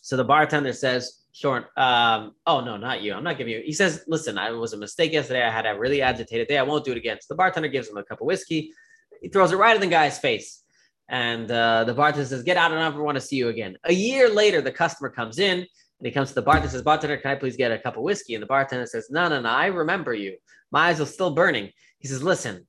So 0.00 0.16
the 0.16 0.24
bartender 0.24 0.72
says, 0.72 1.24
"Sure." 1.32 1.68
Um, 1.76 2.36
oh 2.46 2.62
no, 2.62 2.78
not 2.78 3.02
you. 3.02 3.12
I'm 3.12 3.22
not 3.22 3.36
giving 3.36 3.52
you. 3.52 3.62
He 3.62 3.74
says, 3.74 4.02
"Listen, 4.08 4.38
I 4.38 4.50
was 4.52 4.72
a 4.72 4.78
mistake 4.78 5.12
yesterday. 5.12 5.42
I 5.42 5.50
had 5.50 5.66
a 5.66 5.78
really 5.78 6.00
agitated 6.00 6.48
day. 6.48 6.56
I 6.56 6.62
won't 6.62 6.86
do 6.86 6.92
it 6.92 6.96
again." 6.96 7.18
So 7.20 7.34
the 7.34 7.36
bartender 7.36 7.68
gives 7.68 7.90
him 7.90 7.98
a 7.98 8.02
cup 8.02 8.22
of 8.22 8.26
whiskey. 8.26 8.72
He 9.20 9.28
throws 9.28 9.52
it 9.52 9.56
right 9.56 9.74
in 9.74 9.82
the 9.82 9.88
guy's 9.88 10.18
face. 10.18 10.62
And 11.10 11.50
uh, 11.50 11.84
the 11.84 11.92
bartender 11.92 12.26
says, 12.26 12.42
Get 12.42 12.56
out, 12.56 12.72
I 12.72 12.74
don't 12.76 12.84
ever 12.84 13.02
want 13.02 13.16
to 13.16 13.20
see 13.20 13.36
you 13.36 13.48
again. 13.48 13.76
A 13.84 13.92
year 13.92 14.30
later, 14.30 14.62
the 14.62 14.72
customer 14.72 15.10
comes 15.10 15.38
in. 15.38 15.66
And 16.04 16.10
he 16.10 16.14
comes 16.14 16.28
to 16.28 16.34
the 16.34 16.42
bar. 16.42 16.56
bartender 16.56 16.70
says, 16.70 16.82
Bartender, 16.82 17.16
can 17.16 17.30
I 17.30 17.34
please 17.34 17.56
get 17.56 17.72
a 17.72 17.78
cup 17.78 17.96
of 17.96 18.02
whiskey? 18.02 18.34
And 18.34 18.42
the 18.42 18.46
bartender 18.46 18.84
says, 18.84 19.08
No, 19.08 19.26
no, 19.26 19.40
no, 19.40 19.48
I 19.48 19.66
remember 19.68 20.12
you. 20.12 20.36
My 20.70 20.88
eyes 20.88 21.00
are 21.00 21.06
still 21.06 21.34
burning. 21.34 21.70
He 21.98 22.08
says, 22.08 22.22
Listen, 22.22 22.66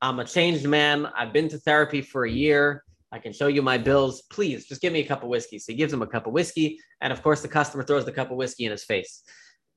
I'm 0.00 0.20
a 0.20 0.24
changed 0.24 0.64
man. 0.64 1.06
I've 1.06 1.32
been 1.32 1.48
to 1.48 1.58
therapy 1.58 2.02
for 2.02 2.24
a 2.24 2.30
year. 2.30 2.84
I 3.10 3.18
can 3.18 3.32
show 3.32 3.48
you 3.48 3.62
my 3.62 3.78
bills. 3.78 4.22
Please 4.30 4.68
just 4.68 4.80
give 4.80 4.92
me 4.92 5.00
a 5.00 5.06
cup 5.08 5.24
of 5.24 5.28
whiskey. 5.28 5.58
So 5.58 5.72
he 5.72 5.76
gives 5.76 5.92
him 5.92 6.02
a 6.02 6.06
cup 6.06 6.28
of 6.28 6.32
whiskey. 6.32 6.78
And 7.00 7.12
of 7.12 7.20
course, 7.20 7.42
the 7.42 7.48
customer 7.48 7.82
throws 7.82 8.04
the 8.04 8.12
cup 8.12 8.30
of 8.30 8.36
whiskey 8.36 8.64
in 8.64 8.70
his 8.70 8.84
face. 8.84 9.24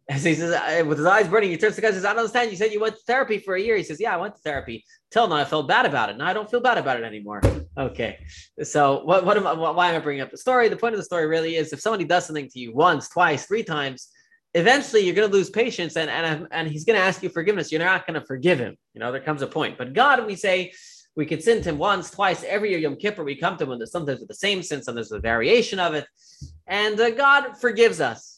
As 0.10 0.24
he 0.24 0.36
says, 0.36 0.86
with 0.86 0.98
his 0.98 1.08
eyes 1.08 1.30
burning, 1.30 1.50
he 1.50 1.58
turns 1.58 1.76
to 1.76 1.82
the 1.82 1.82
guy 1.84 1.88
and 1.88 1.96
says, 1.96 2.04
I 2.04 2.10
don't 2.10 2.20
understand. 2.20 2.52
You 2.52 2.58
said 2.58 2.74
you 2.74 2.82
went 2.82 2.96
to 2.96 3.02
therapy 3.08 3.38
for 3.38 3.56
a 3.56 3.62
year. 3.62 3.78
He 3.78 3.84
says, 3.84 4.02
Yeah, 4.02 4.14
I 4.14 4.18
went 4.18 4.36
to 4.36 4.42
therapy. 4.42 4.84
Till 5.12 5.28
now, 5.28 5.36
I 5.36 5.46
felt 5.46 5.68
bad 5.68 5.86
about 5.86 6.10
it. 6.10 6.18
Now 6.18 6.28
I 6.28 6.34
don't 6.34 6.50
feel 6.52 6.60
bad 6.60 6.78
about 6.78 6.98
it 6.98 7.04
anymore. 7.04 7.42
Okay. 7.78 8.20
So 8.64 9.04
what, 9.06 9.26
what 9.26 9.38
am 9.38 9.48
I, 9.48 9.54
why 9.54 9.90
am 9.90 9.96
I 9.96 10.00
bringing 10.00 10.22
up 10.22 10.32
the 10.32 10.38
story? 10.38 10.68
The 10.68 10.76
point 10.76 10.94
of 10.94 11.00
the 11.00 11.06
story 11.06 11.26
really 11.28 11.56
is 11.56 11.72
if 11.72 11.80
somebody 11.80 12.04
does 12.04 12.26
something 12.26 12.50
to 12.50 12.60
you 12.60 12.74
once, 12.74 13.08
twice, 13.08 13.46
three 13.46 13.64
times, 13.64 14.10
eventually 14.54 15.02
you're 15.02 15.16
going 15.16 15.30
to 15.30 15.36
lose 15.36 15.50
patience 15.50 15.96
and, 15.96 16.10
and, 16.10 16.48
and 16.52 16.68
he's 16.68 16.84
going 16.84 17.00
to 17.00 17.04
ask 17.04 17.24
you 17.24 17.30
forgiveness. 17.30 17.72
You're 17.72 17.82
not 17.82 18.06
going 18.06 18.20
to 18.20 18.26
forgive 18.26 18.60
him. 18.60 18.76
You 18.94 19.00
know, 19.00 19.12
there 19.12 19.22
comes 19.22 19.42
a 19.42 19.48
point. 19.48 19.78
But 19.78 19.94
God, 19.94 20.26
we 20.28 20.36
say, 20.36 20.74
we 21.16 21.26
could 21.26 21.44
sin 21.44 21.62
to 21.64 21.70
him 21.70 21.78
once, 21.78 22.10
twice, 22.10 22.44
every 22.44 22.72
year 22.72 22.80
Yom 22.80 22.96
Kippur. 22.96 23.24
We 23.24 23.36
come 23.36 23.58
to 23.58 23.64
him 23.64 23.72
and 23.72 23.88
sometimes 23.88 24.20
with 24.20 24.30
the 24.30 24.36
same 24.36 24.64
sin, 24.64 24.82
sometimes 24.82 25.12
with 25.12 25.20
a 25.20 25.22
variation 25.22 25.80
of 25.80 25.94
it. 25.94 26.06
And 26.68 27.00
uh, 27.00 27.12
God 27.12 27.58
forgives 27.58 28.02
us. 28.02 28.33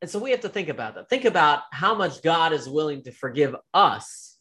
And 0.00 0.10
so 0.10 0.18
we 0.18 0.30
have 0.32 0.40
to 0.40 0.48
think 0.48 0.68
about 0.68 0.96
that. 0.96 1.08
Think 1.08 1.24
about 1.24 1.62
how 1.72 1.94
much 1.94 2.22
God 2.22 2.52
is 2.52 2.68
willing 2.68 3.02
to 3.04 3.12
forgive 3.12 3.56
us 3.72 4.38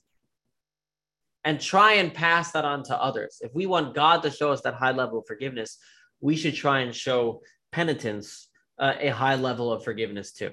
and 1.46 1.60
try 1.60 1.94
and 1.94 2.14
pass 2.14 2.52
that 2.52 2.66
on 2.66 2.84
to 2.84 3.02
others. 3.02 3.38
If 3.42 3.54
we 3.54 3.66
want 3.66 3.96
God 3.96 4.24
to 4.24 4.32
show 4.32 4.52
us 4.52 4.62
that 4.62 4.74
high 4.76 4.92
level 4.92 5.20
of 5.20 5.28
forgiveness, 5.28 5.78
we 6.22 6.36
should 6.36 6.56
try 6.56 6.80
and 6.80 6.96
show 6.96 7.42
penitence 7.72 8.48
uh, 8.80 8.94
a 9.00 9.10
high 9.10 9.36
level 9.36 9.72
of 9.72 9.84
forgiveness 9.84 10.32
too. 10.32 10.52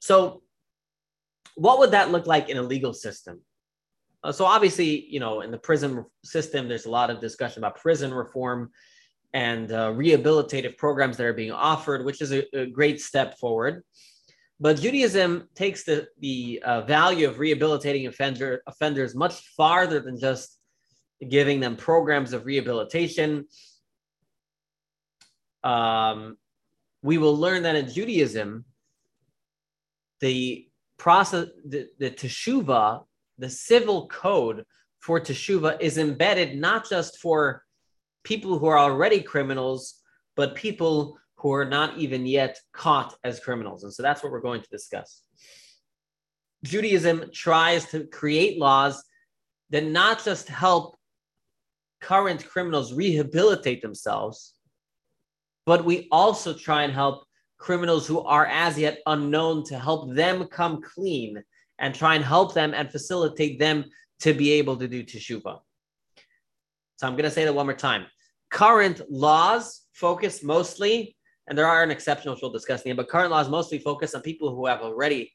So, 0.00 0.42
what 1.54 1.78
would 1.78 1.92
that 1.92 2.12
look 2.12 2.26
like 2.26 2.48
in 2.48 2.58
a 2.58 2.62
legal 2.62 2.92
system? 2.92 3.40
Uh, 4.22 4.32
so, 4.32 4.44
obviously, 4.44 5.06
you 5.06 5.20
know, 5.20 5.40
in 5.40 5.50
the 5.50 5.58
prison 5.58 6.04
system, 6.24 6.68
there's 6.68 6.86
a 6.86 6.90
lot 6.90 7.10
of 7.10 7.20
discussion 7.20 7.60
about 7.60 7.76
prison 7.76 8.12
reform 8.12 8.70
and 9.32 9.72
uh, 9.72 9.90
rehabilitative 9.92 10.76
programs 10.76 11.16
that 11.16 11.26
are 11.26 11.32
being 11.32 11.52
offered, 11.52 12.04
which 12.04 12.20
is 12.20 12.32
a, 12.32 12.44
a 12.56 12.66
great 12.66 13.00
step 13.00 13.38
forward. 13.38 13.82
But 14.58 14.80
Judaism 14.80 15.48
takes 15.54 15.84
the, 15.84 16.08
the 16.20 16.62
uh, 16.64 16.80
value 16.82 17.28
of 17.28 17.38
rehabilitating 17.38 18.06
offender, 18.06 18.62
offenders 18.66 19.14
much 19.14 19.34
farther 19.56 20.00
than 20.00 20.18
just 20.18 20.58
giving 21.28 21.60
them 21.60 21.76
programs 21.76 22.32
of 22.32 22.46
rehabilitation. 22.46 23.46
Um, 25.62 26.36
we 27.02 27.18
will 27.18 27.36
learn 27.36 27.64
that 27.64 27.76
in 27.76 27.90
Judaism, 27.90 28.64
the 30.20 30.68
process, 30.96 31.48
the, 31.66 31.88
the 31.98 32.10
teshuva, 32.10 33.04
the 33.38 33.50
civil 33.50 34.08
code 34.08 34.64
for 35.00 35.20
teshuva 35.20 35.80
is 35.80 35.98
embedded 35.98 36.58
not 36.58 36.88
just 36.88 37.18
for 37.18 37.62
people 38.26 38.58
who 38.58 38.66
are 38.66 38.78
already 38.78 39.22
criminals, 39.22 40.02
but 40.34 40.56
people 40.56 41.16
who 41.36 41.52
are 41.52 41.64
not 41.64 41.96
even 41.96 42.26
yet 42.26 42.58
caught 42.72 43.14
as 43.22 43.38
criminals. 43.38 43.84
And 43.84 43.94
so 43.94 44.02
that's 44.02 44.20
what 44.20 44.32
we're 44.32 44.40
going 44.40 44.62
to 44.62 44.68
discuss. 44.68 45.22
Judaism 46.64 47.30
tries 47.32 47.86
to 47.92 48.08
create 48.08 48.58
laws 48.58 49.00
that 49.70 49.84
not 49.84 50.24
just 50.24 50.48
help 50.48 50.96
current 52.00 52.44
criminals 52.48 52.92
rehabilitate 52.92 53.80
themselves, 53.80 54.54
but 55.64 55.84
we 55.84 56.08
also 56.10 56.52
try 56.52 56.82
and 56.82 56.92
help 56.92 57.24
criminals 57.58 58.08
who 58.08 58.20
are 58.22 58.46
as 58.46 58.76
yet 58.76 58.98
unknown 59.06 59.62
to 59.66 59.78
help 59.78 60.12
them 60.14 60.48
come 60.48 60.82
clean 60.82 61.40
and 61.78 61.94
try 61.94 62.16
and 62.16 62.24
help 62.24 62.54
them 62.54 62.74
and 62.74 62.90
facilitate 62.90 63.60
them 63.60 63.84
to 64.18 64.34
be 64.34 64.50
able 64.50 64.76
to 64.76 64.88
do 64.88 65.04
teshuva. 65.04 65.60
So 66.96 67.06
I'm 67.06 67.12
going 67.12 67.24
to 67.24 67.30
say 67.30 67.44
that 67.44 67.54
one 67.54 67.66
more 67.66 67.74
time. 67.74 68.06
Current 68.50 69.00
laws 69.10 69.82
focus 69.92 70.42
mostly, 70.42 71.16
and 71.48 71.56
there 71.56 71.66
are 71.66 71.82
an 71.82 71.90
exception 71.90 72.30
which 72.30 72.40
we'll 72.42 72.52
discuss 72.52 72.80
in 72.80 72.84
the 72.84 72.90
end, 72.90 72.96
but 72.96 73.08
current 73.08 73.30
laws 73.30 73.48
mostly 73.48 73.78
focus 73.78 74.14
on 74.14 74.22
people 74.22 74.54
who 74.54 74.66
have 74.66 74.80
already 74.80 75.32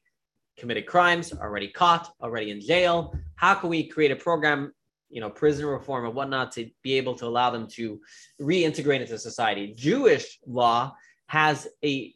committed 0.58 0.86
crimes, 0.86 1.34
already 1.34 1.68
caught, 1.68 2.14
already 2.22 2.52
in 2.52 2.62
jail. 2.62 3.16
How 3.36 3.56
can 3.56 3.70
we 3.70 3.88
create 3.88 4.12
a 4.12 4.16
program, 4.16 4.74
you 5.10 5.22
know, 5.22 5.30
prison 5.30 5.66
reform 5.66 6.06
and 6.06 6.14
whatnot 6.14 6.52
to 6.54 6.70
be 6.84 6.94
able 6.94 7.16
to 7.16 7.26
allow 7.26 7.50
them 7.50 7.68
to 7.72 8.00
reintegrate 8.40 9.02
into 9.02 9.18
society? 9.18 9.74
Jewish 9.76 10.40
law 10.46 10.94
has 11.28 11.68
a 11.84 12.14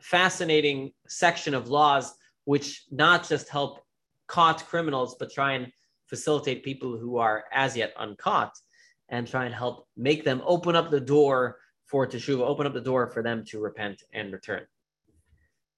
fascinating 0.00 0.92
section 1.08 1.54
of 1.54 1.68
laws 1.68 2.14
which 2.44 2.84
not 2.90 3.28
just 3.28 3.48
help 3.48 3.80
caught 4.26 4.66
criminals, 4.66 5.16
but 5.18 5.32
try 5.32 5.52
and 5.52 5.72
facilitate 6.06 6.64
people 6.64 6.96
who 6.98 7.16
are 7.16 7.44
as 7.52 7.76
yet 7.76 7.92
uncaught 7.98 8.52
and 9.08 9.26
try 9.26 9.44
and 9.44 9.54
help 9.54 9.86
make 9.96 10.24
them 10.24 10.42
open 10.44 10.74
up 10.74 10.90
the 10.90 11.00
door 11.00 11.58
for 11.84 12.06
teshuva, 12.06 12.40
open 12.40 12.66
up 12.66 12.74
the 12.74 12.80
door 12.80 13.08
for 13.08 13.22
them 13.22 13.44
to 13.46 13.60
repent 13.60 14.02
and 14.12 14.32
return. 14.32 14.66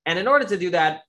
And 0.07 0.19
in 0.19 0.27
order 0.27 0.47
to 0.47 0.57
do 0.57 0.71
that, 0.71 1.03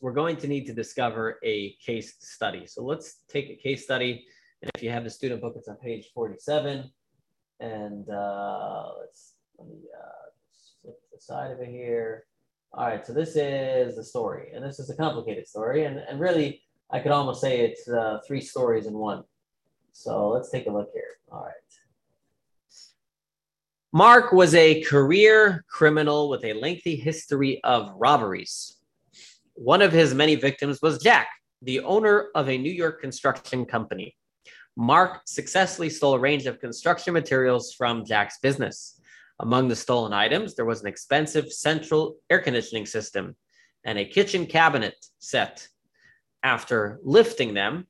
we're 0.00 0.12
going 0.12 0.36
to 0.38 0.48
need 0.48 0.66
to 0.66 0.72
discover 0.72 1.38
a 1.44 1.76
case 1.84 2.14
study. 2.20 2.66
So 2.66 2.82
let's 2.82 3.22
take 3.28 3.50
a 3.50 3.56
case 3.56 3.84
study. 3.84 4.24
And 4.62 4.70
if 4.74 4.82
you 4.82 4.90
have 4.90 5.04
the 5.04 5.10
student 5.10 5.40
book, 5.40 5.54
it's 5.56 5.68
on 5.68 5.76
page 5.76 6.10
47. 6.14 6.90
And 7.60 8.08
uh, 8.08 8.88
let's 8.98 9.34
let 9.58 9.68
me 9.68 9.76
uh, 9.96 10.30
flip 10.82 10.96
the 11.12 11.20
side 11.20 11.52
of 11.52 11.60
it 11.60 11.68
here. 11.68 12.24
All 12.72 12.86
right, 12.86 13.04
so 13.04 13.12
this 13.12 13.34
is 13.34 13.96
the 13.96 14.04
story, 14.04 14.52
and 14.54 14.64
this 14.64 14.78
is 14.78 14.90
a 14.90 14.96
complicated 14.96 15.48
story, 15.48 15.86
and, 15.86 15.98
and 15.98 16.20
really, 16.20 16.62
I 16.88 17.00
could 17.00 17.10
almost 17.10 17.40
say 17.40 17.60
it's 17.62 17.88
uh, 17.88 18.20
three 18.24 18.40
stories 18.40 18.86
in 18.86 18.94
one. 18.94 19.24
So 19.92 20.28
let's 20.28 20.50
take 20.50 20.66
a 20.66 20.70
look 20.70 20.90
here. 20.92 21.18
All 21.30 21.42
right. 21.42 21.54
Mark 23.92 24.32
was 24.32 24.54
a 24.54 24.82
career 24.82 25.64
criminal 25.68 26.28
with 26.28 26.44
a 26.44 26.52
lengthy 26.52 26.94
history 26.94 27.60
of 27.64 27.92
robberies. 27.96 28.76
One 29.54 29.82
of 29.82 29.92
his 29.92 30.14
many 30.14 30.36
victims 30.36 30.80
was 30.80 31.02
Jack, 31.02 31.28
the 31.62 31.80
owner 31.80 32.28
of 32.34 32.48
a 32.48 32.56
New 32.56 32.72
York 32.72 33.00
construction 33.00 33.66
company. 33.66 34.16
Mark 34.76 35.22
successfully 35.26 35.90
stole 35.90 36.14
a 36.14 36.20
range 36.20 36.46
of 36.46 36.60
construction 36.60 37.12
materials 37.12 37.74
from 37.74 38.04
Jack's 38.04 38.38
business. 38.38 39.00
Among 39.40 39.68
the 39.68 39.76
stolen 39.76 40.12
items, 40.12 40.54
there 40.54 40.64
was 40.64 40.82
an 40.82 40.86
expensive 40.86 41.52
central 41.52 42.16
air 42.30 42.40
conditioning 42.40 42.86
system 42.86 43.34
and 43.84 43.98
a 43.98 44.04
kitchen 44.04 44.46
cabinet 44.46 44.94
set. 45.18 45.66
After 46.42 47.00
lifting 47.02 47.54
them, 47.54 47.86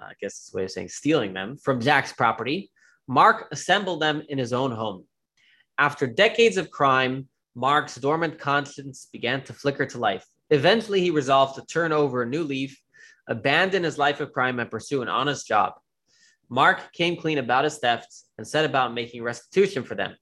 I 0.00 0.12
guess 0.20 0.38
it's 0.38 0.54
a 0.54 0.56
way 0.56 0.64
of 0.64 0.70
saying 0.70 0.88
stealing 0.88 1.32
them 1.32 1.56
from 1.56 1.80
Jack's 1.80 2.12
property, 2.12 2.70
Mark 3.08 3.48
assembled 3.52 4.00
them 4.00 4.22
in 4.28 4.38
his 4.38 4.52
own 4.52 4.72
home. 4.72 5.04
After 5.78 6.06
decades 6.06 6.56
of 6.56 6.70
crime, 6.70 7.28
Mark's 7.54 7.96
dormant 7.96 8.38
conscience 8.38 9.08
began 9.12 9.42
to 9.44 9.52
flicker 9.52 9.86
to 9.86 9.98
life. 9.98 10.26
Eventually, 10.50 11.00
he 11.00 11.10
resolved 11.10 11.54
to 11.56 11.66
turn 11.66 11.92
over 11.92 12.22
a 12.22 12.26
new 12.26 12.44
leaf, 12.44 12.80
abandon 13.28 13.82
his 13.82 13.98
life 13.98 14.20
of 14.20 14.32
crime, 14.32 14.58
and 14.58 14.70
pursue 14.70 15.02
an 15.02 15.08
honest 15.08 15.46
job. 15.46 15.74
Mark 16.48 16.92
came 16.92 17.16
clean 17.16 17.38
about 17.38 17.64
his 17.64 17.78
thefts 17.78 18.26
and 18.38 18.46
set 18.46 18.64
about 18.64 18.94
making 18.94 19.22
restitution 19.22 19.82
for 19.82 19.94
them. 19.94 20.14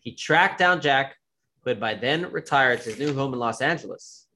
He 0.00 0.14
tracked 0.14 0.58
down 0.58 0.80
Jack, 0.80 1.16
who 1.62 1.70
had 1.70 1.80
by 1.80 1.94
then 1.94 2.30
retired 2.32 2.82
to 2.82 2.90
his 2.90 2.98
new 2.98 3.14
home 3.14 3.32
in 3.32 3.38
Los 3.38 3.60
Angeles, 3.60 4.26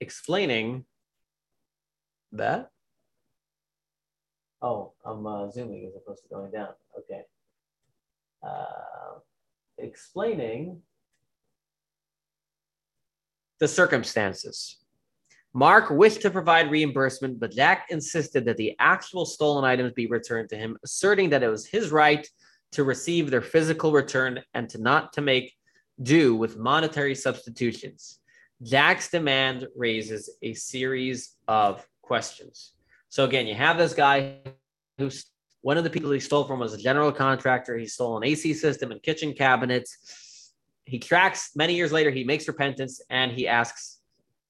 explaining 0.00 0.84
that 2.32 2.70
Oh, 4.64 4.94
I'm 5.04 5.26
uh, 5.26 5.50
zooming 5.50 5.84
as 5.86 5.94
opposed 5.94 6.22
to 6.22 6.28
going 6.30 6.50
down. 6.50 6.70
Okay. 6.98 7.20
Uh, 8.42 9.18
explaining 9.76 10.80
the 13.60 13.68
circumstances. 13.68 14.78
Mark 15.52 15.90
wished 15.90 16.22
to 16.22 16.30
provide 16.30 16.70
reimbursement, 16.70 17.38
but 17.38 17.52
Jack 17.52 17.88
insisted 17.90 18.46
that 18.46 18.56
the 18.56 18.74
actual 18.78 19.26
stolen 19.26 19.66
items 19.66 19.92
be 19.92 20.06
returned 20.06 20.48
to 20.48 20.56
him, 20.56 20.78
asserting 20.82 21.28
that 21.28 21.42
it 21.42 21.48
was 21.48 21.66
his 21.66 21.90
right 21.92 22.26
to 22.72 22.84
receive 22.84 23.30
their 23.30 23.42
physical 23.42 23.92
return 23.92 24.40
and 24.54 24.70
to 24.70 24.80
not 24.80 25.12
to 25.12 25.20
make 25.20 25.54
do 26.02 26.34
with 26.34 26.56
monetary 26.56 27.14
substitutions. 27.14 28.20
Jack's 28.62 29.10
demand 29.10 29.68
raises 29.76 30.30
a 30.40 30.54
series 30.54 31.36
of 31.48 31.86
questions. 32.00 32.73
So 33.14 33.24
again, 33.24 33.46
you 33.46 33.54
have 33.54 33.78
this 33.78 33.94
guy 33.94 34.38
who's 34.98 35.26
one 35.60 35.78
of 35.78 35.84
the 35.84 35.90
people 35.90 36.10
he 36.10 36.18
stole 36.18 36.42
from 36.42 36.58
was 36.58 36.74
a 36.74 36.78
general 36.78 37.12
contractor. 37.12 37.78
He 37.78 37.86
stole 37.86 38.16
an 38.16 38.24
AC 38.24 38.54
system 38.54 38.90
and 38.90 39.00
kitchen 39.00 39.34
cabinets. 39.34 40.50
He 40.84 40.98
tracks 40.98 41.52
many 41.54 41.76
years 41.76 41.92
later. 41.92 42.10
He 42.10 42.24
makes 42.24 42.48
repentance 42.48 43.00
and 43.10 43.30
he 43.30 43.46
asks, 43.46 44.00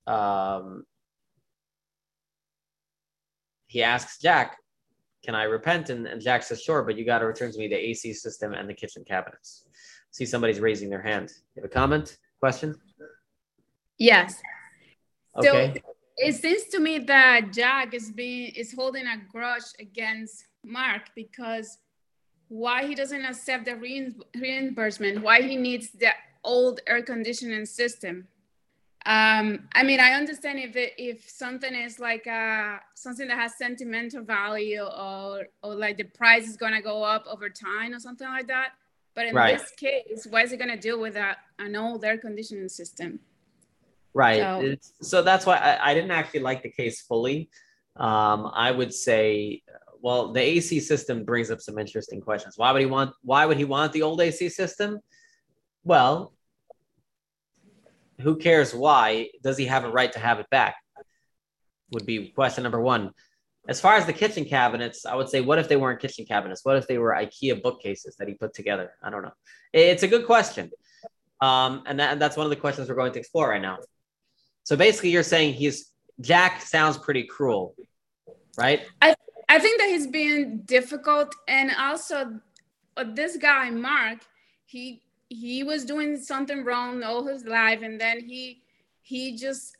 um, 0.06 0.84
he 3.66 3.82
asks 3.82 4.18
Jack, 4.18 4.56
"Can 5.22 5.34
I 5.34 5.42
repent?" 5.42 5.90
And, 5.90 6.06
and 6.06 6.22
Jack 6.22 6.42
says, 6.42 6.62
"Sure, 6.62 6.82
but 6.84 6.96
you 6.96 7.04
got 7.04 7.18
to 7.18 7.26
return 7.26 7.52
to 7.52 7.58
me 7.58 7.68
the 7.68 7.76
AC 7.76 8.14
system 8.14 8.54
and 8.54 8.66
the 8.66 8.72
kitchen 8.72 9.04
cabinets." 9.04 9.66
See, 10.10 10.24
somebody's 10.24 10.60
raising 10.60 10.88
their 10.88 11.02
hand. 11.02 11.34
You 11.54 11.60
have 11.60 11.70
a 11.70 11.74
comment, 11.74 12.16
question? 12.40 12.74
Yes. 13.98 14.40
Okay. 15.36 15.74
So 15.74 15.93
it 16.16 16.34
seems 16.34 16.64
to 16.64 16.78
me 16.78 16.98
that 17.00 17.52
Jack 17.52 17.94
is 17.94 18.10
being 18.10 18.52
is 18.54 18.72
holding 18.72 19.06
a 19.06 19.16
grudge 19.30 19.64
against 19.80 20.44
Mark 20.64 21.10
because 21.14 21.78
why 22.48 22.86
he 22.86 22.94
doesn't 22.94 23.24
accept 23.24 23.64
the 23.64 23.76
reimbursement, 24.34 25.22
why 25.22 25.42
he 25.42 25.56
needs 25.56 25.90
the 25.90 26.10
old 26.44 26.80
air 26.86 27.02
conditioning 27.02 27.66
system. 27.66 28.28
Um, 29.06 29.68
I 29.74 29.82
mean, 29.82 30.00
I 30.00 30.12
understand 30.12 30.58
if 30.60 30.76
it, 30.76 30.94
if 30.96 31.28
something 31.28 31.74
is 31.74 31.98
like 31.98 32.26
uh, 32.26 32.78
something 32.94 33.28
that 33.28 33.36
has 33.36 33.58
sentimental 33.58 34.22
value 34.22 34.82
or 34.82 35.48
or 35.62 35.74
like 35.74 35.98
the 35.98 36.04
price 36.04 36.48
is 36.48 36.56
gonna 36.56 36.80
go 36.80 37.02
up 37.02 37.24
over 37.26 37.50
time 37.50 37.92
or 37.92 37.98
something 37.98 38.26
like 38.26 38.46
that. 38.46 38.70
But 39.14 39.26
in 39.26 39.34
right. 39.34 39.58
this 39.58 39.70
case, 39.72 40.26
why 40.28 40.42
is 40.42 40.52
it 40.52 40.58
gonna 40.58 40.78
deal 40.78 40.98
with 40.98 41.16
a, 41.16 41.36
an 41.58 41.76
old 41.76 42.04
air 42.04 42.18
conditioning 42.18 42.68
system? 42.68 43.20
Right. 44.14 44.38
So, 44.38 44.76
so 45.02 45.22
that's 45.22 45.44
why 45.44 45.56
I, 45.56 45.90
I, 45.90 45.94
didn't 45.94 46.12
actually 46.12 46.40
like 46.40 46.62
the 46.62 46.70
case 46.70 47.02
fully. 47.02 47.50
Um, 47.96 48.50
I 48.54 48.70
would 48.70 48.94
say, 48.94 49.62
well, 50.00 50.32
the 50.32 50.40
AC 50.40 50.80
system 50.80 51.24
brings 51.24 51.50
up 51.50 51.60
some 51.60 51.78
interesting 51.78 52.20
questions. 52.20 52.56
Why 52.56 52.70
would 52.70 52.80
he 52.80 52.86
want? 52.86 53.12
Why 53.22 53.44
would 53.44 53.56
he 53.56 53.64
want 53.64 53.92
the 53.92 54.02
old 54.02 54.20
AC 54.20 54.48
system? 54.50 55.00
Well, 55.82 56.32
who 58.20 58.36
cares 58.36 58.74
why? 58.74 59.30
Does 59.42 59.58
he 59.58 59.66
have 59.66 59.84
a 59.84 59.90
right 59.90 60.12
to 60.12 60.18
have 60.18 60.38
it 60.38 60.48
back? 60.50 60.76
Would 61.90 62.06
be 62.06 62.28
question 62.28 62.62
number 62.62 62.80
one. 62.80 63.10
As 63.66 63.80
far 63.80 63.96
as 63.96 64.04
the 64.04 64.12
kitchen 64.12 64.44
cabinets, 64.44 65.06
I 65.06 65.14
would 65.14 65.28
say, 65.28 65.40
what 65.40 65.58
if 65.58 65.68
they 65.68 65.76
weren't 65.76 66.00
kitchen 66.00 66.26
cabinets? 66.26 66.64
What 66.64 66.76
if 66.76 66.86
they 66.86 66.98
were 66.98 67.12
IKEA 67.12 67.62
bookcases 67.62 68.14
that 68.16 68.28
he 68.28 68.34
put 68.34 68.52
together? 68.52 68.92
I 69.02 69.08
don't 69.10 69.22
know. 69.22 69.32
It's 69.72 70.02
a 70.02 70.08
good 70.08 70.26
question. 70.26 70.70
Um, 71.40 71.82
and, 71.86 71.98
that, 71.98 72.12
and 72.12 72.20
that's 72.20 72.36
one 72.36 72.44
of 72.44 72.50
the 72.50 72.56
questions 72.56 72.88
we're 72.88 72.94
going 72.94 73.12
to 73.12 73.18
explore 73.18 73.48
right 73.48 73.62
now. 73.62 73.78
So 74.64 74.76
basically, 74.76 75.10
you're 75.10 75.22
saying 75.22 75.54
he's 75.54 75.92
Jack 76.20 76.62
sounds 76.62 76.96
pretty 76.98 77.24
cruel, 77.24 77.74
right? 78.56 78.82
I 79.02 79.14
I 79.48 79.58
think 79.58 79.78
that 79.80 79.88
he's 79.88 80.06
being 80.06 80.60
difficult, 80.64 81.34
and 81.48 81.70
also 81.78 82.40
uh, 82.96 83.04
this 83.14 83.36
guy 83.36 83.70
Mark, 83.70 84.20
he 84.64 85.02
he 85.28 85.62
was 85.62 85.84
doing 85.84 86.18
something 86.18 86.64
wrong 86.64 87.02
all 87.02 87.26
his 87.26 87.44
life, 87.44 87.82
and 87.82 88.00
then 88.00 88.20
he 88.20 88.62
he 89.02 89.36
just 89.36 89.76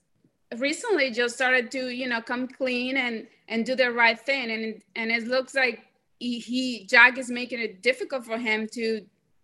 recently 0.58 1.10
just 1.10 1.34
started 1.34 1.70
to 1.72 1.88
you 1.88 2.08
know 2.08 2.20
come 2.20 2.46
clean 2.46 2.96
and 2.98 3.26
and 3.48 3.64
do 3.64 3.74
the 3.74 3.90
right 3.90 4.20
thing, 4.20 4.50
and 4.50 4.82
and 4.96 5.10
it 5.10 5.26
looks 5.26 5.54
like 5.54 5.80
he, 6.18 6.38
he 6.38 6.86
Jack 6.86 7.16
is 7.16 7.30
making 7.30 7.60
it 7.60 7.82
difficult 7.82 8.24
for 8.24 8.38
him 8.38 8.68
to 8.72 9.00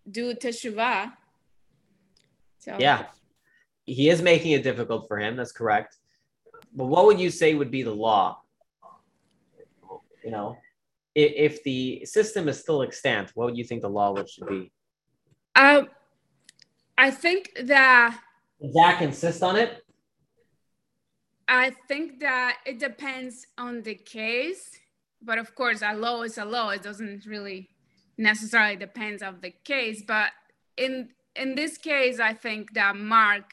do 0.09 0.33
teshuvah. 0.33 1.13
So. 2.59 2.77
Yeah, 2.79 3.05
he 3.85 4.09
is 4.09 4.21
making 4.21 4.51
it 4.51 4.63
difficult 4.63 5.07
for 5.07 5.17
him. 5.19 5.35
That's 5.35 5.51
correct. 5.51 5.97
But 6.73 6.85
what 6.85 7.05
would 7.05 7.19
you 7.19 7.29
say 7.29 7.53
would 7.53 7.71
be 7.71 7.83
the 7.83 7.93
law? 7.93 8.41
You 10.23 10.31
know, 10.31 10.57
if, 11.15 11.53
if 11.53 11.63
the 11.63 12.05
system 12.05 12.47
is 12.47 12.59
still 12.59 12.83
extant, 12.83 13.31
what 13.33 13.45
would 13.45 13.57
you 13.57 13.63
think 13.63 13.81
the 13.81 13.89
law 13.89 14.11
would 14.13 14.29
should 14.29 14.47
be? 14.47 14.71
Um, 15.55 15.89
I 16.97 17.11
think 17.11 17.51
that 17.63 18.19
Zach 18.71 19.01
insist 19.01 19.41
on 19.43 19.55
it. 19.55 19.83
I 21.47 21.71
think 21.87 22.19
that 22.19 22.59
it 22.65 22.79
depends 22.79 23.45
on 23.57 23.81
the 23.81 23.95
case, 23.95 24.69
but 25.21 25.37
of 25.37 25.53
course, 25.55 25.81
a 25.81 25.93
law 25.93 26.21
is 26.21 26.37
a 26.37 26.45
law. 26.45 26.69
It 26.69 26.83
doesn't 26.83 27.25
really 27.25 27.69
necessarily 28.17 28.77
depends 28.77 29.21
of 29.21 29.41
the 29.41 29.51
case. 29.65 30.03
But 30.07 30.29
in 30.77 31.09
in 31.35 31.55
this 31.55 31.77
case, 31.77 32.19
I 32.19 32.33
think 32.33 32.73
that 32.73 32.95
Mark 32.95 33.51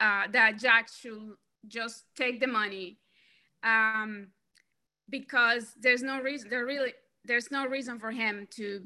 uh, 0.00 0.24
that 0.32 0.58
Jack 0.58 0.88
should 0.88 1.32
just 1.66 2.04
take 2.16 2.40
the 2.40 2.46
money 2.46 2.98
um, 3.62 4.28
because 5.10 5.74
there's 5.80 6.02
no 6.02 6.20
reason 6.20 6.48
there 6.50 6.64
really 6.64 6.92
there's 7.24 7.50
no 7.50 7.66
reason 7.66 7.98
for 7.98 8.10
him 8.10 8.46
to 8.50 8.82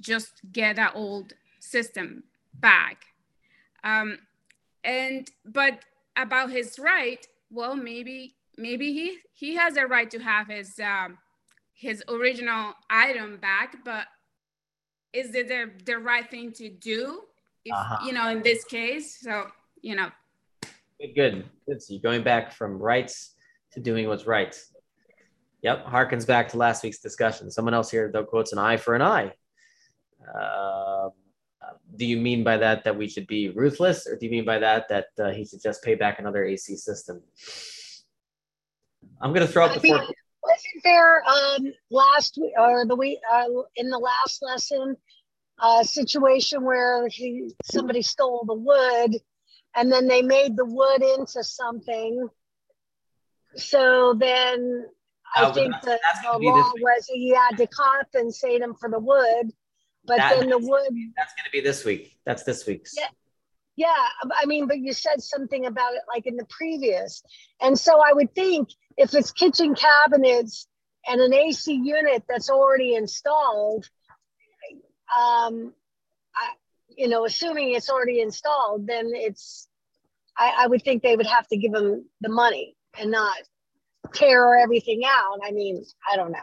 just 0.00 0.40
get 0.52 0.76
that 0.76 0.92
old 0.94 1.32
system 1.60 2.22
back. 2.54 3.04
Um, 3.82 4.18
and 4.84 5.28
but 5.44 5.80
about 6.16 6.50
his 6.50 6.78
right, 6.78 7.26
well, 7.50 7.76
maybe 7.76 8.34
maybe 8.56 8.92
he 8.92 9.18
he 9.34 9.56
has 9.56 9.76
a 9.76 9.86
right 9.86 10.10
to 10.10 10.18
have 10.18 10.48
his 10.48 10.78
um, 10.80 11.18
his 11.74 12.02
original 12.08 12.74
item 12.88 13.36
back, 13.38 13.76
but 13.84 14.06
is 15.12 15.34
it 15.34 15.48
the, 15.48 15.70
the 15.84 15.98
right 15.98 16.28
thing 16.30 16.52
to 16.52 16.68
do? 16.68 17.22
If, 17.64 17.74
Uh-huh. 17.74 18.06
You 18.06 18.12
know, 18.12 18.28
in 18.28 18.42
this 18.42 18.64
case, 18.64 19.18
so 19.20 19.46
you 19.82 19.94
know, 19.94 20.10
Good, 21.00 21.14
good. 21.14 21.44
Good. 21.66 21.82
So 21.82 21.94
you're 21.94 22.02
going 22.02 22.22
back 22.22 22.52
from 22.52 22.78
rights 22.78 23.34
to 23.72 23.80
doing 23.80 24.08
what's 24.08 24.26
right. 24.26 24.58
Yep, 25.62 25.86
harkens 25.86 26.26
back 26.26 26.48
to 26.50 26.58
last 26.58 26.82
week's 26.82 27.00
discussion. 27.00 27.50
Someone 27.50 27.74
else 27.74 27.90
here 27.90 28.10
though 28.12 28.24
quotes 28.24 28.52
an 28.52 28.58
eye 28.58 28.76
for 28.76 28.94
an 28.94 29.02
eye. 29.02 29.32
Uh, 30.34 31.10
do 31.96 32.06
you 32.06 32.16
mean 32.18 32.44
by 32.44 32.56
that 32.56 32.84
that 32.84 32.96
we 32.96 33.08
should 33.08 33.26
be 33.26 33.50
ruthless, 33.50 34.06
or 34.06 34.16
do 34.16 34.26
you 34.26 34.32
mean 34.32 34.44
by 34.44 34.58
that 34.58 34.88
that 34.88 35.06
uh, 35.18 35.30
he 35.30 35.44
should 35.44 35.62
just 35.62 35.82
pay 35.82 35.94
back 35.94 36.18
another 36.18 36.44
AC 36.44 36.76
system? 36.76 37.22
I'm 39.20 39.32
going 39.32 39.46
to 39.46 39.52
throw 39.52 39.64
out 39.64 39.74
the 39.74 39.80
mean, 39.80 39.96
four. 39.96 40.06
wasn't 40.42 40.84
there 40.84 41.22
um, 41.24 41.72
last 41.90 42.38
week 42.40 42.52
or 42.58 42.86
the 42.86 42.96
week 42.96 43.18
uh, 43.32 43.46
in 43.76 43.90
the 43.90 43.98
last 43.98 44.42
lesson 44.42 44.96
a 45.60 45.84
situation 45.84 46.64
where 46.64 47.08
he 47.08 47.50
somebody 47.64 48.02
stole 48.02 48.44
the 48.46 48.54
wood 48.54 49.20
and 49.76 49.92
then 49.92 50.08
they 50.08 50.22
made 50.22 50.56
the 50.56 50.64
wood 50.64 51.02
into 51.02 51.44
something? 51.44 52.28
So 53.56 54.14
then 54.18 54.86
I 55.34 55.52
think 55.52 55.74
the, 55.82 55.98
the 56.22 56.38
law 56.38 56.72
was 56.76 57.06
he 57.06 57.30
had 57.30 57.56
to 57.58 57.66
compensate 57.66 58.60
him 58.60 58.74
for 58.74 58.88
the 58.88 58.98
wood, 58.98 59.52
but 60.04 60.16
That- 60.16 60.40
then 60.40 60.48
the 60.48 60.58
wood 60.58 60.88
That's 61.16 61.34
going 61.34 61.44
to 61.44 61.50
be 61.52 61.60
this 61.60 61.84
week. 61.84 62.18
That's 62.24 62.42
this 62.42 62.66
week's. 62.66 62.94
Yeah. 62.96 63.08
Yeah, 63.78 63.92
I 64.34 64.46
mean, 64.46 64.66
but 64.66 64.78
you 64.78 64.94
said 64.94 65.22
something 65.22 65.66
about 65.66 65.92
it 65.92 66.00
like 66.08 66.26
in 66.26 66.36
the 66.36 66.46
previous. 66.48 67.22
And 67.60 67.78
so 67.78 68.00
I 68.00 68.14
would 68.14 68.34
think 68.34 68.70
if 68.96 69.12
it's 69.14 69.30
kitchen 69.32 69.74
cabinets 69.74 70.66
and 71.06 71.20
an 71.20 71.34
AC 71.34 71.74
unit 71.74 72.22
that's 72.26 72.48
already 72.48 72.94
installed, 72.94 73.86
um, 75.14 75.74
I, 76.34 76.52
you 76.88 77.08
know, 77.08 77.26
assuming 77.26 77.74
it's 77.74 77.90
already 77.90 78.22
installed, 78.22 78.86
then 78.86 79.10
it's, 79.12 79.65
I, 80.38 80.52
I 80.60 80.66
would 80.66 80.82
think 80.82 81.02
they 81.02 81.16
would 81.16 81.26
have 81.26 81.46
to 81.48 81.56
give 81.56 81.72
them 81.72 82.04
the 82.20 82.28
money 82.28 82.76
and 82.98 83.10
not 83.10 83.36
tear 84.12 84.58
everything 84.58 85.02
out. 85.06 85.40
I 85.44 85.52
mean, 85.52 85.84
I 86.10 86.16
don't 86.16 86.32
know. 86.32 86.38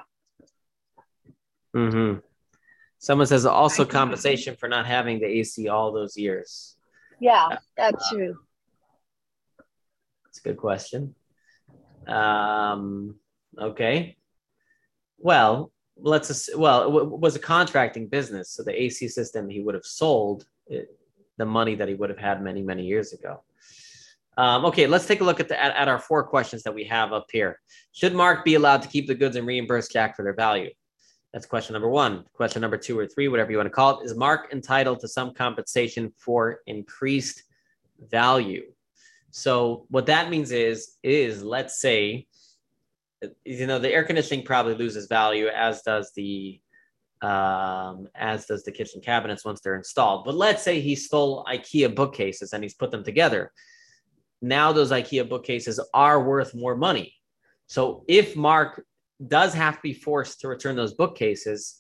Mm-hmm. 1.76 2.20
Someone 3.00 3.28
says 3.28 3.46
also 3.46 3.84
compensation 3.84 4.56
for 4.56 4.70
not 4.70 4.86
having 4.86 5.20
the 5.20 5.26
AC 5.26 5.68
all 5.68 5.92
those 5.92 6.16
years. 6.16 6.76
Yeah, 7.20 7.58
that's 7.76 8.10
true. 8.10 8.38
It's 10.30 10.40
a 10.40 10.42
good 10.42 10.58
question. 10.58 11.14
Um, 12.08 13.16
okay. 13.60 14.18
Well, 15.18 15.72
let's 15.98 16.50
well, 16.56 16.98
it 16.98 17.08
was 17.08 17.36
a 17.36 17.40
contracting 17.40 18.08
business, 18.08 18.52
so 18.52 18.64
the 18.64 18.82
AC 18.84 19.08
system 19.10 19.50
he 19.50 19.62
would 19.62 19.76
have 19.76 19.86
sold 19.86 20.46
it, 20.68 20.90
the 21.38 21.46
money 21.46 21.76
that 21.76 21.88
he 21.88 21.94
would 21.94 22.10
have 22.10 22.20
had 22.20 22.42
many 22.42 22.62
many 22.62 22.84
years 22.86 23.14
ago. 23.14 23.44
Um, 24.38 24.66
okay, 24.66 24.88
let's 24.88 25.06
take 25.06 25.22
a 25.22 25.24
look 25.24 25.40
at 25.40 25.48
the 25.48 25.62
at, 25.62 25.76
at 25.76 25.88
our 25.88 26.00
four 26.00 26.24
questions 26.24 26.64
that 26.64 26.74
we 26.74 26.84
have 26.86 27.14
up 27.14 27.28
here. 27.32 27.60
Should 27.92 28.16
Mark 28.16 28.44
be 28.44 28.56
allowed 28.56 28.82
to 28.82 28.88
keep 28.88 29.08
the 29.08 29.16
goods 29.16 29.36
and 29.36 29.46
reimburse 29.46 29.88
Jack 29.88 30.16
for 30.16 30.24
their 30.24 30.34
value? 30.34 30.72
That's 31.34 31.46
question 31.48 31.74
number 31.74 31.90
one. 31.90 32.26
Question 32.34 32.62
number 32.62 32.78
two 32.78 32.98
or 32.98 33.08
three, 33.08 33.28
whatever 33.28 33.52
you 33.52 33.58
want 33.58 33.68
to 33.68 33.72
call 33.72 34.00
it, 34.00 34.06
is 34.06 34.16
Mark 34.16 34.54
entitled 34.54 35.00
to 35.00 35.08
some 35.08 35.34
compensation 35.34 36.14
for 36.18 36.60
increased 36.68 37.44
value? 38.10 38.64
So 39.32 39.88
what 39.90 40.06
that 40.06 40.30
means 40.30 40.52
is, 40.52 40.98
is 41.02 41.42
let's 41.42 41.82
say, 41.82 42.28
you 43.44 43.66
know, 43.66 43.80
the 43.80 43.92
air 43.92 44.04
conditioning 44.04 44.46
probably 44.46 44.76
loses 44.76 45.08
value, 45.08 45.48
as 45.48 45.82
does 45.82 46.12
the, 46.16 46.62
um, 47.24 48.08
as 48.14 48.46
does 48.46 48.64
the 48.64 48.72
kitchen 48.72 49.02
cabinets 49.02 49.44
once 49.44 49.60
they're 49.62 49.76
installed. 49.76 50.26
But 50.26 50.36
let's 50.36 50.62
say 50.62 50.82
he 50.82 50.96
stole 50.96 51.46
IKEA 51.46 51.96
bookcases 51.96 52.54
and 52.54 52.64
he's 52.64 52.76
put 52.76 52.92
them 52.92 53.04
together. 53.04 53.52
Now 54.44 54.74
those 54.74 54.92
IKEA 54.92 55.28
bookcases 55.28 55.80
are 55.94 56.22
worth 56.22 56.54
more 56.54 56.76
money. 56.76 57.14
So 57.68 58.04
if 58.10 58.36
Mark 58.36 58.86
does 59.26 59.54
have 59.54 59.78
to 59.78 59.82
be 59.82 59.94
forced 59.94 60.42
to 60.42 60.50
return 60.50 60.76
those 60.76 60.94
bookcases, 60.94 61.80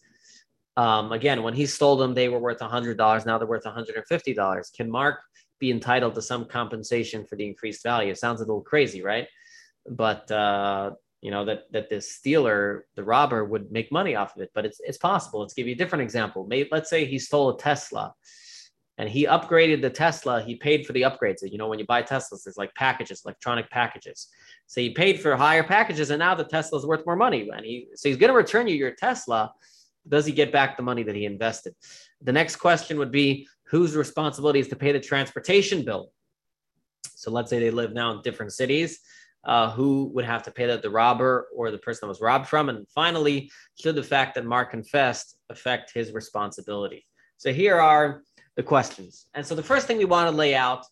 um, 0.78 1.12
again, 1.12 1.44
when 1.44 1.54
he 1.54 1.66
stole 1.66 1.98
them, 1.98 2.14
they 2.14 2.30
were 2.30 2.40
worth 2.40 2.60
$100. 2.60 3.26
Now 3.26 3.38
they're 3.38 3.48
worth 3.48 3.66
$150. 3.66 4.74
Can 4.74 4.90
Mark 4.90 5.20
be 5.60 5.72
entitled 5.72 6.16
to 6.16 6.22
some 6.22 6.46
compensation 6.46 7.26
for 7.26 7.36
the 7.36 7.46
increased 7.46 7.84
value? 7.84 8.16
Sounds 8.16 8.40
a 8.40 8.46
little 8.46 8.62
crazy, 8.62 9.04
right? 9.04 9.28
But 9.90 10.32
uh, 10.32 10.92
you 11.22 11.32
know 11.32 11.44
that 11.46 11.72
that 11.74 11.90
this 11.90 12.16
stealer, 12.16 12.86
the 12.96 13.04
robber, 13.04 13.44
would 13.44 13.72
make 13.72 13.92
money 13.92 14.16
off 14.16 14.36
of 14.36 14.42
it. 14.42 14.52
But 14.56 14.66
it's 14.66 14.80
it's 14.80 14.98
possible. 14.98 15.42
Let's 15.42 15.54
give 15.54 15.68
you 15.68 15.74
a 15.74 15.78
different 15.78 16.04
example. 16.04 16.48
Maybe 16.48 16.70
let's 16.72 16.90
say 16.90 17.04
he 17.04 17.20
stole 17.20 17.50
a 17.50 17.58
Tesla, 17.58 18.14
and 18.98 19.10
he 19.10 19.26
upgraded 19.26 19.82
the 19.82 19.90
Tesla. 19.90 20.42
He 20.42 20.56
paid 20.56 20.86
for 20.86 20.94
the 20.94 21.02
upgrades. 21.02 21.40
You 21.42 21.58
know, 21.58 21.68
when 21.68 21.80
you 21.80 21.86
buy 21.86 22.04
Teslas, 22.04 22.44
there's 22.44 22.58
like 22.58 22.74
packages, 22.76 23.24
electronic 23.26 23.70
packages. 23.70 24.28
So 24.68 24.82
he 24.82 24.92
paid 24.92 25.20
for 25.20 25.36
higher 25.36 25.64
packages, 25.64 26.12
and 26.12 26.20
now 26.20 26.36
the 26.36 26.44
Tesla 26.44 26.78
is 26.80 26.86
worth 26.86 27.06
more 27.06 27.16
money. 27.16 27.50
And 27.56 27.66
he 27.66 27.88
so 27.96 28.10
he's 28.10 28.18
going 28.18 28.32
to 28.32 28.38
return 28.38 28.68
you 28.68 28.76
your 28.76 28.92
Tesla. 28.92 29.52
Does 30.08 30.26
he 30.26 30.32
get 30.32 30.52
back 30.52 30.78
the 30.78 30.84
money 30.84 31.04
that 31.04 31.16
he 31.16 31.26
invested? 31.26 31.74
The 32.22 32.32
next 32.32 32.58
question 32.58 32.98
would 33.00 33.12
be 33.12 33.48
whose 33.64 33.96
responsibility 33.96 34.60
is 34.60 34.68
to 34.68 34.76
pay 34.76 34.92
the 34.92 35.00
transportation 35.00 35.84
bill? 35.84 36.12
So 37.16 37.32
let's 37.32 37.50
say 37.50 37.60
they 37.60 37.72
live 37.72 37.94
now 37.94 38.12
in 38.12 38.22
different 38.22 38.52
cities. 38.52 39.00
Uh, 39.46 39.72
who 39.72 40.12
would 40.14 40.26
have 40.26 40.44
to 40.44 40.52
pay 40.52 40.68
that? 40.68 40.82
The 40.82 40.90
robber 40.90 41.48
or 41.56 41.72
the 41.72 41.78
person 41.78 42.00
that 42.04 42.10
was 42.10 42.22
robbed 42.22 42.48
from? 42.48 42.70
And 42.70 42.88
finally, 42.90 43.50
should 43.80 43.96
the 43.96 44.04
fact 44.04 44.36
that 44.36 44.46
Mark 44.46 44.72
confessed 44.72 45.38
affect 45.50 45.94
his 45.94 46.14
responsibility? 46.14 47.06
So 47.38 47.52
here 47.52 47.80
are 47.80 48.24
the 48.56 48.64
questions. 48.64 49.28
And 49.34 49.46
so 49.46 49.56
the 49.56 49.64
first 49.64 49.88
thing 49.88 49.98
we 49.98 50.06
want 50.06 50.30
to 50.30 50.36
lay 50.36 50.56
out 50.56 50.86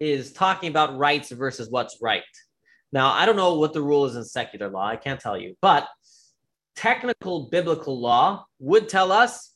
is 0.00 0.32
talking 0.32 0.68
about 0.68 0.96
rights 0.96 1.30
versus 1.30 1.68
what's 1.70 1.98
right. 2.00 2.22
Now, 2.92 3.12
I 3.12 3.24
don't 3.24 3.36
know 3.36 3.54
what 3.54 3.72
the 3.72 3.82
rule 3.82 4.04
is 4.04 4.16
in 4.16 4.24
secular 4.24 4.68
law. 4.68 4.86
I 4.86 4.96
can't 4.96 5.20
tell 5.20 5.36
you, 5.36 5.56
but 5.62 5.88
technical 6.76 7.48
biblical 7.50 7.98
law 7.98 8.44
would 8.58 8.88
tell 8.88 9.12
us 9.12 9.54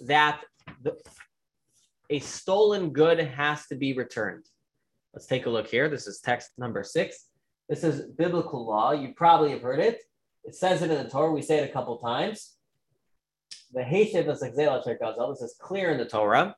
that 0.00 0.42
the, 0.82 0.96
a 2.10 2.18
stolen 2.20 2.90
good 2.90 3.18
has 3.20 3.66
to 3.66 3.76
be 3.76 3.94
returned. 3.94 4.44
Let's 5.14 5.26
take 5.26 5.46
a 5.46 5.50
look 5.50 5.66
here. 5.68 5.88
This 5.88 6.06
is 6.06 6.20
text 6.20 6.50
number 6.58 6.82
six. 6.84 7.26
This 7.68 7.84
is 7.84 8.06
biblical 8.16 8.66
law. 8.66 8.92
You 8.92 9.14
probably 9.14 9.50
have 9.50 9.62
heard 9.62 9.80
it. 9.80 10.02
It 10.44 10.54
says 10.54 10.82
it 10.82 10.90
in 10.90 11.02
the 11.02 11.10
Torah. 11.10 11.32
We 11.32 11.42
say 11.42 11.58
it 11.58 11.68
a 11.68 11.72
couple 11.72 11.98
times. 11.98 12.54
The 13.72 13.80
Heshev 13.80 14.26
This 14.26 15.42
is 15.42 15.54
clear 15.60 15.90
in 15.90 15.98
the 15.98 16.06
Torah. 16.06 16.54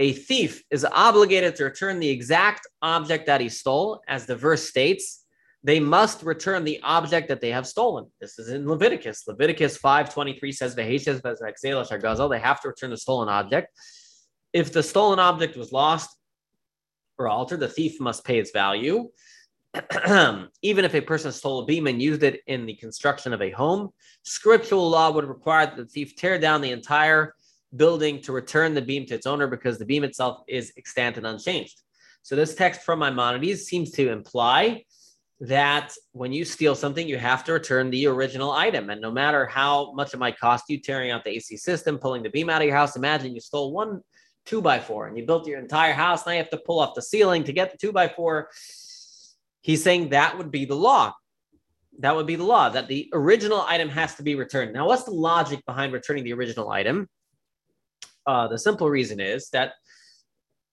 A 0.00 0.12
thief 0.14 0.64
is 0.70 0.84
obligated 0.86 1.54
to 1.56 1.64
return 1.64 2.00
the 2.00 2.08
exact 2.08 2.66
object 2.80 3.26
that 3.26 3.42
he 3.42 3.50
stole, 3.50 4.00
as 4.08 4.24
the 4.24 4.34
verse 4.34 4.66
states. 4.66 5.26
They 5.62 5.78
must 5.78 6.22
return 6.22 6.64
the 6.64 6.80
object 6.82 7.28
that 7.28 7.42
they 7.42 7.50
have 7.50 7.66
stolen. 7.66 8.06
This 8.18 8.38
is 8.38 8.48
in 8.48 8.66
Leviticus. 8.66 9.28
Leviticus 9.28 9.76
5:23 9.76 10.54
says, 10.54 10.74
They 10.74 10.84
have 12.38 12.60
to 12.62 12.68
return 12.68 12.90
the 12.90 12.96
stolen 12.96 13.28
object. 13.28 13.68
If 14.54 14.72
the 14.72 14.82
stolen 14.82 15.18
object 15.18 15.58
was 15.58 15.70
lost 15.70 16.16
or 17.18 17.28
altered, 17.28 17.60
the 17.60 17.68
thief 17.68 18.00
must 18.00 18.24
pay 18.24 18.38
its 18.38 18.52
value. 18.52 19.10
Even 20.62 20.84
if 20.86 20.94
a 20.94 21.02
person 21.02 21.30
stole 21.30 21.58
a 21.58 21.66
beam 21.66 21.86
and 21.86 22.00
used 22.00 22.22
it 22.22 22.40
in 22.46 22.64
the 22.64 22.74
construction 22.76 23.34
of 23.34 23.42
a 23.42 23.50
home, 23.50 23.90
scriptural 24.22 24.88
law 24.88 25.10
would 25.10 25.26
require 25.26 25.66
that 25.66 25.76
the 25.76 25.84
thief 25.84 26.16
tear 26.16 26.38
down 26.38 26.62
the 26.62 26.72
entire 26.72 27.34
building 27.76 28.20
to 28.22 28.32
return 28.32 28.74
the 28.74 28.82
beam 28.82 29.06
to 29.06 29.14
its 29.14 29.26
owner 29.26 29.46
because 29.46 29.78
the 29.78 29.84
beam 29.84 30.04
itself 30.04 30.42
is 30.48 30.72
extant 30.76 31.16
and 31.16 31.26
unchanged. 31.26 31.80
So 32.22 32.36
this 32.36 32.54
text 32.54 32.82
from 32.82 32.98
Maimonides 33.00 33.64
seems 33.64 33.90
to 33.92 34.10
imply 34.10 34.84
that 35.40 35.94
when 36.12 36.32
you 36.32 36.44
steal 36.44 36.74
something, 36.74 37.08
you 37.08 37.16
have 37.16 37.44
to 37.44 37.52
return 37.54 37.90
the 37.90 38.06
original 38.06 38.52
item. 38.52 38.90
And 38.90 39.00
no 39.00 39.10
matter 39.10 39.46
how 39.46 39.92
much 39.92 40.12
it 40.12 40.18
might 40.18 40.38
cost 40.38 40.64
you 40.68 40.78
tearing 40.78 41.10
out 41.10 41.24
the 41.24 41.30
AC 41.30 41.56
system, 41.56 41.98
pulling 41.98 42.22
the 42.22 42.28
beam 42.28 42.50
out 42.50 42.60
of 42.60 42.66
your 42.66 42.76
house, 42.76 42.96
imagine 42.96 43.34
you 43.34 43.40
stole 43.40 43.72
one 43.72 44.02
two 44.46 44.60
by 44.60 44.80
four 44.80 45.06
and 45.06 45.16
you 45.16 45.24
built 45.24 45.46
your 45.46 45.58
entire 45.58 45.92
house. 45.92 46.26
Now 46.26 46.32
you 46.32 46.38
have 46.38 46.50
to 46.50 46.58
pull 46.58 46.80
off 46.80 46.94
the 46.94 47.02
ceiling 47.02 47.44
to 47.44 47.52
get 47.52 47.70
the 47.70 47.78
two 47.78 47.92
by 47.92 48.08
four. 48.08 48.48
He's 49.62 49.82
saying 49.82 50.10
that 50.10 50.36
would 50.36 50.50
be 50.50 50.64
the 50.64 50.74
law. 50.74 51.14
That 52.00 52.16
would 52.16 52.26
be 52.26 52.36
the 52.36 52.44
law 52.44 52.68
that 52.70 52.88
the 52.88 53.08
original 53.12 53.60
item 53.60 53.88
has 53.90 54.14
to 54.16 54.22
be 54.22 54.34
returned. 54.34 54.72
Now, 54.72 54.86
what's 54.86 55.04
the 55.04 55.10
logic 55.10 55.64
behind 55.66 55.92
returning 55.92 56.24
the 56.24 56.32
original 56.32 56.70
item? 56.70 57.08
Uh, 58.30 58.46
the 58.46 58.58
simple 58.58 58.88
reason 58.88 59.18
is 59.18 59.50
that 59.50 59.72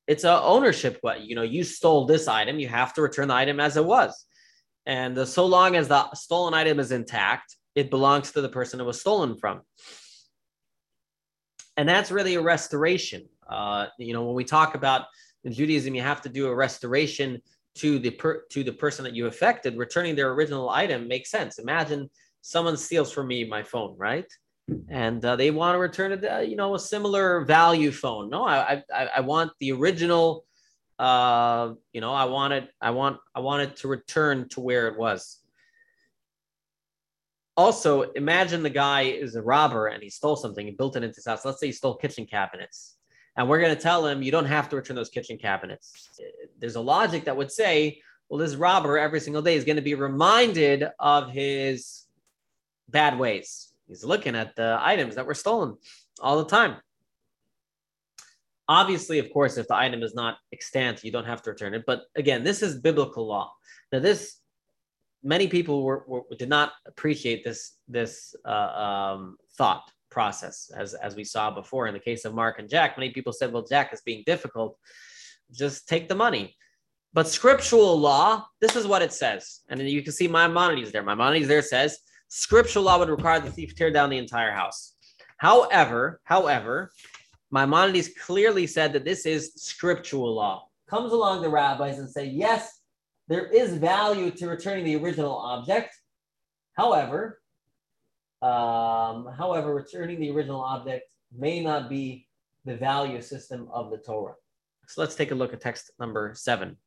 it's 0.06 0.24
a 0.24 0.42
ownership. 0.44 0.94
What 1.02 1.22
you 1.28 1.36
know, 1.36 1.48
you 1.56 1.64
stole 1.64 2.06
this 2.06 2.28
item, 2.28 2.60
you 2.60 2.68
have 2.68 2.94
to 2.94 3.02
return 3.02 3.28
the 3.30 3.34
item 3.44 3.60
as 3.60 3.78
it 3.78 3.86
was, 3.96 4.12
and 4.86 5.18
uh, 5.18 5.26
so 5.26 5.44
long 5.46 5.76
as 5.76 5.88
the 5.88 6.14
stolen 6.14 6.54
item 6.54 6.80
is 6.80 6.92
intact, 6.92 7.56
it 7.74 7.90
belongs 7.90 8.32
to 8.32 8.42
the 8.42 8.50
person 8.58 8.80
it 8.80 8.84
was 8.92 9.00
stolen 9.02 9.38
from. 9.42 9.62
And 11.78 11.90
that's 11.90 12.12
really 12.12 12.36
a 12.36 12.42
restoration. 12.42 13.22
Uh, 13.58 13.88
you 13.98 14.14
know, 14.14 14.24
when 14.26 14.36
we 14.36 14.44
talk 14.44 14.76
about 14.76 15.02
in 15.44 15.52
Judaism, 15.52 15.96
you 15.96 16.02
have 16.02 16.22
to 16.22 16.30
do 16.30 16.48
a 16.48 16.56
restoration 16.56 17.42
to 17.82 18.00
the 18.00 18.12
per, 18.12 18.44
to 18.54 18.64
the 18.64 18.74
person 18.84 19.04
that 19.06 19.16
you 19.16 19.26
affected. 19.28 19.78
Returning 19.78 20.16
their 20.16 20.32
original 20.32 20.70
item 20.70 21.08
makes 21.08 21.30
sense. 21.32 21.60
Imagine 21.60 22.10
someone 22.42 22.78
steals 22.78 23.12
from 23.12 23.28
me 23.28 23.46
my 23.46 23.64
phone, 23.64 23.96
right? 23.98 24.30
And 24.90 25.24
uh, 25.24 25.36
they 25.36 25.52
want 25.52 25.76
to 25.76 25.80
return 25.80 26.12
it, 26.12 26.26
uh, 26.26 26.40
you 26.40 26.56
know, 26.56 26.76
a 26.76 26.80
similar 26.80 27.46
value 27.46 27.92
phone. 27.92 28.30
No, 28.30 28.46
I 28.46 28.84
I, 28.94 29.06
I 29.18 29.20
want 29.22 29.52
the 29.60 29.72
original. 29.72 30.46
Uh, 31.00 31.74
you 31.94 32.02
know, 32.02 32.14
I 32.14 32.26
want 32.26 32.54
it. 32.54 32.70
I 32.82 32.92
want 32.92 33.18
I 33.34 33.40
want 33.40 33.62
it 33.64 33.78
to 33.78 33.88
return 33.88 34.50
to 34.50 34.60
where 34.60 34.88
it 34.88 34.98
was. 34.98 35.40
Also, 37.56 38.04
imagine 38.12 38.62
the 38.62 38.70
guy 38.70 39.04
is 39.04 39.36
a 39.36 39.42
robber 39.42 39.88
and 39.88 40.04
he 40.04 40.10
stole 40.10 40.36
something 40.36 40.68
and 40.68 40.78
built 40.78 40.96
it 40.96 41.04
into 41.04 41.16
his 41.16 41.26
house. 41.26 41.44
Let's 41.44 41.60
say 41.60 41.68
he 41.68 41.72
stole 41.72 41.96
kitchen 41.96 42.26
cabinets 42.26 42.98
and 43.38 43.48
we're 43.48 43.60
going 43.60 43.74
to 43.74 43.82
tell 43.82 44.06
him 44.06 44.24
you 44.24 44.32
don't 44.32 44.46
have 44.46 44.68
to 44.70 44.76
return 44.76 44.96
those 44.96 45.10
kitchen 45.10 45.38
cabinets. 45.38 46.20
There's 46.60 46.76
a 46.76 46.82
logic 46.82 47.26
that 47.26 47.38
would 47.38 47.52
say, 47.52 48.02
well, 48.28 48.40
this 48.40 48.56
robber 48.56 48.98
every 48.98 49.20
single 49.20 49.44
day 49.44 49.56
is 49.56 49.64
going 49.64 49.76
to 49.76 49.82
be 49.82 49.94
reminded 49.94 50.90
of 51.00 51.30
his 51.30 52.06
bad 52.90 53.20
ways. 53.20 53.67
He's 53.88 54.04
looking 54.04 54.36
at 54.36 54.56
the 54.56 54.78
items 54.82 55.16
that 55.16 55.26
were 55.26 55.34
stolen 55.34 55.78
all 56.20 56.38
the 56.38 56.50
time. 56.50 56.78
Obviously, 58.70 59.20
of 59.20 59.32
course, 59.32 59.58
if 59.58 59.68
the 59.68 59.76
item 59.76 60.04
is 60.04 60.14
not 60.14 60.38
extant, 60.52 61.04
you 61.04 61.12
don't 61.12 61.26
have 61.26 61.42
to 61.44 61.52
return 61.52 61.74
it. 61.74 61.84
But 61.88 62.02
again, 62.16 62.44
this 62.44 62.62
is 62.62 62.82
biblical 62.82 63.26
law. 63.26 63.54
Now, 63.92 64.00
this 64.00 64.40
many 65.24 65.48
people 65.48 65.84
were, 65.84 66.04
were 66.08 66.24
did 66.38 66.50
not 66.50 66.74
appreciate 66.86 67.44
this 67.44 67.78
this 67.88 68.36
uh, 68.46 68.50
um, 69.16 69.38
thought 69.58 69.84
process, 70.10 70.70
as 70.76 70.94
as 70.94 71.16
we 71.16 71.24
saw 71.24 71.50
before 71.50 71.88
in 71.88 71.94
the 71.94 72.00
case 72.00 72.26
of 72.26 72.34
Mark 72.34 72.60
and 72.60 72.70
Jack. 72.70 72.98
Many 72.98 73.12
people 73.12 73.32
said, 73.32 73.54
"Well, 73.54 73.64
Jack 73.64 73.94
is 73.94 74.02
being 74.02 74.24
difficult. 74.26 74.78
Just 75.52 75.88
take 75.88 76.10
the 76.10 76.16
money." 76.16 76.56
But 77.14 77.28
scriptural 77.28 77.98
law, 77.98 78.46
this 78.60 78.76
is 78.76 78.86
what 78.86 79.02
it 79.02 79.14
says, 79.14 79.62
and 79.70 79.80
you 79.82 80.04
can 80.04 80.12
see 80.12 80.28
Maimonides 80.28 80.92
there. 80.92 81.04
Maimonides 81.04 81.48
there 81.48 81.62
says 81.62 82.00
scriptural 82.28 82.86
law 82.86 83.00
would 83.00 83.10
require 83.10 83.40
the 83.40 83.52
thief 83.52 83.70
to 83.70 83.76
tear 83.76 83.92
down 83.92 84.10
the 84.10 84.18
entire 84.18 84.52
house. 84.52 84.96
However, 85.38 86.20
however, 86.24 86.92
Maimonides 87.52 88.10
clearly 88.20 88.68
said 88.68 88.92
that 88.94 89.06
this 89.06 89.26
is 89.26 89.54
scriptural 89.56 90.34
law. 90.34 90.68
Comes 90.90 91.14
along 91.14 91.42
the 91.42 91.50
rabbis 91.50 92.00
and 92.00 92.10
say, 92.10 92.26
yes, 92.26 92.82
there 93.28 93.46
is 93.48 93.74
value 93.74 94.32
to 94.32 94.48
returning 94.48 94.86
the 94.86 94.96
original 94.96 95.38
object. 95.38 95.96
However, 96.74 97.42
um, 98.42 99.28
however, 99.38 99.74
returning 99.74 100.20
the 100.20 100.32
original 100.32 100.62
object 100.62 101.06
may 101.36 101.62
not 101.62 101.90
be 101.90 102.28
the 102.66 102.76
value 102.76 103.22
system 103.22 103.68
of 103.72 103.92
the 103.92 103.98
Torah. 103.98 104.36
So 104.88 105.02
let's 105.02 105.16
take 105.16 105.32
a 105.32 105.36
look 105.36 105.54
at 105.54 105.62
text 105.62 105.92
number 106.00 106.34
seven. 106.36 106.78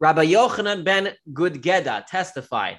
Rabbi 0.00 0.26
Yochanan 0.26 0.82
ben 0.82 1.12
Gudgeda 1.32 2.06
testified 2.06 2.78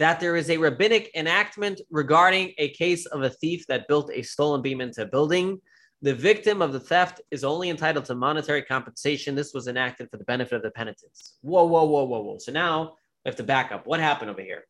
that 0.00 0.18
there 0.18 0.34
is 0.34 0.48
a 0.48 0.56
rabbinic 0.56 1.10
enactment 1.14 1.78
regarding 1.90 2.54
a 2.56 2.70
case 2.70 3.04
of 3.04 3.22
a 3.22 3.28
thief 3.28 3.66
that 3.66 3.86
built 3.86 4.10
a 4.14 4.22
stolen 4.22 4.62
beam 4.62 4.80
into 4.80 5.02
a 5.02 5.06
building. 5.06 5.60
The 6.00 6.14
victim 6.14 6.62
of 6.62 6.72
the 6.72 6.80
theft 6.80 7.20
is 7.30 7.44
only 7.44 7.68
entitled 7.68 8.06
to 8.06 8.14
monetary 8.14 8.62
compensation. 8.62 9.34
This 9.34 9.52
was 9.52 9.68
enacted 9.68 10.08
for 10.10 10.16
the 10.16 10.24
benefit 10.24 10.56
of 10.56 10.62
the 10.62 10.70
penitents. 10.70 11.34
Whoa, 11.42 11.64
whoa, 11.64 11.84
whoa, 11.84 12.04
whoa, 12.04 12.22
whoa. 12.22 12.38
So 12.38 12.50
now 12.50 12.94
we 13.24 13.28
have 13.28 13.36
to 13.36 13.42
back 13.42 13.72
up. 13.72 13.86
What 13.86 14.00
happened 14.00 14.30
over 14.30 14.40
here? 14.40 14.64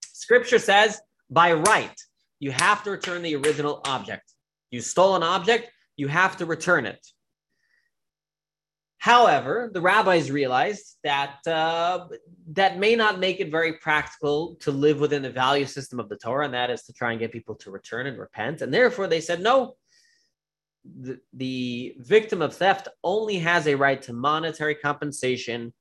Scripture 0.00 0.58
says 0.58 0.98
by 1.28 1.52
right, 1.52 2.00
you 2.38 2.52
have 2.52 2.82
to 2.84 2.90
return 2.90 3.20
the 3.20 3.36
original 3.36 3.82
object. 3.84 4.32
You 4.70 4.80
stole 4.80 5.16
an 5.16 5.22
object, 5.22 5.70
you 5.98 6.08
have 6.08 6.38
to 6.38 6.46
return 6.46 6.86
it. 6.86 7.06
However, 9.00 9.70
the 9.72 9.80
rabbis 9.80 10.30
realized 10.30 10.98
that 11.04 11.38
uh, 11.46 12.06
that 12.52 12.78
may 12.78 12.94
not 12.94 13.18
make 13.18 13.40
it 13.40 13.50
very 13.50 13.78
practical 13.78 14.56
to 14.60 14.70
live 14.70 15.00
within 15.00 15.22
the 15.22 15.30
value 15.30 15.64
system 15.64 15.98
of 15.98 16.10
the 16.10 16.18
Torah, 16.18 16.44
and 16.44 16.52
that 16.52 16.68
is 16.68 16.82
to 16.82 16.92
try 16.92 17.10
and 17.10 17.18
get 17.18 17.32
people 17.32 17.54
to 17.56 17.70
return 17.70 18.06
and 18.06 18.18
repent. 18.18 18.60
And 18.60 18.72
therefore, 18.72 19.06
they 19.06 19.22
said, 19.22 19.40
no, 19.40 19.76
the, 20.84 21.18
the 21.32 21.94
victim 21.98 22.42
of 22.42 22.54
theft 22.54 22.88
only 23.02 23.38
has 23.38 23.66
a 23.66 23.74
right 23.74 24.02
to 24.02 24.12
monetary 24.12 24.74
compensation. 24.74 25.72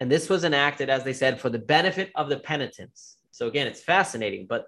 And 0.00 0.10
this 0.10 0.28
was 0.28 0.42
enacted, 0.42 0.90
as 0.90 1.04
they 1.04 1.12
said, 1.12 1.40
for 1.40 1.50
the 1.50 1.60
benefit 1.60 2.10
of 2.16 2.28
the 2.28 2.40
penitents. 2.40 3.18
So 3.30 3.46
again, 3.46 3.68
it's 3.68 3.82
fascinating, 3.82 4.46
but 4.48 4.66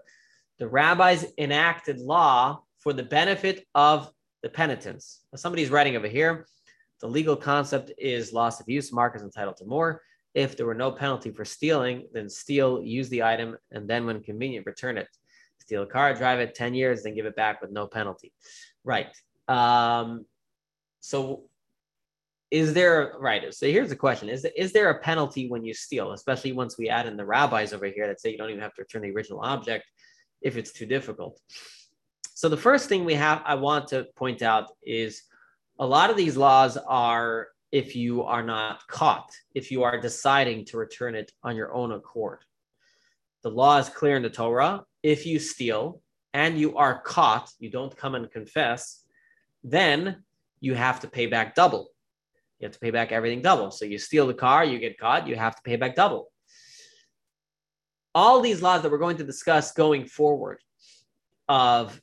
the 0.60 0.68
rabbis 0.68 1.26
enacted 1.38 1.98
law 1.98 2.62
for 2.78 2.92
the 2.92 3.02
benefit 3.02 3.66
of 3.74 4.12
the 4.44 4.48
penitents. 4.48 5.22
Now, 5.32 5.38
somebody's 5.38 5.70
writing 5.70 5.96
over 5.96 6.06
here. 6.06 6.46
The 7.00 7.08
legal 7.08 7.36
concept 7.36 7.92
is 7.98 8.32
loss 8.32 8.60
of 8.60 8.68
use. 8.68 8.92
Mark 8.92 9.16
is 9.16 9.22
entitled 9.22 9.56
to 9.58 9.64
more. 9.64 10.02
If 10.34 10.56
there 10.56 10.66
were 10.66 10.74
no 10.74 10.92
penalty 10.92 11.30
for 11.30 11.44
stealing, 11.44 12.06
then 12.12 12.28
steal, 12.28 12.82
use 12.82 13.08
the 13.08 13.22
item, 13.22 13.56
and 13.72 13.88
then 13.88 14.06
when 14.06 14.22
convenient, 14.22 14.66
return 14.66 14.98
it. 14.98 15.08
Steal 15.58 15.82
a 15.82 15.86
car, 15.86 16.14
drive 16.14 16.38
it 16.40 16.54
10 16.54 16.74
years, 16.74 17.02
then 17.02 17.14
give 17.14 17.26
it 17.26 17.36
back 17.36 17.60
with 17.60 17.70
no 17.70 17.86
penalty. 17.86 18.32
Right. 18.84 19.08
Um, 19.48 20.26
so 21.00 21.44
is 22.50 22.74
there 22.74 23.14
right 23.20 23.54
so 23.54 23.66
here's 23.66 23.88
the 23.88 23.96
question 23.96 24.28
is, 24.28 24.44
is 24.56 24.72
there 24.72 24.90
a 24.90 24.98
penalty 24.98 25.48
when 25.48 25.64
you 25.64 25.72
steal 25.72 26.12
especially 26.12 26.52
once 26.52 26.76
we 26.76 26.88
add 26.88 27.06
in 27.06 27.16
the 27.16 27.24
rabbis 27.24 27.72
over 27.72 27.86
here 27.86 28.06
that 28.06 28.20
say 28.20 28.30
you 28.30 28.36
don't 28.36 28.50
even 28.50 28.60
have 28.60 28.74
to 28.74 28.82
return 28.82 29.02
the 29.02 29.10
original 29.10 29.40
object 29.40 29.84
if 30.42 30.56
it's 30.56 30.72
too 30.72 30.86
difficult 30.86 31.40
so 32.34 32.48
the 32.48 32.56
first 32.56 32.88
thing 32.88 33.04
we 33.04 33.14
have 33.14 33.40
i 33.44 33.54
want 33.54 33.86
to 33.86 34.04
point 34.16 34.42
out 34.42 34.72
is 34.82 35.22
a 35.80 35.86
lot 35.86 36.10
of 36.10 36.16
these 36.16 36.36
laws 36.36 36.76
are 36.76 37.48
if 37.72 37.96
you 37.96 38.22
are 38.22 38.42
not 38.42 38.86
caught 38.86 39.30
if 39.54 39.72
you 39.72 39.82
are 39.82 40.00
deciding 40.00 40.64
to 40.66 40.76
return 40.76 41.14
it 41.14 41.32
on 41.42 41.56
your 41.56 41.74
own 41.74 41.92
accord 41.92 42.44
the 43.42 43.50
law 43.50 43.78
is 43.78 43.88
clear 43.88 44.16
in 44.16 44.22
the 44.22 44.30
torah 44.30 44.84
if 45.02 45.26
you 45.26 45.38
steal 45.38 46.00
and 46.34 46.58
you 46.58 46.76
are 46.76 47.00
caught 47.00 47.50
you 47.58 47.70
don't 47.70 47.96
come 47.96 48.14
and 48.14 48.30
confess 48.30 49.04
then 49.64 50.22
you 50.60 50.74
have 50.74 51.00
to 51.00 51.08
pay 51.08 51.26
back 51.26 51.54
double 51.54 51.90
you 52.60 52.66
have 52.66 52.72
to 52.72 52.78
pay 52.78 52.90
back 52.90 53.10
everything 53.10 53.40
double. 53.40 53.70
So 53.70 53.86
you 53.86 53.98
steal 53.98 54.26
the 54.26 54.34
car, 54.34 54.64
you 54.64 54.78
get 54.78 54.98
caught, 54.98 55.26
you 55.26 55.34
have 55.34 55.56
to 55.56 55.62
pay 55.62 55.76
back 55.76 55.96
double. 55.96 56.30
All 58.14 58.40
these 58.40 58.60
laws 58.60 58.82
that 58.82 58.92
we're 58.92 58.98
going 58.98 59.16
to 59.16 59.24
discuss 59.24 59.72
going 59.72 60.04
forward 60.04 60.60
of 61.48 62.00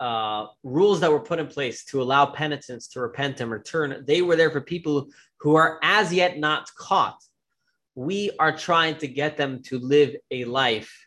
uh, 0.00 0.46
rules 0.62 1.00
that 1.00 1.12
were 1.12 1.20
put 1.20 1.38
in 1.38 1.46
place 1.46 1.84
to 1.84 2.02
allow 2.02 2.26
penitents 2.26 2.88
to 2.88 3.00
repent 3.00 3.40
and 3.40 3.50
return, 3.50 4.02
they 4.06 4.22
were 4.22 4.34
there 4.34 4.50
for 4.50 4.60
people 4.60 5.08
who 5.38 5.54
are 5.54 5.78
as 5.82 6.12
yet 6.12 6.38
not 6.38 6.74
caught. 6.74 7.22
We 7.94 8.30
are 8.38 8.56
trying 8.56 8.96
to 8.96 9.08
get 9.08 9.36
them 9.36 9.62
to 9.64 9.78
live 9.78 10.16
a 10.30 10.44
life 10.46 11.06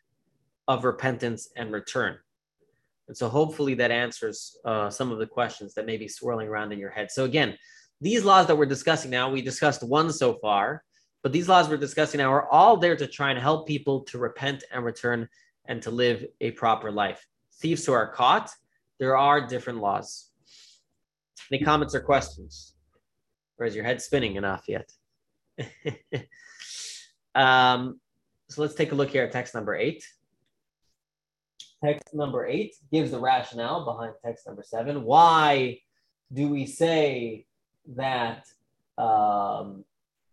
of 0.68 0.86
repentance 0.86 1.50
and 1.56 1.72
return. 1.72 2.18
And 3.08 3.18
so 3.18 3.28
hopefully 3.28 3.74
that 3.76 3.92
answers 3.92 4.58
uh, 4.64 4.90
some 4.90 5.12
of 5.12 5.18
the 5.18 5.28
questions 5.28 5.74
that 5.74 5.86
may 5.86 5.98
be 5.98 6.08
swirling 6.08 6.48
around 6.48 6.72
in 6.72 6.80
your 6.80 6.90
head. 6.90 7.12
So 7.12 7.26
again, 7.26 7.58
these 8.00 8.24
laws 8.24 8.48
that 8.48 8.58
we're 8.58 8.66
discussing 8.66 9.12
now, 9.12 9.30
we 9.30 9.42
discussed 9.42 9.84
one 9.84 10.12
so 10.12 10.36
far, 10.36 10.84
but 11.22 11.32
these 11.32 11.50
laws 11.50 11.68
we're 11.68 11.78
discussing 11.78 12.20
now 12.20 12.32
are 12.32 12.50
all 12.50 12.78
there 12.78 12.96
to 12.96 13.08
try 13.08 13.32
and 13.32 13.40
help 13.40 13.68
people 13.68 14.02
to 14.02 14.18
repent 14.18 14.64
and 14.72 14.86
return 14.86 15.28
and 15.66 15.82
to 15.82 15.92
live 15.92 16.26
a 16.42 16.52
proper 16.52 16.92
life. 16.92 17.26
Thieves 17.56 17.86
who 17.86 17.94
are 17.94 18.08
caught, 18.08 18.52
there 19.00 19.18
are 19.18 19.48
different 19.48 19.80
laws. 19.80 20.30
Any 21.52 21.64
comments 21.64 21.96
or 21.96 22.02
questions? 22.02 22.74
Or 23.58 23.66
is 23.66 23.76
your 23.76 23.84
head 23.84 24.02
spinning 24.02 24.36
enough 24.36 24.66
yet? 24.68 24.92
um, 27.36 28.00
so 28.50 28.62
let's 28.62 28.76
take 28.76 28.92
a 28.92 28.96
look 28.96 29.10
here 29.10 29.24
at 29.24 29.32
text 29.32 29.54
number 29.54 29.76
eight. 29.76 30.04
Text 31.84 32.14
number 32.14 32.46
eight 32.46 32.76
gives 32.92 33.12
the 33.12 33.20
rationale 33.20 33.84
behind 33.84 34.14
text 34.24 34.48
number 34.48 34.64
seven. 34.64 35.04
Why 35.04 35.80
do 36.32 36.50
we 36.50 36.66
say 36.66 37.46
that 37.96 38.48
um, 38.98 39.84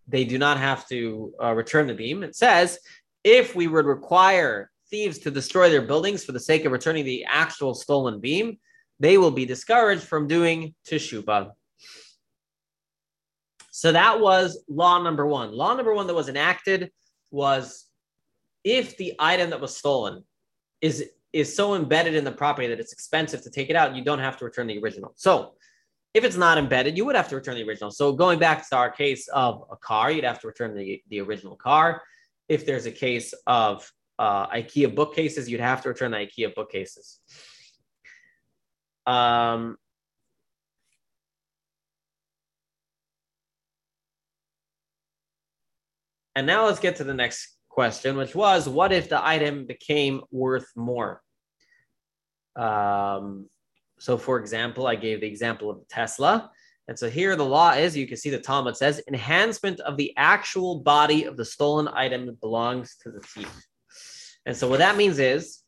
they 0.07 0.25
do 0.25 0.39
not 0.39 0.59
have 0.59 0.89
to 0.89 1.35
uh, 1.43 1.53
return 1.55 1.87
the 1.87 1.95
beam? 1.95 2.23
It 2.23 2.37
says 2.37 2.79
if 3.25 3.55
we 3.55 3.67
would 3.67 3.87
require 3.87 4.71
thieves 4.91 5.18
to 5.20 5.30
destroy 5.30 5.70
their 5.70 5.82
buildings 5.82 6.24
for 6.24 6.32
the 6.32 6.41
sake 6.41 6.64
of 6.64 6.72
returning 6.72 7.05
the 7.05 7.24
actual 7.28 7.74
stolen 7.74 8.20
beam, 8.20 8.59
they 8.99 9.18
will 9.18 9.30
be 9.30 9.47
discouraged 9.47 10.03
from 10.03 10.26
doing 10.26 10.74
teshuvah. 10.88 11.51
So 13.70 13.93
that 13.93 14.20
was 14.20 14.62
law 14.68 15.03
number 15.03 15.26
one. 15.26 15.53
Law 15.53 15.74
number 15.74 15.95
one 15.95 16.07
that 16.07 16.14
was 16.14 16.28
enacted 16.28 16.91
was 17.30 17.86
if 18.64 18.97
the 18.97 19.14
item 19.18 19.51
that 19.51 19.61
was 19.61 19.76
stolen 19.76 20.24
is 20.80 21.05
is 21.32 21.55
so 21.55 21.76
embedded 21.76 22.14
in 22.14 22.24
the 22.24 22.32
property 22.32 22.66
that 22.66 22.80
it's 22.80 22.93
expensive 22.93 23.41
to 23.43 23.51
take 23.51 23.70
it 23.70 23.76
out, 23.76 23.95
you 23.95 24.03
don't 24.03 24.18
have 24.18 24.36
to 24.36 24.45
return 24.45 24.66
the 24.66 24.78
original. 24.82 25.12
So 25.14 25.53
if 26.12 26.24
it's 26.24 26.36
not 26.36 26.59
embedded, 26.59 26.97
you 26.97 27.05
would 27.05 27.14
have 27.14 27.28
to 27.28 27.36
return 27.36 27.55
the 27.55 27.62
original. 27.62 27.93
So 27.93 28.12
going 28.12 28.41
back 28.41 28.68
to 28.68 28.76
our 28.76 28.91
case 28.91 29.28
of 29.28 29.64
a 29.70 29.76
car, 29.76 30.11
you'd 30.11 30.24
have 30.24 30.41
to 30.41 30.49
return 30.49 30.76
the, 30.76 31.01
the 31.09 31.20
original 31.20 31.55
car. 31.55 32.03
If 32.49 32.66
there's 32.66 32.86
a 32.86 32.91
case 32.91 33.32
of 33.47 33.88
uh, 34.21 34.47
IKEA 34.49 34.95
bookcases, 34.95 35.49
you'd 35.49 35.61
have 35.61 35.81
to 35.83 35.89
return 35.89 36.11
the 36.11 36.18
IKEA 36.18 36.55
bookcases. 36.55 37.21
Um, 39.07 39.79
and 46.37 46.47
now 46.47 46.66
let's 46.66 46.81
get 46.81 46.97
to 46.97 47.05
the 47.05 47.14
next 47.14 47.57
question, 47.71 48.18
which 48.18 48.35
was 48.35 48.68
what 48.68 48.93
if 48.93 49.09
the 49.09 49.27
item 49.27 49.64
became 49.64 50.21
worth 50.31 50.71
more? 50.77 51.23
Um, 52.57 53.49
so, 53.99 54.18
for 54.18 54.39
example, 54.39 54.87
I 54.87 54.97
gave 54.97 55.23
the 55.23 55.29
example 55.29 55.71
of 55.71 55.89
Tesla. 55.89 56.51
And 56.89 56.99
so 56.99 57.09
here 57.09 57.37
the 57.37 57.45
law 57.45 57.73
is 57.73 57.97
you 57.97 58.07
can 58.07 58.16
see 58.16 58.31
the 58.31 58.39
Talmud 58.39 58.77
says 58.77 59.01
enhancement 59.09 59.81
of 59.81 59.97
the 59.97 60.12
actual 60.16 60.81
body 60.81 61.25
of 61.25 61.39
the 61.39 61.45
stolen 61.45 61.89
item 61.89 62.37
belongs 62.41 62.97
to 63.03 63.11
the 63.11 63.21
thief. 63.21 63.70
And 64.47 64.57
so 64.57 64.68
what 64.68 64.78
that 64.78 64.97
means 64.97 65.18
is 65.18 65.62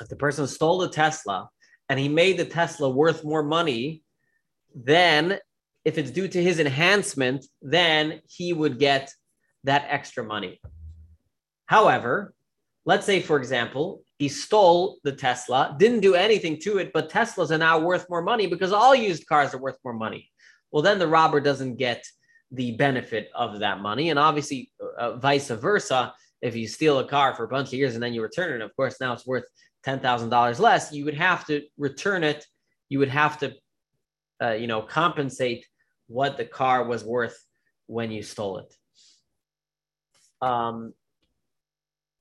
if 0.00 0.08
the 0.08 0.16
person 0.16 0.46
stole 0.46 0.78
the 0.78 0.88
Tesla 0.88 1.48
and 1.88 1.98
he 1.98 2.08
made 2.08 2.38
the 2.38 2.44
Tesla 2.44 2.88
worth 2.88 3.24
more 3.24 3.42
money, 3.42 4.02
then 4.74 5.38
if 5.84 5.98
it's 5.98 6.10
due 6.10 6.28
to 6.28 6.42
his 6.42 6.60
enhancement, 6.60 7.46
then 7.62 8.20
he 8.28 8.52
would 8.52 8.78
get 8.78 9.12
that 9.64 9.86
extra 9.88 10.22
money. 10.22 10.60
However, 11.66 12.34
let's 12.84 13.06
say, 13.06 13.20
for 13.20 13.36
example, 13.36 14.02
he 14.18 14.28
stole 14.28 14.98
the 15.04 15.12
Tesla, 15.12 15.76
didn't 15.78 16.00
do 16.00 16.14
anything 16.14 16.58
to 16.60 16.78
it, 16.78 16.92
but 16.92 17.10
Teslas 17.10 17.50
are 17.50 17.58
now 17.58 17.78
worth 17.78 18.08
more 18.10 18.22
money 18.22 18.46
because 18.46 18.72
all 18.72 18.94
used 18.94 19.26
cars 19.26 19.54
are 19.54 19.58
worth 19.60 19.78
more 19.84 19.94
money. 19.94 20.28
Well, 20.70 20.82
then 20.82 20.98
the 20.98 21.06
robber 21.06 21.40
doesn't 21.40 21.76
get 21.76 22.04
the 22.50 22.72
benefit 22.72 23.30
of 23.34 23.60
that 23.60 23.80
money. 23.80 24.10
And 24.10 24.18
obviously, 24.18 24.70
uh, 24.98 25.16
vice 25.16 25.48
versa. 25.48 26.14
If 26.40 26.54
you 26.54 26.68
steal 26.68 26.98
a 26.98 27.08
car 27.08 27.34
for 27.34 27.44
a 27.44 27.48
bunch 27.48 27.68
of 27.68 27.74
years 27.74 27.94
and 27.94 28.02
then 28.02 28.14
you 28.14 28.22
return 28.22 28.60
it, 28.60 28.64
of 28.64 28.74
course, 28.76 28.96
now 29.00 29.12
it's 29.12 29.26
worth 29.26 29.44
$10,000 29.86 30.60
less, 30.60 30.92
you 30.92 31.04
would 31.04 31.14
have 31.14 31.46
to 31.46 31.62
return 31.76 32.24
it. 32.24 32.44
You 32.88 32.98
would 33.00 33.08
have 33.08 33.38
to, 33.38 33.54
uh, 34.42 34.52
you 34.52 34.66
know, 34.66 34.82
compensate 34.82 35.66
what 36.06 36.36
the 36.36 36.44
car 36.44 36.84
was 36.84 37.04
worth 37.04 37.38
when 37.86 38.10
you 38.10 38.22
stole 38.22 38.58
it. 38.58 38.74
Um, 40.40 40.94